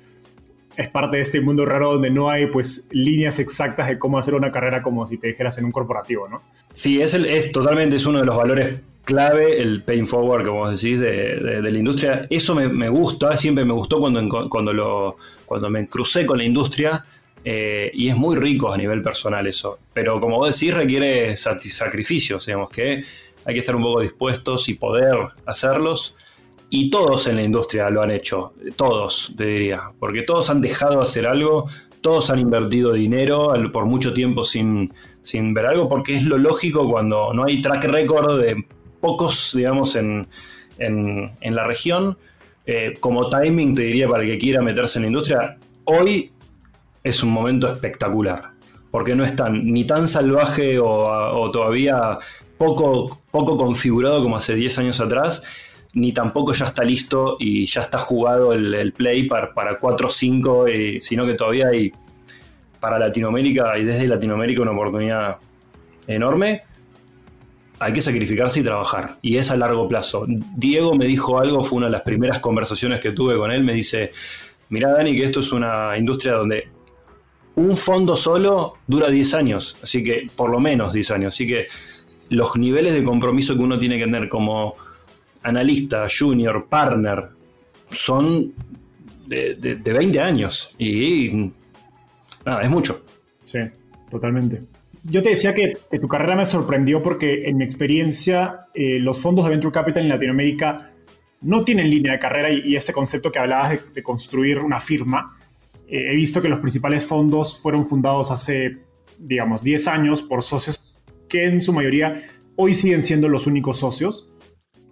es 0.75 0.89
parte 0.89 1.17
de 1.17 1.23
este 1.23 1.41
mundo 1.41 1.65
raro 1.65 1.93
donde 1.93 2.09
no 2.09 2.29
hay 2.29 2.47
pues 2.47 2.87
líneas 2.91 3.37
exactas 3.37 3.87
de 3.87 3.99
cómo 3.99 4.17
hacer 4.17 4.33
una 4.33 4.51
carrera 4.51 4.81
como 4.81 5.05
si 5.05 5.17
te 5.17 5.27
dijeras 5.27 5.57
en 5.57 5.65
un 5.65 5.71
corporativo, 5.71 6.27
¿no? 6.27 6.41
Sí, 6.73 7.01
es, 7.01 7.13
el, 7.13 7.25
es 7.25 7.51
totalmente 7.51 7.97
es 7.97 8.05
uno 8.07 8.19
de 8.19 8.25
los 8.25 8.35
valores 8.35 8.79
clave 9.03 9.61
el 9.61 9.83
paying 9.83 10.07
forward, 10.07 10.45
como 10.45 10.69
decís, 10.69 10.99
de, 10.99 11.61
la 11.61 11.77
industria. 11.77 12.25
Eso 12.29 12.55
me, 12.55 12.89
gusta, 12.89 13.37
siempre 13.37 13.65
me 13.65 13.73
gustó 13.73 13.99
cuando, 13.99 14.49
cuando, 14.49 14.73
lo, 14.73 15.17
cuando 15.45 15.69
me 15.69 15.87
crucé 15.87 16.25
con 16.25 16.37
la 16.37 16.45
industria 16.45 17.05
eh, 17.45 17.91
y 17.93 18.09
es 18.09 18.15
muy 18.15 18.35
rico 18.35 18.73
a 18.73 18.77
nivel 18.77 19.01
personal 19.01 19.45
eso. 19.45 19.77
Pero 19.93 20.19
como 20.19 20.37
vos 20.37 20.59
decís, 20.59 20.73
requiere 20.73 21.35
sacrificios, 21.37 22.45
digamos 22.45 22.69
que 22.69 23.03
hay 23.45 23.53
que 23.53 23.59
estar 23.59 23.75
un 23.75 23.83
poco 23.83 24.01
dispuestos 24.01 24.69
y 24.69 24.75
poder 24.75 25.15
hacerlos. 25.45 26.15
Y 26.69 26.89
todos 26.89 27.27
en 27.27 27.35
la 27.35 27.43
industria 27.43 27.89
lo 27.89 28.01
han 28.01 28.11
hecho, 28.11 28.53
todos, 28.75 29.33
te 29.37 29.45
diría, 29.45 29.81
porque 29.99 30.23
todos 30.23 30.49
han 30.49 30.59
dejado 30.59 30.97
de 30.97 31.03
hacer 31.03 31.27
algo, 31.27 31.67
todos 32.01 32.31
han 32.31 32.39
invertido 32.39 32.93
dinero 32.93 33.53
por 33.71 33.85
mucho 33.85 34.13
tiempo 34.13 34.43
sin, 34.43 34.91
sin 35.21 35.53
ver 35.53 35.67
algo, 35.67 35.87
porque 35.87 36.15
es 36.15 36.23
lo 36.23 36.37
lógico 36.37 36.89
cuando 36.89 37.33
no 37.33 37.43
hay 37.45 37.61
track 37.61 37.85
record 37.85 38.41
de 38.41 38.65
pocos, 38.99 39.51
digamos, 39.55 39.95
en, 39.95 40.27
la 41.41 41.67
región. 41.67 42.17
Eh, 42.65 42.95
como 42.99 43.29
timing, 43.29 43.75
te 43.75 43.83
diría, 43.83 44.07
para 44.07 44.23
el 44.23 44.29
que 44.29 44.37
quiera 44.37 44.61
meterse 44.61 44.97
en 44.97 45.03
la 45.03 45.07
industria, 45.07 45.57
hoy 45.85 46.31
es 47.03 47.21
un 47.23 47.29
momento 47.31 47.67
espectacular, 47.67 48.41
porque 48.91 49.15
no 49.15 49.23
es 49.23 49.35
tan, 49.35 49.65
ni 49.65 49.85
tan 49.85 50.07
salvaje 50.07 50.79
o, 50.79 51.51
todavía 51.51 52.17
poco, 52.63 53.21
poco 53.31 53.57
configurado 53.57 54.23
como 54.23 54.37
hace 54.37 54.55
10 54.55 54.77
años 54.79 54.99
atrás, 54.99 55.43
ni 55.93 56.13
tampoco 56.13 56.53
ya 56.53 56.65
está 56.65 56.83
listo 56.83 57.37
y 57.39 57.65
ya 57.65 57.81
está 57.81 57.99
jugado 57.99 58.53
el, 58.53 58.93
play 58.93 59.27
para, 59.27 59.53
para 59.53 59.79
4 59.79 60.07
o 60.07 60.09
5, 60.09 60.65
sino 61.01 61.25
que 61.25 61.33
todavía 61.33 61.67
hay 61.67 61.91
para 62.79 62.97
Latinoamérica 62.99 63.77
y 63.77 63.83
desde 63.83 64.07
Latinoamérica 64.07 64.61
una 64.61 64.71
oportunidad 64.71 65.37
enorme 66.07 66.63
hay 67.79 67.91
que 67.91 68.01
sacrificarse 68.01 68.61
y 68.61 68.63
trabajar. 68.63 69.17
Y 69.21 69.37
es 69.37 69.51
a 69.51 69.57
largo 69.57 69.87
plazo. 69.87 70.25
Diego 70.27 70.95
me 70.95 71.05
dijo 71.05 71.39
algo, 71.39 71.63
fue 71.63 71.77
una 71.77 71.87
de 71.87 71.91
las 71.91 72.01
primeras 72.01 72.39
conversaciones 72.39 72.99
que 73.01 73.11
tuve 73.11 73.35
con 73.37 73.51
él. 73.51 73.63
Me 73.63 73.73
dice: 73.73 74.11
Mira, 74.69 74.91
Dani, 74.91 75.13
que 75.15 75.25
esto 75.25 75.41
es 75.41 75.51
una 75.51 75.97
industria 75.97 76.33
donde 76.33 76.69
un 77.55 77.75
fondo 77.75 78.15
solo 78.15 78.75
dura 78.87 79.09
10 79.09 79.33
años. 79.33 79.77
Así 79.81 80.01
que, 80.01 80.27
por 80.33 80.49
lo 80.49 80.59
menos 80.59 80.93
10 80.93 81.11
años. 81.11 81.33
Así 81.33 81.45
que 81.45 81.67
los 82.29 82.55
niveles 82.57 82.93
de 82.93 83.03
compromiso 83.03 83.55
que 83.55 83.61
uno 83.61 83.79
tiene 83.79 83.97
que 83.97 84.05
tener 84.05 84.29
como 84.29 84.75
analista, 85.43 86.07
junior, 86.07 86.67
partner, 86.69 87.29
son 87.85 88.53
de, 89.27 89.55
de 89.55 89.93
20 89.93 90.19
años. 90.19 90.75
Y 90.77 91.51
nada, 92.45 92.61
es 92.61 92.69
mucho. 92.69 93.03
Sí, 93.45 93.59
totalmente. 94.09 94.61
Yo 95.03 95.21
te 95.21 95.31
decía 95.31 95.53
que, 95.53 95.77
tu 95.99 96.07
carrera 96.07 96.35
me 96.35 96.45
sorprendió 96.45 97.03
porque 97.03 97.43
en 97.45 97.57
mi 97.57 97.65
experiencia 97.65 98.67
eh, 98.73 98.99
los 98.99 99.19
fondos 99.19 99.45
de 99.45 99.51
Venture 99.51 99.73
Capital 99.73 100.03
en 100.03 100.09
Latinoamérica 100.09 100.91
no 101.41 101.65
tienen 101.65 101.89
línea 101.89 102.13
de 102.13 102.19
carrera 102.19 102.49
y, 102.49 102.75
este 102.75 102.93
concepto 102.93 103.29
que 103.29 103.39
hablabas 103.39 103.79
de, 103.93 104.01
construir 104.01 104.59
una 104.59 104.79
firma, 104.79 105.37
eh, 105.87 106.11
he 106.11 106.15
visto 106.15 106.41
que 106.41 106.47
los 106.47 106.59
principales 106.59 107.05
fondos 107.05 107.59
fueron 107.59 107.85
fundados 107.85 108.31
hace, 108.31 108.77
digamos, 109.17 109.61
10 109.61 109.87
años 109.89 110.21
por 110.21 110.41
socios 110.41 110.79
que 111.33 111.45
en 111.45 111.61
su 111.61 111.73
mayoría 111.73 112.21
hoy 112.55 112.75
siguen 112.75 113.01
siendo 113.01 113.27
los 113.27 113.47
únicos 113.47 113.79
socios. 113.79 114.31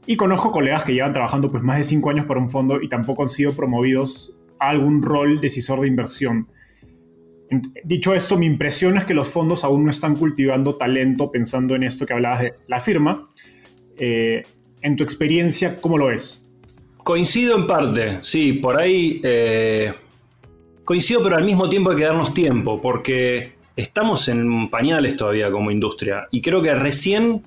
Y 0.08 0.16
conozco 0.16 0.52
colegas 0.52 0.84
que 0.84 0.94
llevan 0.94 1.14
trabajando 1.14 1.52
pues 1.52 1.62
más 1.62 1.78
de 1.78 1.84
5 1.84 2.10
años 2.10 2.26
para 2.26 2.40
un 2.40 2.50
fondo 2.50 2.82
y 2.82 2.90
tampoco 2.90 3.22
han 3.22 3.30
sido 3.30 3.54
promovidos 3.54 4.36
a 4.60 4.70
algún 4.70 5.04
rol 5.04 5.40
decisor 5.40 5.80
de 5.80 5.88
inversión. 5.88 6.48
Dicho 7.84 8.16
esto, 8.16 8.38
mi 8.38 8.48
impresión 8.48 8.98
es 8.98 9.06
que 9.06 9.14
los 9.14 9.28
fondos 9.28 9.64
aún 9.64 9.86
no 9.86 9.92
están 9.92 10.16
cultivando 10.16 10.76
talento 10.76 11.30
pensando 11.30 11.76
en 11.76 11.84
esto 11.84 12.08
que 12.08 12.14
hablabas 12.14 12.42
de 12.42 12.54
la 12.68 12.80
firma. 12.80 13.30
Eh, 13.98 14.42
en 14.82 14.96
tu 14.96 15.04
experiencia, 15.04 15.80
¿cómo 15.80 16.00
lo 16.00 16.08
ves? 16.08 16.50
Coincido 17.04 17.56
en 17.56 17.68
parte, 17.68 18.24
sí, 18.24 18.54
por 18.54 18.80
ahí 18.80 19.22
eh, 19.24 19.94
coincido, 20.86 21.22
pero 21.22 21.38
al 21.38 21.44
mismo 21.44 21.70
tiempo 21.70 21.92
hay 21.92 21.98
que 21.98 22.04
darnos 22.06 22.34
tiempo, 22.34 22.82
porque 22.82 23.61
estamos 23.76 24.28
en 24.28 24.70
pañales 24.70 25.18
todavía 25.18 25.52
como 25.52 25.72
industria 25.72 26.28
y 26.32 26.42
creo 26.42 26.62
que 26.62 26.74
recién 26.76 27.44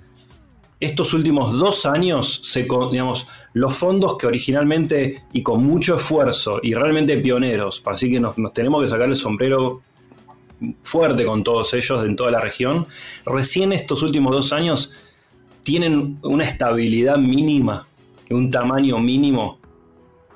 estos 0.81 1.15
últimos 1.15 1.53
dos 1.53 1.87
años, 1.87 2.41
se, 2.43 2.67
digamos, 2.91 3.27
los 3.53 3.75
fondos 3.75 4.19
que 4.19 4.27
originalmente 4.27 5.23
y 5.33 5.43
con 5.43 5.65
mucho 5.65 5.95
esfuerzo 5.95 6.61
y 6.63 6.75
realmente 6.75 7.17
pioneros, 7.19 7.83
así 7.87 8.11
que 8.11 8.21
nos 8.21 8.35
tenemos 8.53 8.83
que 8.83 8.89
sacar 8.89 9.09
el 9.09 9.17
sombrero 9.17 9.83
fuerte 10.83 11.25
con 11.25 11.43
todos 11.43 11.73
ellos 11.75 12.05
en 12.05 12.17
toda 12.17 12.31
la 12.31 12.41
región, 12.41 12.87
recién 13.25 13.73
estos 13.73 14.03
últimos 14.03 14.33
dos 14.33 14.53
años 14.53 14.93
tienen 15.63 16.19
una 16.23 16.45
estabilidad 16.45 17.17
mínima, 17.17 17.87
un 18.31 18.51
tamaño 18.51 18.99
mínimo 18.99 19.59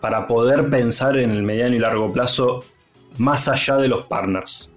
para 0.01 0.27
poder 0.27 0.71
pensar 0.71 1.19
en 1.19 1.31
el 1.31 1.43
mediano 1.43 1.77
y 1.77 1.79
largo 1.79 2.13
plazo 2.13 2.65
más 3.19 3.49
allá 3.49 3.77
de 3.77 3.89
los 3.89 4.07
partners. 4.07 4.71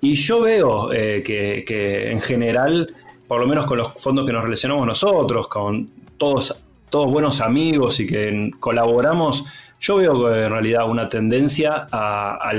Y 0.00 0.14
yo 0.14 0.42
veo 0.42 0.92
eh, 0.92 1.22
que, 1.24 2.10
en 2.10 2.20
general, 2.20 2.94
por 3.26 3.40
lo 3.40 3.46
menos 3.46 3.66
con 3.66 3.78
los 3.78 3.92
fondos 3.94 4.24
que 4.26 4.32
nos 4.32 4.44
relacionamos 4.44 4.86
nosotros, 4.86 5.48
con 5.48 5.90
todos, 6.16 6.56
todos 6.88 7.10
buenos 7.10 7.40
amigos 7.40 7.98
y 8.00 8.06
que 8.06 8.52
colaboramos, 8.60 9.44
yo 9.80 9.96
veo 9.96 10.34
en 10.34 10.50
realidad 10.50 10.88
una 10.88 11.08
tendencia 11.08 11.86
a, 11.90 12.52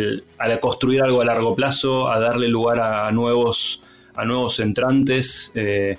construir 0.62 1.02
algo 1.02 1.22
a 1.22 1.26
largo 1.26 1.56
plazo, 1.56 2.10
a 2.10 2.20
darle 2.20 2.48
lugar 2.48 2.80
a 2.80 3.12
nuevos, 3.12 3.84
a 4.16 4.26
nuevos 4.26 4.60
entrantes. 4.60 5.52
Eh, 5.56 5.98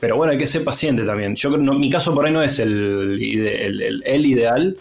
pero 0.00 0.16
bueno, 0.16 0.32
hay 0.32 0.38
que 0.38 0.46
ser 0.46 0.64
paciente 0.64 1.04
también. 1.04 1.34
Yo 1.34 1.50
mi 1.50 1.90
caso 1.90 2.14
por 2.14 2.24
ahí 2.24 2.32
no 2.32 2.42
es 2.42 2.58
el, 2.58 3.18
el, 4.04 4.26
ideal, 4.26 4.76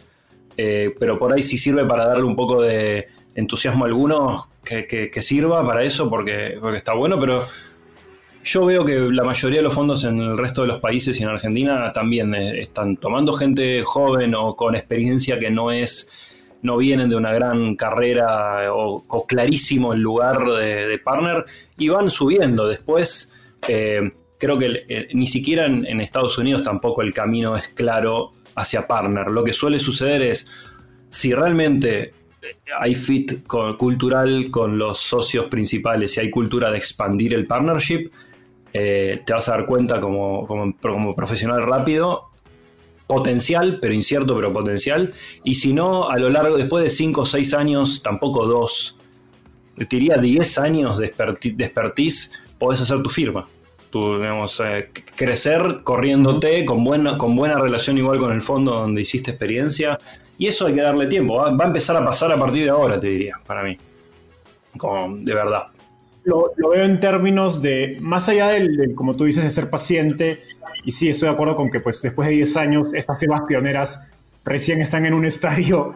eh, 0.55 0.93
pero 0.99 1.17
por 1.17 1.33
ahí 1.33 1.41
sí 1.41 1.57
sirve 1.57 1.85
para 1.85 2.05
darle 2.05 2.23
un 2.23 2.35
poco 2.35 2.61
de 2.61 3.07
entusiasmo 3.35 3.85
a 3.85 3.87
algunos 3.87 4.49
que, 4.67 5.21
sirva 5.21 5.65
para 5.65 5.83
eso, 5.83 6.09
porque, 6.09 6.59
está 6.75 6.93
bueno, 6.93 7.19
pero 7.19 7.43
yo 8.43 8.65
veo 8.65 8.85
que 8.85 8.99
la 8.99 9.23
mayoría 9.23 9.59
de 9.59 9.63
los 9.63 9.73
fondos 9.73 10.03
en 10.05 10.19
el 10.19 10.37
resto 10.37 10.61
de 10.61 10.67
los 10.67 10.79
países 10.79 11.19
y 11.19 11.23
en 11.23 11.29
Argentina 11.29 11.91
también 11.91 12.33
eh, 12.33 12.61
están 12.61 12.97
tomando 12.97 13.33
gente 13.33 13.81
joven 13.83 14.35
o 14.35 14.55
con 14.55 14.75
experiencia 14.75 15.37
que 15.37 15.49
no 15.49 15.71
es, 15.71 16.55
no 16.61 16.77
vienen 16.77 17.09
de 17.09 17.15
una 17.15 17.33
gran 17.33 17.75
carrera 17.75 18.73
o, 18.73 19.25
clarísimo 19.27 19.93
el 19.93 20.01
lugar 20.01 20.45
de, 20.45 20.99
partner 21.03 21.45
y 21.77 21.89
van 21.89 22.09
subiendo. 22.09 22.67
Después, 22.67 23.33
eh, 23.67 24.11
creo 24.37 24.57
que 24.57 24.85
eh, 24.87 25.07
ni 25.13 25.27
siquiera 25.27 25.65
en, 25.65 25.99
Estados 26.01 26.37
Unidos 26.37 26.63
tampoco 26.63 27.01
el 27.01 27.13
camino 27.13 27.55
es 27.55 27.67
claro 27.69 28.33
hacia 28.55 28.87
partner. 28.87 29.27
Lo 29.27 29.43
que 29.43 29.53
suele 29.53 29.79
suceder 29.79 30.21
es, 30.21 30.47
si 31.09 31.33
realmente 31.33 32.13
hay 32.79 32.95
fit 32.95 33.45
cultural 33.47 34.49
con 34.51 34.77
los 34.77 34.99
socios 34.99 35.47
principales, 35.47 36.13
si 36.13 36.21
hay 36.21 36.29
cultura 36.29 36.71
de 36.71 36.77
expandir 36.77 37.33
el 37.33 37.47
partnership, 37.47 38.09
eh, 38.73 39.21
te 39.25 39.33
vas 39.33 39.47
a 39.49 39.53
dar 39.53 39.65
cuenta 39.65 39.99
como, 39.99 40.45
como, 40.45 41.15
profesional 41.15 41.63
rápido, 41.63 42.29
potencial, 43.07 43.79
pero 43.81 43.93
incierto, 43.93 44.35
pero 44.35 44.53
potencial. 44.53 45.13
Y 45.43 45.55
si 45.55 45.73
no, 45.73 46.09
a 46.09 46.17
lo 46.17 46.29
largo, 46.29 46.57
después 46.57 46.83
de 46.83 46.89
5 46.89 47.21
o 47.21 47.25
6 47.25 47.53
años, 47.53 48.03
tampoco 48.03 48.45
2, 48.45 48.99
te 49.77 49.85
diría 49.89 50.17
10 50.17 50.57
años 50.59 50.97
de, 50.97 51.07
expertise, 51.07 52.31
podés 52.59 52.81
hacer 52.81 53.01
tu 53.01 53.09
firma. 53.09 53.47
Tu, 53.89 54.17
digamos, 54.17 54.61
eh, 54.65 54.89
crecer 55.15 55.79
corriéndote 55.83 56.65
con 56.65 56.83
buena, 56.83 57.17
con 57.17 57.35
buena 57.35 57.57
relación 57.57 57.97
igual 57.97 58.19
con 58.19 58.33
el 58.33 58.41
fondo 58.41 58.73
donde 58.73 59.01
hiciste 59.01 59.31
experiencia. 59.31 59.97
Y 60.37 60.47
eso 60.47 60.67
hay 60.67 60.75
que 60.75 60.81
darle 60.81 61.07
tiempo. 61.07 61.35
Va, 61.35 61.51
va 61.51 61.63
a 61.65 61.67
empezar 61.67 61.95
a 61.95 62.03
pasar 62.03 62.31
a 62.31 62.37
partir 62.37 62.63
de 62.65 62.69
ahora, 62.69 62.99
te 62.99 63.07
diría, 63.07 63.35
para 63.45 63.63
mí. 63.63 63.77
Como, 64.77 65.17
de 65.17 65.33
verdad 65.33 65.67
lo, 66.27 66.51
veo 66.57 66.83
en 66.83 66.99
términos 66.99 67.61
de, 67.61 67.97
más 68.01 68.27
allá 68.27 68.49
del, 68.49 68.93
como 68.95 69.15
tú 69.15 69.23
dices, 69.23 69.43
de 69.43 69.49
ser 69.49 69.69
paciente, 69.69 70.43
y 70.83 70.91
sí, 70.91 71.09
estoy 71.09 71.29
de 71.29 71.33
acuerdo 71.33 71.55
con 71.55 71.71
que 71.71 71.79
pues 71.79 72.01
después 72.01 72.27
de 72.27 72.35
10 72.35 72.57
años 72.57 72.93
estas 72.93 73.17
firmas 73.17 73.41
pioneras 73.47 74.07
recién 74.43 74.81
están 74.81 75.05
en 75.05 75.13
un 75.13 75.25
estadio 75.33 75.95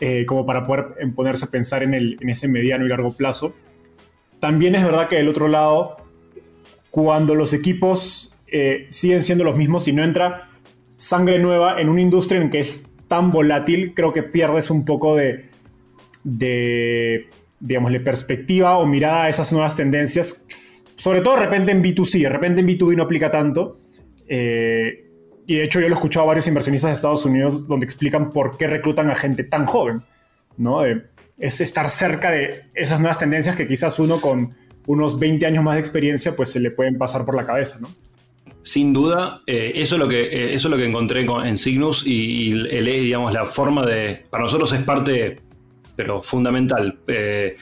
eh, 0.00 0.24
como 0.26 0.44
para 0.44 0.64
poder 0.64 0.94
ponerse 1.14 1.46
a 1.46 1.48
pensar 1.48 1.82
en, 1.82 1.94
el, 1.94 2.16
en 2.20 2.28
ese 2.28 2.46
mediano 2.46 2.84
y 2.84 2.88
largo 2.88 3.12
plazo. 3.12 3.54
También 4.38 4.74
es 4.74 4.84
verdad 4.84 5.08
que 5.08 5.16
del 5.16 5.28
otro 5.28 5.48
lado, 5.48 5.96
cuando 6.90 7.34
los 7.34 7.52
equipos 7.52 8.36
eh, 8.46 8.86
siguen 8.88 9.22
siendo 9.22 9.44
los 9.44 9.56
mismos 9.56 9.86
y 9.88 9.92
no 9.92 10.02
entra 10.02 10.48
sangre 10.96 11.38
nueva 11.38 11.80
en 11.80 11.88
una 11.88 12.00
industria 12.00 12.40
en 12.40 12.50
que 12.50 12.58
es 12.58 12.84
tan 13.08 13.30
volátil, 13.30 13.94
creo 13.94 14.12
que 14.12 14.22
pierdes 14.22 14.70
un 14.70 14.84
poco 14.84 15.16
de, 15.16 15.46
de 16.22 18.00
perspectiva 18.04 18.78
o 18.78 18.86
mirada 18.86 19.24
a 19.24 19.28
esas 19.28 19.52
nuevas 19.52 19.76
tendencias, 19.76 20.46
sobre 20.96 21.22
todo 21.22 21.36
de 21.36 21.46
repente 21.46 21.72
en 21.72 21.82
B2C, 21.82 22.22
de 22.22 22.28
repente 22.28 22.60
en 22.60 22.68
B2B 22.68 22.96
no 22.96 23.04
aplica 23.04 23.30
tanto. 23.30 23.78
Eh, 24.28 25.06
y 25.46 25.56
de 25.56 25.64
hecho 25.64 25.80
yo 25.80 25.88
lo 25.88 25.94
he 25.94 25.98
escuchado 25.98 26.24
a 26.24 26.28
varios 26.28 26.46
inversionistas 26.46 26.90
de 26.90 26.94
Estados 26.94 27.24
Unidos 27.24 27.66
donde 27.66 27.84
explican 27.84 28.30
por 28.30 28.56
qué 28.58 28.66
reclutan 28.66 29.10
a 29.10 29.14
gente 29.14 29.42
tan 29.42 29.66
joven, 29.66 30.02
¿no? 30.58 30.84
Es 31.38 31.60
estar 31.60 31.88
cerca 31.88 32.30
de 32.30 32.66
esas 32.74 33.00
nuevas 33.00 33.18
tendencias 33.18 33.56
que 33.56 33.66
quizás 33.66 33.98
uno 33.98 34.20
con 34.20 34.54
unos 34.90 35.18
20 35.18 35.46
años 35.46 35.62
más 35.62 35.74
de 35.74 35.80
experiencia 35.80 36.34
pues 36.34 36.50
se 36.50 36.58
le 36.58 36.72
pueden 36.72 36.98
pasar 36.98 37.24
por 37.24 37.36
la 37.36 37.46
cabeza, 37.46 37.78
¿no? 37.80 37.88
Sin 38.62 38.92
duda, 38.92 39.40
eh, 39.46 39.72
eso, 39.76 39.94
es 39.94 40.00
lo 40.00 40.08
que, 40.08 40.22
eh, 40.22 40.54
eso 40.54 40.68
es 40.68 40.70
lo 40.70 40.76
que 40.76 40.84
encontré 40.84 41.22
en 41.22 41.56
Cygnus 41.56 42.02
y, 42.04 42.50
el, 42.50 42.84
digamos, 42.84 43.32
la 43.32 43.46
forma 43.46 43.86
de... 43.86 44.26
Para 44.28 44.44
nosotros 44.44 44.72
es 44.72 44.82
parte, 44.82 45.36
pero 45.96 46.20
fundamental, 46.20 46.98
eh, 47.06 47.56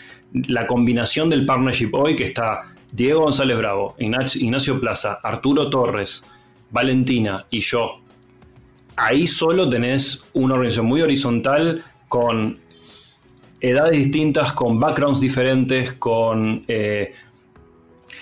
la 0.49 0.66
combinación 0.66 1.31
del 1.31 1.47
partnership 1.47 1.91
hoy 1.93 2.16
que 2.16 2.24
está 2.24 2.74
Diego 2.93 3.20
González 3.20 3.59
Bravo, 3.59 3.95
Ignacio 3.99 4.81
Plaza, 4.81 5.20
Arturo 5.22 5.70
Torres, 5.70 6.24
Valentina 6.70 7.47
y 7.51 7.61
yo. 7.61 8.01
Ahí 8.97 9.26
solo 9.26 9.68
tenés 9.68 10.24
una 10.33 10.55
organización 10.55 10.87
muy 10.87 11.03
horizontal 11.03 11.85
con 12.09 12.59
edades 13.61 13.99
distintas, 13.99 14.53
con 14.53 14.79
backgrounds 14.79 15.21
diferentes, 15.21 15.93
con 15.95 16.65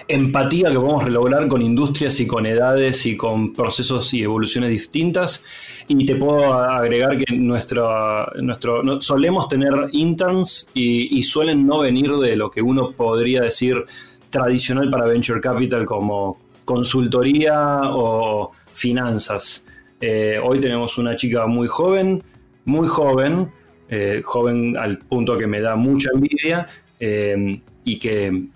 empatía 0.09 0.71
que 0.71 0.77
podemos 0.77 1.09
lograr 1.09 1.49
con 1.49 1.63
industrias 1.63 2.21
y 2.21 2.27
con 2.27 2.47
edades 2.47 3.07
y 3.07 3.17
con 3.17 3.53
procesos 3.53 4.13
y 4.15 4.23
evoluciones 4.23 4.71
distintas. 4.71 5.43
Y 5.89 6.05
te 6.05 6.17
puedo 6.17 6.53
agregar 6.53 7.17
que 7.17 7.37
nuestro, 7.37 8.27
nuestro, 8.41 9.01
solemos 9.01 9.49
tener 9.49 9.73
interns 9.93 10.69
y, 10.75 11.23
suelen 11.23 11.67
no 11.67 11.81
venir 11.81 12.13
de 12.17 12.37
lo 12.37 12.51
que 12.51 12.63
uno 12.63 12.93
podría 12.93 13.43
decir 13.43 13.85
tradicional 14.31 14.91
para 14.91 15.07
Venture 15.07 15.41
Capital 15.41 15.85
como 15.85 16.39
consultoría 16.65 17.81
o 17.85 18.53
finanzas. 18.73 19.65
Eh, 20.01 20.39
hoy 20.43 20.61
tenemos 20.61 20.99
una 20.99 21.17
chica 21.17 21.47
muy 21.47 21.69
joven, 21.69 22.23
muy 22.65 22.87
joven, 22.87 23.51
eh, 23.89 24.21
joven 24.25 24.77
al 24.77 24.99
punto 24.99 25.39
que 25.39 25.47
me 25.47 25.61
da 25.61 25.77
mucha 25.77 26.11
envidia, 26.13 26.67
eh, 26.99 27.61
y 27.85 27.99
que, 27.99 28.47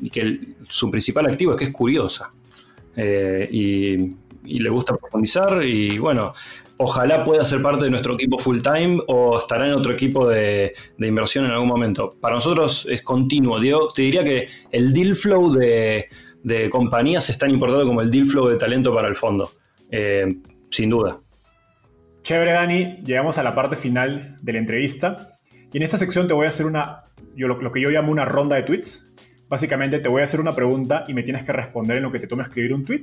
su 0.68 0.90
principal 0.90 1.26
activo 1.26 1.52
es 1.52 1.58
que 1.58 1.64
es 1.66 1.70
curiosa 1.70 2.32
eh, 2.96 3.48
y, 3.50 4.16
le 4.42 4.70
gusta 4.70 4.96
profundizar 4.96 5.62
y 5.64 5.98
bueno, 5.98 6.32
ojalá 6.78 7.22
pueda 7.24 7.44
ser 7.44 7.62
parte 7.62 7.84
de 7.84 7.90
nuestro 7.90 8.14
equipo 8.14 8.38
full 8.38 8.60
time 8.60 9.00
o 9.06 9.38
estará 9.38 9.68
en 9.68 9.74
otro 9.74 9.92
equipo 9.92 10.26
de, 10.28 10.74
inversión 10.98 11.44
en 11.44 11.52
algún 11.52 11.68
momento. 11.68 12.16
Para 12.20 12.36
nosotros 12.36 12.86
es 12.90 13.02
continuo. 13.02 13.60
te 13.94 14.02
diría 14.02 14.24
que 14.24 14.48
el 14.72 14.92
deal 14.92 15.14
flow 15.14 15.52
de, 15.52 16.08
compañías 16.70 17.28
es 17.30 17.38
tan 17.38 17.50
importante 17.50 17.86
como 17.86 18.00
el 18.00 18.10
deal 18.10 18.26
flow 18.26 18.48
de 18.48 18.56
talento 18.56 18.92
para 18.92 19.06
el 19.08 19.14
fondo, 19.14 19.52
sin 20.70 20.90
duda. 20.90 21.20
Chévere, 22.22 22.52
Dani. 22.52 23.02
Llegamos 23.04 23.38
a 23.38 23.42
la 23.42 23.54
parte 23.54 23.76
final 23.76 24.38
de 24.40 24.52
la 24.52 24.58
entrevista. 24.58 25.38
Y 25.72 25.76
en 25.76 25.82
esta 25.82 25.98
sección 25.98 26.28
te 26.28 26.34
voy 26.34 26.46
a 26.46 26.48
hacer 26.48 26.66
una, 26.66 27.04
yo, 27.34 27.48
lo 27.48 27.72
que 27.72 27.80
yo 27.80 27.90
llamo 27.90 28.12
una 28.12 28.24
ronda 28.24 28.56
de 28.56 28.62
tweets 28.62 29.10
Básicamente 29.50 29.98
te 29.98 30.08
voy 30.08 30.20
a 30.20 30.24
hacer 30.24 30.38
una 30.38 30.54
pregunta 30.54 31.02
y 31.08 31.12
me 31.12 31.24
tienes 31.24 31.42
que 31.42 31.50
responder 31.50 31.96
en 31.96 32.04
lo 32.04 32.12
que 32.12 32.20
te 32.20 32.28
tome 32.28 32.44
escribir 32.44 32.72
un 32.72 32.84
tweet, 32.84 33.02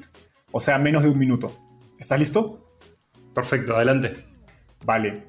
o 0.54 0.62
sea, 0.62 0.80
menos 0.80 1.04
de 1.04 1.10
un 1.10 1.20
minuto. 1.20 1.52
¿Estás 2.00 2.18
listo? 2.18 2.80
Perfecto, 3.36 3.76
adelante. 3.76 4.16
Vale. 4.86 5.26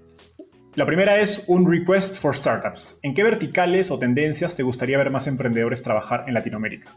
La 0.76 0.86
primera 0.86 1.18
es 1.18 1.43
un 1.49 1.68
request 1.68 2.14
for 2.14 2.36
startups. 2.36 3.01
¿En 3.03 3.14
qué 3.14 3.24
verticales 3.24 3.91
o 3.91 3.99
tendencias 3.99 4.55
te 4.55 4.62
gustaría 4.62 4.97
ver 4.97 5.11
más 5.11 5.26
emprendedores 5.26 5.82
trabajar 5.82 6.22
en 6.28 6.34
Latinoamérica? 6.34 6.95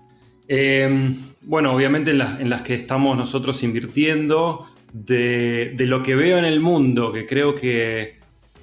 Em, 0.48 1.18
bueno, 1.42 1.74
obviamente 1.74 2.12
en, 2.12 2.50
las 2.50 2.62
que 2.62 2.76
estamos 2.76 3.18
nosotros 3.18 3.64
invirtiendo, 3.64 4.68
de, 4.94 5.76
lo 5.80 6.04
que 6.04 6.16
veo 6.16 6.38
en 6.38 6.46
el 6.46 6.60
mundo, 6.60 7.12
que 7.12 7.26
creo 7.26 7.56
que 7.56 8.20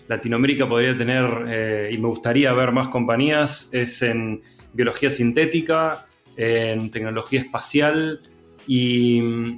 Latinoamérica 0.08 0.68
podría 0.68 0.96
tener 0.96 1.24
eh, 1.48 1.90
y 1.92 1.98
me 1.98 2.08
gustaría 2.08 2.52
ver 2.52 2.72
más 2.72 2.88
compañías, 2.88 3.68
es 3.72 4.02
en 4.02 4.42
biología 4.72 5.10
sintética, 5.10 6.06
en 6.36 6.90
tecnología 6.90 7.40
espacial 7.40 8.20
y, 8.66 9.56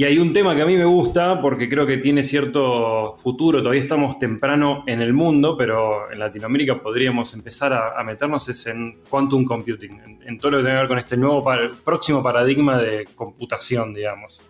hay 0.00 0.16
un 0.18 0.32
tema 0.32 0.54
que 0.54 0.62
a 0.62 0.66
mí 0.66 0.76
me 0.76 0.84
gusta 0.84 1.40
porque 1.40 1.68
creo 1.68 1.84
que 1.84 1.98
tiene 1.98 2.22
cierto 2.22 3.16
futuro, 3.16 3.58
todavía 3.58 3.82
estamos 3.82 4.16
temprano 4.16 4.84
en 4.86 5.02
el 5.02 5.12
mundo, 5.12 5.56
pero 5.56 6.12
en 6.12 6.20
Latinoamérica 6.20 6.80
podríamos 6.80 7.34
empezar 7.34 7.72
a, 7.72 8.00
meternos 8.04 8.48
es 8.48 8.64
en 8.68 9.00
quantum 9.10 9.44
computing, 9.44 10.20
en, 10.24 10.38
todo 10.38 10.52
lo 10.52 10.58
que 10.58 10.62
tiene 10.62 10.76
que 10.76 10.82
ver 10.82 10.88
con 10.88 10.98
este 11.00 11.16
nuevo 11.16 11.44
próximo 11.84 12.22
paradigma 12.22 12.78
de 12.78 13.08
computación, 13.16 13.92
digamos. 13.92 14.40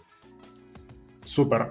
Súper. 1.28 1.66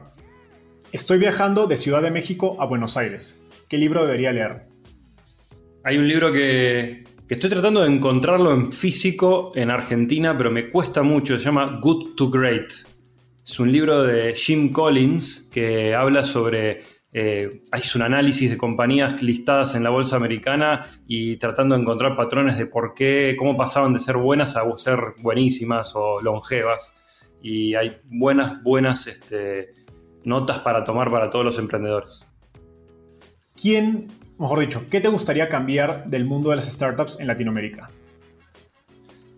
Estoy 0.92 1.18
viajando 1.18 1.66
de 1.66 1.78
Ciudad 1.78 2.04
de 2.04 2.12
México 2.12 2.58
a 2.60 2.66
Buenos 2.66 2.96
Aires. 2.96 3.44
¿Qué 3.68 3.78
libro 3.80 4.06
debería 4.06 4.32
leer? 4.32 4.68
Hay 5.84 5.98
un 5.98 6.08
libro 6.08 6.32
que, 6.32 7.04
que 7.28 7.34
estoy 7.34 7.50
tratando 7.50 7.82
de 7.82 7.88
encontrarlo 7.88 8.54
en 8.54 8.72
físico 8.72 9.52
en 9.56 9.72
Argentina, 9.72 10.38
pero 10.38 10.52
me 10.52 10.70
cuesta 10.70 11.02
mucho. 11.02 11.40
Se 11.40 11.46
llama 11.46 11.80
Good 11.82 12.14
to 12.16 12.30
Great. 12.30 12.72
Es 13.44 13.60
un 13.60 13.72
libro 13.72 14.04
de 14.04 14.36
Jim 14.36 14.72
Collins 14.72 15.50
que 15.52 15.96
habla 15.96 16.24
sobre. 16.24 16.84
Eh, 17.12 17.62
un 17.96 18.02
análisis 18.04 18.52
de 18.52 18.58
compañías 18.58 19.20
listadas 19.24 19.74
en 19.74 19.82
la 19.82 19.90
bolsa 19.90 20.18
americana 20.18 20.86
y 21.08 21.38
tratando 21.38 21.74
de 21.74 21.82
encontrar 21.82 22.16
patrones 22.16 22.60
de 22.60 22.68
por 22.68 22.94
qué, 22.94 23.36
cómo 23.40 23.58
pasaban 23.58 23.94
de 23.94 24.00
ser 24.00 24.18
buenas 24.18 24.56
a 24.56 24.66
ser 24.78 25.00
buenísimas 25.20 25.94
o 25.96 26.22
longevas. 26.22 26.94
Y 27.42 27.76
hay 27.76 27.98
buenas, 28.06 28.62
buenas 28.64 29.08
este, 29.08 29.74
notas 30.24 30.60
para 30.60 30.84
tomar 30.84 31.10
para 31.12 31.30
todos 31.30 31.46
los 31.46 31.58
emprendedores. 31.60 32.34
¿Quién 33.60 34.08
mejor 34.38 34.60
dicho, 34.60 34.84
¿qué 34.90 35.02
te 35.02 35.08
gustaría 35.08 35.50
cambiar 35.50 36.06
del 36.06 36.26
mundo 36.26 36.50
de 36.50 36.58
las 36.58 36.66
startups 36.66 37.20
en 37.20 37.28
Latinoamérica? 37.28 37.90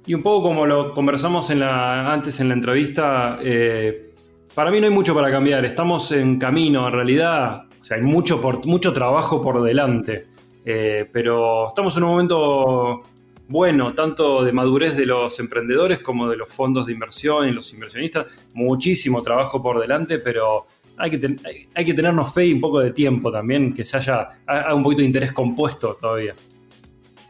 Y 0.05 0.13
un 0.13 0.23
poco 0.23 0.49
como 0.49 0.65
lo 0.65 0.93
conversamos 0.93 1.49
antes 1.51 2.39
en 2.39 2.47
la 2.47 2.53
entrevista, 2.53 3.37
eh, 3.41 4.11
para 4.55 4.71
mí 4.71 4.79
no 4.79 4.87
hay 4.87 4.93
mucho 4.93 5.13
para 5.13 5.29
cambiar, 5.31 5.63
estamos 5.65 6.11
en 6.11 6.39
camino, 6.39 6.87
en 6.87 6.93
realidad, 6.93 7.63
o 7.79 7.85
sea, 7.85 7.97
hay 7.97 8.03
mucho, 8.03 8.41
mucho 8.65 8.91
trabajo 8.91 9.39
por 9.41 9.61
delante, 9.61 10.27
eh, 10.65 11.07
pero 11.11 11.67
estamos 11.67 11.95
en 11.97 12.03
un 12.03 12.09
momento 12.09 13.01
bueno, 13.49 13.95
tanto 13.95 14.43
de 14.43 14.51
madurez 14.51 14.95
de 14.95 15.07
los 15.07 15.39
emprendedores 15.39 15.99
como 15.99 16.29
de 16.29 16.37
los 16.37 16.51
fondos 16.51 16.85
de 16.85 16.93
inversión 16.93 17.47
y 17.47 17.51
los 17.51 17.73
inversionistas, 17.73 18.27
muchísimo 18.53 19.23
trabajo 19.23 19.61
por 19.61 19.79
delante, 19.79 20.19
pero 20.19 20.67
hay 20.97 21.09
que, 21.09 21.93
tenernos 21.95 22.31
fe 22.31 22.45
y 22.45 22.53
un 22.53 22.61
poco 22.61 22.79
de 22.79 22.91
tiempo 22.91 23.31
también, 23.31 23.73
que 23.73 23.83
se 23.83 23.97
haya, 23.97 24.27
un 24.71 24.83
poquito 24.83 25.01
de 25.01 25.07
interés 25.07 25.31
compuesto 25.31 25.95
todavía. 25.99 26.35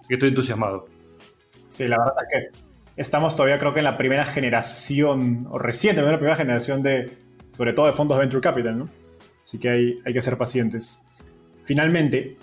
estoy 0.10 0.30
entusiasmado. 0.30 0.88
Sí, 1.70 1.88
la 1.88 1.98
verdad 2.00 2.16
es 2.30 2.52
que 2.52 3.02
estamos 3.02 3.34
todavía 3.34 3.58
creo 3.58 3.74
que 3.74 3.80
en 3.80 3.86
la 3.86 3.98
primera 3.98 4.26
generación, 4.26 5.48
o 5.50 5.58
reciente, 5.58 6.02
la 6.02 6.18
primera 6.18 6.36
generación 6.36 6.84
de, 6.84 7.18
sobre 7.52 7.72
todo 7.72 7.86
de 7.86 7.94
fondos 7.94 8.18
de 8.18 8.26
Venture 8.26 8.42
Capital, 8.42 8.78
¿no? 8.78 8.90
Así 9.46 9.58
que 9.58 9.70
hay 10.04 10.14
que 10.14 10.22
ser 10.22 10.38
pacientes. 10.38 11.08
Finalmente, 11.64 12.36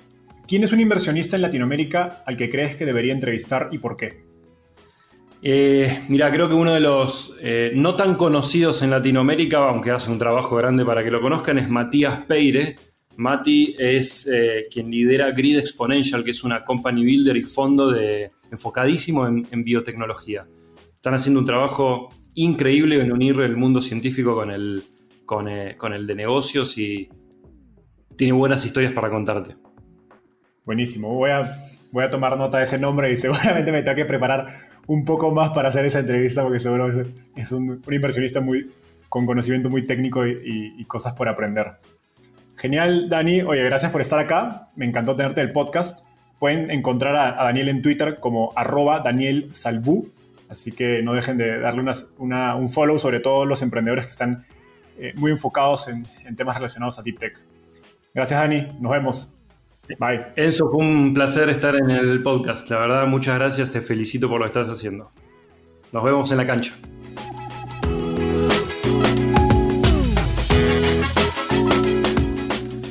¿quién 0.47 0.65
es 0.65 0.73
un 0.73 0.81
inversionista 0.81 1.37
en 1.37 1.43
Latinoamérica 1.43 2.23
al 2.27 2.37
que 2.37 2.51
crees 2.51 2.77
que 2.77 2.87
debería 2.87 3.13
entrevistar 3.13 3.69
y 3.73 3.79
por 3.79 3.97
qué? 3.97 4.25
Eh, 5.43 6.05
mira, 6.09 6.31
creo 6.31 6.49
que 6.49 6.55
uno 6.55 6.73
de 6.73 6.81
los 6.81 7.37
eh, 7.41 7.73
no 7.75 7.95
tan 7.95 8.17
conocidos 8.17 8.83
en 8.83 8.91
Latinoamérica, 8.91 9.59
aunque 9.69 9.91
hace 9.91 10.11
un 10.11 10.19
trabajo 10.19 10.57
grande 10.57 10.85
para 10.85 11.05
que 11.05 11.11
lo 11.11 11.21
conozcan, 11.21 11.59
es 11.59 11.69
Matías 11.69 12.23
Peire. 12.23 12.77
Mati 13.19 13.75
es 13.79 14.27
eh, 14.27 14.67
quien 14.71 14.91
lidera 14.91 15.31
Grid 15.31 15.59
Exponential, 15.59 16.23
que 16.23 16.33
es 16.33 16.45
una 16.45 16.65
company 16.65 17.03
builder 17.03 17.37
y 17.37 17.43
fondo 17.45 17.91
de, 17.91 18.31
enfocadísimo 18.51 19.27
en, 19.27 19.65
biotecnología. 19.65 20.47
Están 20.95 21.15
haciendo 21.15 21.41
un 21.41 21.47
trabajo 21.47 22.11
increíble 22.35 23.01
en 23.01 23.13
unir 23.13 23.41
el 23.41 23.57
mundo 23.57 23.81
científico 23.81 24.35
con 24.35 24.51
el, 24.51 24.85
con, 25.25 25.49
con 25.79 25.95
el 25.95 26.07
de 26.07 26.15
negocios 26.15 26.77
y 26.77 27.09
tiene 28.17 28.35
buenas 28.35 28.67
historias 28.67 28.93
para 28.93 29.09
contarte. 29.09 29.57
Buenísimo, 30.67 31.15
voy 31.15 31.31
a, 31.31 31.69
voy 31.93 32.05
a 32.05 32.11
tomar 32.11 32.37
nota 32.37 32.59
de 32.59 32.65
ese 32.65 32.77
nombre 32.77 33.13
y 33.13 33.17
seguramente 33.17 33.71
me 33.71 33.83
tengo 33.83 33.95
que 33.95 34.05
preparar 34.05 34.55
un 34.89 35.05
poco 35.05 35.31
más 35.31 35.51
para 35.51 35.69
hacer 35.69 35.87
esa 35.87 36.01
entrevista 36.01 36.43
porque 36.43 36.59
seguro 36.59 37.05
es 37.37 37.53
un, 37.53 37.81
inversionista 37.89 38.41
muy, 38.41 38.73
con 39.09 39.27
conocimiento 39.27 39.71
muy 39.71 39.87
técnico 39.87 40.27
y, 40.27 40.85
cosas 40.87 41.15
por 41.15 41.29
aprender. 41.29 41.75
Genial, 42.57 43.09
Dani. 43.09 43.43
Oye, 43.43 43.63
gracias 43.63 43.93
por 43.93 44.01
estar 44.01 44.19
acá. 44.19 44.69
Me 44.77 44.87
encantó 44.87 45.15
tenerte 45.15 45.41
en 45.41 45.49
el 45.49 45.53
podcast. 45.53 46.07
Pueden 46.39 46.71
encontrar 46.71 47.15
a, 47.17 47.45
Daniel 47.45 47.69
en 47.69 47.83
Twitter 47.83 48.19
como 48.19 48.53
arroba 48.57 49.01
Daniel 49.01 49.51
Salvú. 49.53 50.11
Así 50.49 50.73
que 50.73 51.03
no 51.03 51.13
dejen 51.15 51.39
de 51.39 51.59
darle 51.59 51.85
un 52.19 52.71
follow, 52.71 52.99
sobre 52.99 53.21
todo 53.21 53.45
los 53.45 53.63
emprendedores 53.63 54.07
que 54.07 54.13
están 54.13 54.47
eh, 54.99 55.13
muy 55.17 55.33
enfocados 55.33 55.89
en, 55.89 56.07
en 56.25 56.35
temas 56.35 56.57
relacionados 56.57 56.99
a 56.99 57.03
Deep 57.03 57.19
Tech. 57.19 57.39
Gracias, 58.15 58.41
Dani. 58.41 58.67
Nos 58.81 58.93
vemos. 58.93 59.36
Bye. 59.99 60.27
Enzo, 60.37 60.71
fue 60.71 60.85
un 60.85 61.15
placer 61.15 61.49
estar 61.49 61.75
en 61.77 61.91
el 61.91 62.23
podcast. 62.23 62.69
La 62.71 62.79
verdad, 62.79 63.07
muchas 63.07 63.37
gracias. 63.37 63.73
Te 63.73 63.81
felicito 63.81 64.29
por 64.29 64.41
lo 64.41 64.45
que 64.45 64.59
estás 64.59 64.69
haciendo. 64.69 65.11
Nos 65.93 66.05
vemos 66.05 66.31
en 66.33 66.39
la 66.39 66.47
cancha. 66.47 66.75